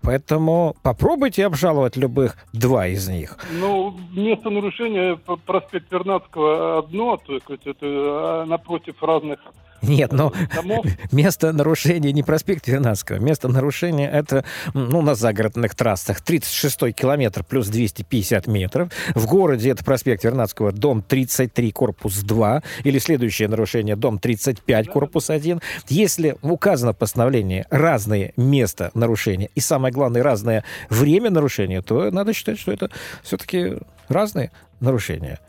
Поэтому 0.02 0.76
попробуйте 0.82 1.46
обжаловать 1.46 1.96
любых 1.96 2.38
два 2.52 2.88
из 2.88 3.08
них. 3.08 3.38
Ну, 3.52 3.96
место 4.12 4.50
нарушения 4.50 5.16
проспект 5.46 5.92
Вернадского 5.92 6.80
одно, 6.80 7.18
то 7.18 7.34
есть 7.34 7.66
это 7.66 7.78
а, 7.84 8.46
напротив 8.46 9.02
разных 9.02 9.40
Нет, 9.84 10.12
но 10.14 10.34
домов. 10.56 10.86
место 11.12 11.52
нарушения 11.52 12.12
не 12.12 12.24
проспект 12.24 12.68
Вернадского. 12.68 13.18
Место 13.18 13.48
нарушения 13.50 14.10
это 14.10 14.46
ну, 14.74 15.02
на 15.02 15.16
загородных 15.16 15.76
трассах 15.76 16.22
36 16.22 16.96
километр 16.96 17.44
плюс 17.44 17.68
250 17.68 18.48
метров. 18.48 18.90
В 19.14 19.26
городе 19.28 19.72
это 19.72 19.84
проспект 19.84 20.24
Вернадского, 20.24 20.72
дом 20.72 21.02
33, 21.02 21.72
корпус 21.72 22.20
2. 22.20 22.64
Или 22.84 23.00
следующее 23.00 23.48
нарушение, 23.50 23.96
дом 23.96 24.20
35, 24.20 24.88
корпус 24.88 25.30
1. 25.30 25.62
Если 25.90 26.38
указано 26.42 26.94
в 26.94 26.98
постановлении 26.98 27.66
разные 27.70 28.34
места 28.38 28.92
нарушения 28.94 29.50
и, 29.54 29.60
самое 29.60 29.94
главное, 29.94 30.24
разное 30.24 30.64
время 30.90 31.30
нарушения, 31.30 31.82
то 31.82 32.10
надо 32.10 32.34
считать, 32.34 32.60
что 32.60 32.72
это 32.72 32.90
все-таки 33.22 33.78
разные 34.08 34.52
нарушения, 34.80 35.40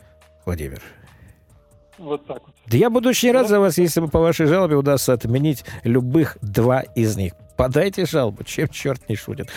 Владимир. 0.45 0.81
Вот 1.97 2.25
так 2.25 2.41
вот. 2.45 2.55
Да 2.67 2.77
я 2.77 2.89
буду 2.89 3.09
очень 3.09 3.31
рад 3.31 3.47
за 3.47 3.59
вас, 3.59 3.77
если 3.77 4.01
бы 4.01 4.07
по 4.07 4.19
вашей 4.19 4.47
жалобе 4.47 4.75
удастся 4.75 5.13
отменить 5.13 5.63
любых 5.83 6.37
два 6.41 6.81
из 6.81 7.15
них. 7.15 7.33
Подайте 7.57 8.05
жалобу, 8.05 8.43
чем 8.43 8.67
черт 8.69 9.07
не 9.09 9.15
шутит. 9.15 9.49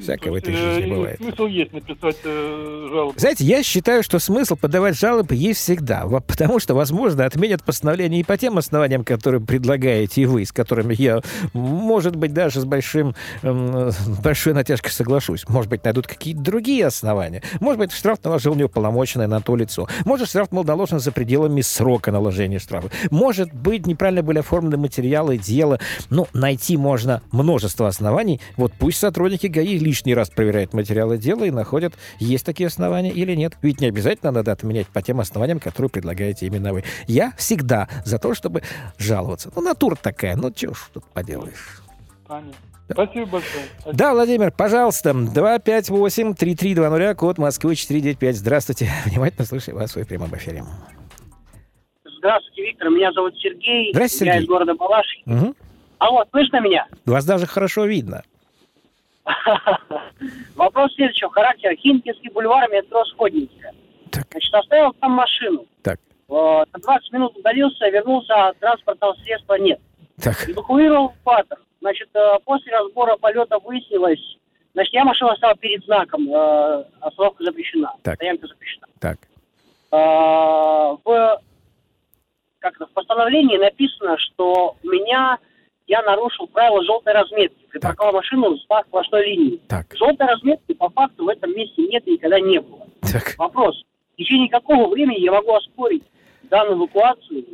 Всякое 0.00 0.30
в 0.30 0.34
этой 0.34 0.54
Э, 0.54 0.56
жизни 0.56 0.86
и 0.86 0.90
бывает. 0.90 1.18
Смысл 1.18 1.46
есть 1.46 1.72
написать 1.72 2.16
э, 2.24 2.88
жалобу. 2.90 3.14
Знаете, 3.18 3.44
я 3.44 3.62
считаю, 3.62 4.02
что 4.02 4.18
смысл 4.18 4.56
подавать 4.56 4.98
жалобы 4.98 5.34
есть 5.34 5.60
всегда, 5.60 6.06
потому 6.06 6.58
что, 6.58 6.74
возможно, 6.74 7.24
отменят 7.24 7.64
постановление 7.64 8.20
и 8.20 8.24
по 8.24 8.36
тем 8.36 8.58
основаниям, 8.58 9.04
которые 9.04 9.40
предлагаете 9.40 10.22
и 10.22 10.26
вы, 10.26 10.44
с 10.44 10.52
которыми 10.52 10.94
я, 10.98 11.20
может 11.52 12.16
быть, 12.16 12.32
даже 12.32 12.60
с 12.60 12.64
большим, 12.64 13.14
эм, 13.42 13.90
большой 14.22 14.54
натяжкой 14.54 14.92
соглашусь. 14.92 15.48
Может 15.48 15.70
быть, 15.70 15.84
найдут 15.84 16.06
какие-то 16.06 16.40
другие 16.40 16.86
основания. 16.86 17.42
Может 17.60 17.78
быть, 17.78 17.92
штраф 17.92 18.18
наложил 18.24 18.54
неуполномоченное 18.54 19.26
на 19.26 19.40
то 19.40 19.56
лицо. 19.56 19.88
Может, 20.04 20.28
штраф 20.28 20.48
был 20.50 20.64
наложен 20.64 21.00
за 21.00 21.12
пределами 21.12 21.60
срока 21.60 22.12
наложения 22.12 22.58
штрафа. 22.58 22.90
Может 23.10 23.52
быть, 23.52 23.86
неправильно 23.86 24.22
были 24.22 24.38
оформлены 24.38 24.76
материалы 24.76 25.38
дела. 25.38 25.78
Ну, 26.10 26.26
найти 26.32 26.76
можно 26.76 27.22
множество 27.46 27.86
оснований. 27.86 28.40
Вот 28.56 28.72
пусть 28.76 28.98
сотрудники 28.98 29.46
ГАИ 29.46 29.78
лишний 29.78 30.14
раз 30.14 30.30
проверяют 30.30 30.74
материалы 30.74 31.16
дела 31.16 31.44
и 31.44 31.52
находят, 31.52 31.94
есть 32.18 32.44
такие 32.44 32.66
основания 32.66 33.12
или 33.12 33.36
нет. 33.36 33.56
Ведь 33.62 33.80
не 33.80 33.86
обязательно 33.86 34.32
надо 34.32 34.50
отменять 34.50 34.88
по 34.88 35.00
тем 35.00 35.20
основаниям, 35.20 35.60
которые 35.60 35.88
предлагаете 35.88 36.46
именно 36.46 36.72
вы. 36.72 36.82
Я 37.06 37.32
всегда 37.38 37.88
за 38.04 38.18
то, 38.18 38.34
чтобы 38.34 38.62
жаловаться. 38.98 39.52
Ну, 39.54 39.62
натура 39.62 39.94
такая, 39.94 40.34
ну, 40.34 40.50
чего 40.50 40.74
ж 40.74 40.88
тут 40.92 41.04
поделаешь. 41.04 41.82
Понятно. 42.26 42.52
Спасибо 42.90 43.26
большое. 43.26 43.64
Да, 43.92 44.12
Владимир, 44.12 44.50
пожалуйста, 44.50 45.10
258-3320, 45.10 47.14
код 47.14 47.38
Москвы 47.38 47.76
495. 47.76 48.36
Здравствуйте. 48.36 48.90
Внимательно 49.06 49.44
слушаю 49.44 49.76
вас 49.76 49.94
в 49.94 50.04
прямом 50.04 50.34
эфире. 50.36 50.64
Здравствуйте, 52.18 52.62
Виктор. 52.62 52.90
Меня 52.90 53.12
зовут 53.12 53.34
Сергей. 53.38 53.92
Здравствуйте, 53.92 54.26
Я 54.26 54.32
Сергей. 54.32 54.44
из 54.44 54.48
города 54.48 54.74
Балашихи. 54.74 55.22
Мгм. 55.26 55.54
Алло, 55.98 56.24
слышно 56.30 56.60
меня? 56.60 56.86
Вас 57.06 57.24
даже 57.24 57.46
хорошо 57.46 57.86
видно. 57.86 58.22
Вопрос 60.54 60.94
следующего 60.94 61.30
характера. 61.30 61.74
Химкинский 61.74 62.30
бульвар, 62.30 62.70
метро 62.70 63.04
Сходненькая. 63.06 63.74
Значит, 64.30 64.54
оставил 64.54 64.92
там 64.94 65.12
машину. 65.12 65.66
Так. 65.82 65.98
Э, 66.28 66.64
На 66.72 66.78
20 66.80 67.12
минут 67.12 67.36
удалился, 67.36 67.88
вернулся, 67.88 68.34
а 68.34 68.52
транспортного 68.54 69.14
средства 69.24 69.54
нет. 69.54 69.80
Так. 70.22 70.48
Эвакуировал 70.48 71.14
паттер. 71.24 71.58
Значит, 71.80 72.08
э, 72.14 72.38
после 72.44 72.72
разбора 72.72 73.16
полета 73.16 73.58
выяснилось, 73.58 74.38
значит, 74.74 74.92
я 74.94 75.04
машину 75.04 75.30
оставил 75.30 75.56
перед 75.56 75.84
знаком, 75.84 76.26
э, 76.32 76.84
остановка 77.00 77.44
запрещена, 77.44 77.92
Так. 78.02 78.14
стоянка 78.16 78.46
запрещена. 78.46 78.86
Так. 79.00 79.18
Э, 79.92 79.96
в, 81.04 81.40
как 82.60 82.80
в 82.80 82.86
постановлении 82.94 83.58
написано, 83.58 84.16
что 84.18 84.76
у 84.82 84.86
меня 84.88 85.38
я 85.86 86.02
нарушил 86.02 86.46
правила 86.48 86.82
желтой 86.84 87.12
разметки. 87.12 87.56
Припарковал 87.70 88.14
машину 88.14 88.56
с 88.56 88.62
сплошной 88.62 89.24
линии. 89.26 89.60
Так. 89.68 89.86
Желтой 89.96 90.26
разметки 90.26 90.74
по 90.74 90.88
факту 90.90 91.24
в 91.24 91.28
этом 91.28 91.54
месте 91.54 91.82
нет 91.82 92.06
и 92.06 92.12
никогда 92.12 92.40
не 92.40 92.60
было. 92.60 92.86
Так. 93.00 93.34
Вопрос. 93.38 93.82
В 94.14 94.16
течение 94.16 94.48
какого 94.48 94.88
времени 94.88 95.20
я 95.20 95.32
могу 95.32 95.54
оспорить 95.54 96.02
данную 96.50 96.78
эвакуацию? 96.78 97.44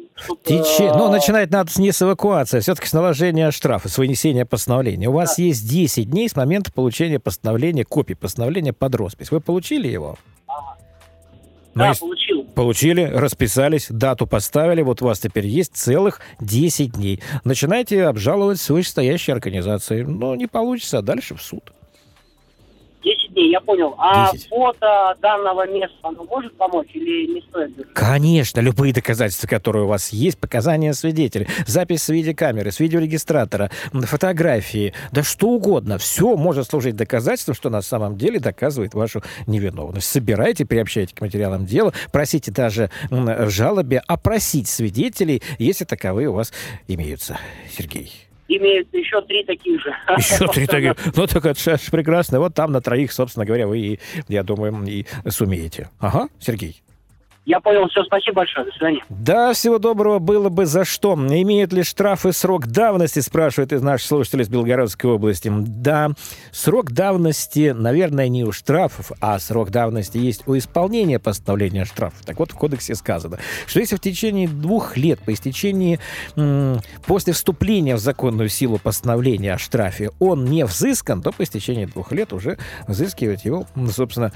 Тече... 0.45 0.85
э, 0.85 0.93
Ну, 0.95 1.11
начинать 1.11 1.51
надо 1.51 1.71
не 1.79 1.91
с 1.91 2.01
эвакуации, 2.03 2.59
а 2.59 2.61
все-таки 2.61 2.87
с 2.87 2.93
наложения 2.93 3.51
штрафа, 3.51 3.89
с 3.89 3.99
вынесения 3.99 4.45
постановления. 4.47 5.09
У 5.09 5.13
вас 5.13 5.39
есть 5.39 5.69
10 5.69 6.11
дней 6.11 6.29
с 6.29 6.37
момента 6.37 6.73
получения 6.73 7.19
постановления, 7.19 7.85
копии 7.85 8.15
постановления 8.15 8.73
под 8.73 8.95
роспись. 8.95 9.31
Вы 9.31 9.41
получили 9.41 9.89
его? 9.89 10.17
Да, 11.75 11.93
получил. 11.99 12.45
Получили, 12.45 13.03
расписались, 13.03 13.87
дату 13.89 14.27
поставили, 14.27 14.83
вот 14.83 15.01
у 15.03 15.07
вас 15.07 15.21
теперь 15.21 15.47
есть 15.47 15.75
целых 15.75 16.21
10 16.41 16.93
дней. 16.93 17.21
Начинайте 17.45 18.05
обжаловать 18.05 18.69
вышестоящей 18.69 19.33
организацией. 19.33 20.05
Но 20.05 20.35
не 20.35 20.47
получится, 20.47 20.99
а 20.99 21.03
дальше 21.03 21.35
в 21.35 21.43
суд. 21.43 21.73
10 23.33 23.35
дней, 23.35 23.51
я 23.51 23.61
понял. 23.61 23.95
А 23.99 24.33
10. 24.33 24.49
фото 24.49 25.17
данного 25.21 25.67
места, 25.69 25.97
оно 26.03 26.25
может 26.25 26.57
помочь 26.57 26.89
или 26.95 27.33
не 27.35 27.41
стоит? 27.43 27.75
держать? 27.77 27.95
Конечно, 27.95 28.61
любые 28.61 28.93
доказательства, 28.93 29.47
которые 29.47 29.85
у 29.85 29.89
вас 29.89 30.11
есть, 30.11 30.39
показания 30.39 30.93
свидетелей, 30.95 31.49
запись 31.67 32.05
с 32.05 32.09
видеокамеры, 32.09 32.71
с 32.71 32.81
видеорегистратора, 32.81 33.71
фотографии, 33.93 34.95
да 35.13 35.23
что 35.23 35.49
угодно, 35.49 35.99
все 35.99 36.37
может 36.37 36.69
служить 36.69 36.97
доказательством, 36.97 37.55
что 37.55 37.71
на 37.71 37.83
самом 37.83 38.17
деле 38.17 38.39
доказывает 38.39 38.95
вашу 38.95 39.23
невиновность. 39.47 40.09
Собирайте, 40.09 40.67
приобщайте 40.67 41.15
к 41.15 41.21
материалам 41.21 41.67
дела, 41.67 41.93
просите 42.13 42.51
даже 42.51 42.91
в 43.11 43.51
жалобе 43.51 44.03
опросить 44.07 44.69
свидетелей, 44.69 45.43
если 45.59 45.85
таковые 45.85 46.29
у 46.29 46.35
вас 46.35 46.53
имеются. 46.89 47.39
Сергей. 47.71 48.13
Имеются 48.57 48.97
еще 48.99 49.23
три 49.23 49.45
таких 49.45 49.81
же. 49.81 49.95
Еще 50.19 50.47
три 50.49 50.67
таких. 50.67 50.95
Ну, 51.17 51.27
так 51.27 51.47
это 51.47 51.79
прекрасно. 51.91 52.39
Вот 52.39 52.55
там 52.55 52.73
на 52.73 52.81
троих, 52.81 53.13
собственно 53.13 53.47
говоря, 53.47 53.67
вы, 53.67 53.99
я 54.29 54.43
думаю, 54.43 54.85
и 54.87 55.07
сумеете. 55.29 55.89
Ага, 55.99 56.29
Сергей. 56.39 56.83
Я 57.45 57.59
понял, 57.59 57.89
все, 57.89 58.05
спасибо 58.05 58.37
большое, 58.37 58.67
до 58.67 58.73
свидания. 58.73 59.03
Да, 59.09 59.53
всего 59.53 59.79
доброго 59.79 60.21
было 60.21 60.49
бы 60.49 60.65
за 60.65 60.85
что. 60.85 61.15
Имеют 61.15 61.73
ли 61.73 61.83
штрафы 61.83 62.33
срок 62.33 62.69
давности, 62.69 63.19
спрашивает 63.19 63.73
из 63.73 63.83
наших 63.83 64.07
слушателей 64.07 64.45
из 64.45 64.49
Белгородской 64.49 65.11
области. 65.11 65.53
Да, 65.53 66.11
срок 66.53 66.93
давности, 66.93 67.75
наверное, 67.77 68.29
не 68.29 68.45
у 68.45 68.53
штрафов, 68.53 69.11
а 69.21 69.41
срок 69.41 69.71
давности 69.71 70.19
есть 70.19 70.47
у 70.47 70.57
исполнения 70.57 71.19
постановления 71.19 71.85
штрафов. 71.85 72.25
Так 72.25 72.39
вот, 72.39 72.53
в 72.53 72.55
кодексе 72.55 72.95
сказано, 72.95 73.39
что 73.67 73.81
если 73.81 73.97
в 73.97 74.01
течение 74.01 74.47
двух 74.47 74.97
лет 74.97 75.19
по 75.19 75.33
истечении, 75.33 75.99
после 77.05 77.33
вступления 77.33 77.97
в 77.97 77.99
законную 77.99 78.51
силу 78.51 78.79
постановления 78.79 79.55
о 79.55 79.59
штрафе 79.59 80.11
он 80.21 80.45
не 80.45 80.65
взыскан, 80.65 81.23
то 81.23 81.33
по 81.33 81.43
истечении 81.43 81.87
двух 81.87 82.13
лет 82.13 82.33
уже 82.33 82.57
взыскивать 82.87 83.45
его, 83.45 83.67
собственно, 83.91 84.31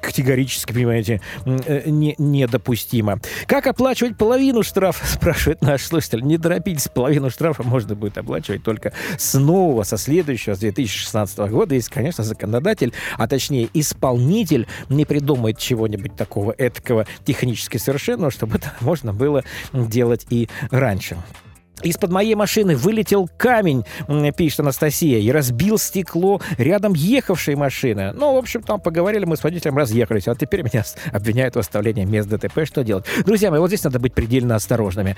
категорически, 0.00 0.72
понимаете, 0.72 1.20
э, 1.46 1.88
не, 1.88 2.16
недопустимо. 2.48 3.20
Как 3.46 3.66
оплачивать 3.66 4.16
половину 4.16 4.62
штрафа, 4.62 5.06
спрашивает 5.12 5.62
наш 5.62 5.82
слушатель. 5.82 6.22
Не 6.22 6.38
торопитесь, 6.38 6.88
половину 6.88 7.30
штрафа 7.30 7.62
можно 7.62 7.94
будет 7.94 8.18
оплачивать 8.18 8.62
только 8.62 8.92
с 9.16 9.38
нового, 9.38 9.84
со 9.84 9.96
следующего, 9.96 10.54
с 10.54 10.58
2016 10.58 11.38
года, 11.50 11.74
если, 11.74 11.92
конечно, 11.92 12.24
законодатель, 12.24 12.92
а 13.16 13.28
точнее 13.28 13.68
исполнитель 13.74 14.66
не 14.88 15.04
придумает 15.04 15.58
чего-нибудь 15.58 16.16
такого 16.16 16.54
этакого 16.56 17.06
технически 17.24 17.76
совершенного, 17.76 18.30
чтобы 18.30 18.56
это 18.56 18.72
можно 18.80 19.12
было 19.12 19.44
делать 19.72 20.26
и 20.30 20.48
раньше. 20.70 21.16
Из-под 21.82 22.10
моей 22.10 22.34
машины 22.34 22.76
вылетел 22.76 23.28
камень, 23.36 23.84
пишет 24.36 24.60
Анастасия, 24.60 25.18
и 25.18 25.30
разбил 25.30 25.78
стекло 25.78 26.40
рядом 26.56 26.94
ехавшей 26.94 27.54
машины. 27.54 28.12
Ну, 28.12 28.34
в 28.34 28.38
общем, 28.38 28.62
там 28.62 28.80
поговорили, 28.80 29.24
мы 29.24 29.36
с 29.36 29.44
водителем 29.44 29.76
разъехались, 29.76 30.28
а 30.28 30.34
теперь 30.34 30.62
меня 30.62 30.84
обвиняют 31.12 31.56
в 31.56 31.58
оставлении 31.58 32.04
мест 32.04 32.28
ДТП. 32.28 32.64
Что 32.64 32.82
делать? 32.82 33.04
Друзья 33.24 33.50
мои, 33.50 33.60
вот 33.60 33.68
здесь 33.68 33.84
надо 33.84 33.98
быть 33.98 34.14
предельно 34.14 34.56
осторожными. 34.56 35.16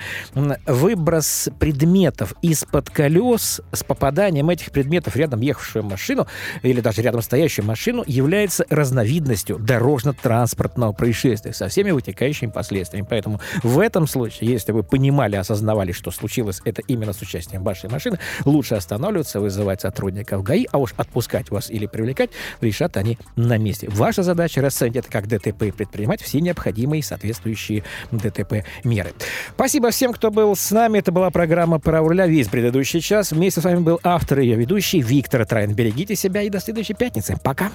Выброс 0.65 1.49
предметов 1.59 2.33
из-под 2.41 2.89
колес 2.89 3.61
с 3.71 3.83
попаданием 3.83 4.49
этих 4.49 4.71
предметов 4.71 5.15
рядом 5.15 5.41
ехавшую 5.41 5.83
машину 5.83 6.27
или 6.63 6.81
даже 6.81 7.01
рядом 7.01 7.21
стоящую 7.21 7.65
машину 7.65 8.03
является 8.05 8.65
разновидностью 8.69 9.57
дорожно-транспортного 9.59 10.91
происшествия 10.91 11.53
со 11.53 11.67
всеми 11.67 11.91
вытекающими 11.91 12.49
последствиями. 12.49 13.07
Поэтому 13.09 13.39
в 13.63 13.79
этом 13.79 14.07
случае, 14.07 14.51
если 14.51 14.71
вы 14.71 14.83
понимали, 14.83 15.35
осознавали, 15.35 15.91
что 15.91 16.11
случилось 16.11 16.50
это 16.65 16.81
именно 16.87 17.13
с 17.13 17.21
участием 17.21 17.63
вашей 17.63 17.89
машины, 17.89 18.19
лучше 18.45 18.75
останавливаться, 18.75 19.39
вызывать 19.39 19.81
сотрудников 19.81 20.43
ГАИ, 20.43 20.65
а 20.71 20.77
уж 20.77 20.93
отпускать 20.97 21.49
вас 21.51 21.69
или 21.69 21.85
привлекать 21.85 22.31
решат 22.59 22.97
они 22.97 23.17
на 23.35 23.57
месте. 23.57 23.87
Ваша 23.89 24.23
задача 24.23 24.61
расценить 24.61 24.97
это 24.97 25.09
как 25.09 25.27
ДТП 25.27 25.63
и 25.63 25.71
предпринимать 25.71 26.21
все 26.21 26.41
необходимые 26.41 27.03
соответствующие 27.03 27.83
ДТП 28.11 28.65
меры. 28.83 29.13
Спасибо 29.55 29.91
всем, 29.91 30.13
кто 30.13 30.31
был 30.31 30.55
с 30.55 30.71
нами. 30.71 30.99
Это 30.99 31.11
была 31.11 31.29
программа 31.29 31.79
«Право 31.79 32.09
руля» 32.09 32.27
весь 32.27 32.47
предыдущий 32.47 33.01
час. 33.01 33.31
Вместе 33.31 33.61
с 33.61 33.63
вами 33.63 33.79
был 33.79 33.99
автор 34.03 34.39
и 34.39 34.45
ее 34.45 34.55
ведущий 34.55 35.01
Виктор 35.01 35.45
Трайн. 35.45 35.73
Берегите 35.73 36.15
себя 36.15 36.41
и 36.41 36.49
до 36.49 36.59
следующей 36.59 36.93
пятницы. 36.93 37.37
Пока. 37.43 37.71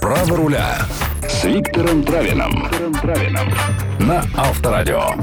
«Право 0.00 0.36
руля» 0.36 0.78
с 1.28 1.44
Виктором 1.44 2.02
Травином 2.04 2.72
на 4.00 4.24
Авторадио. 4.36 5.14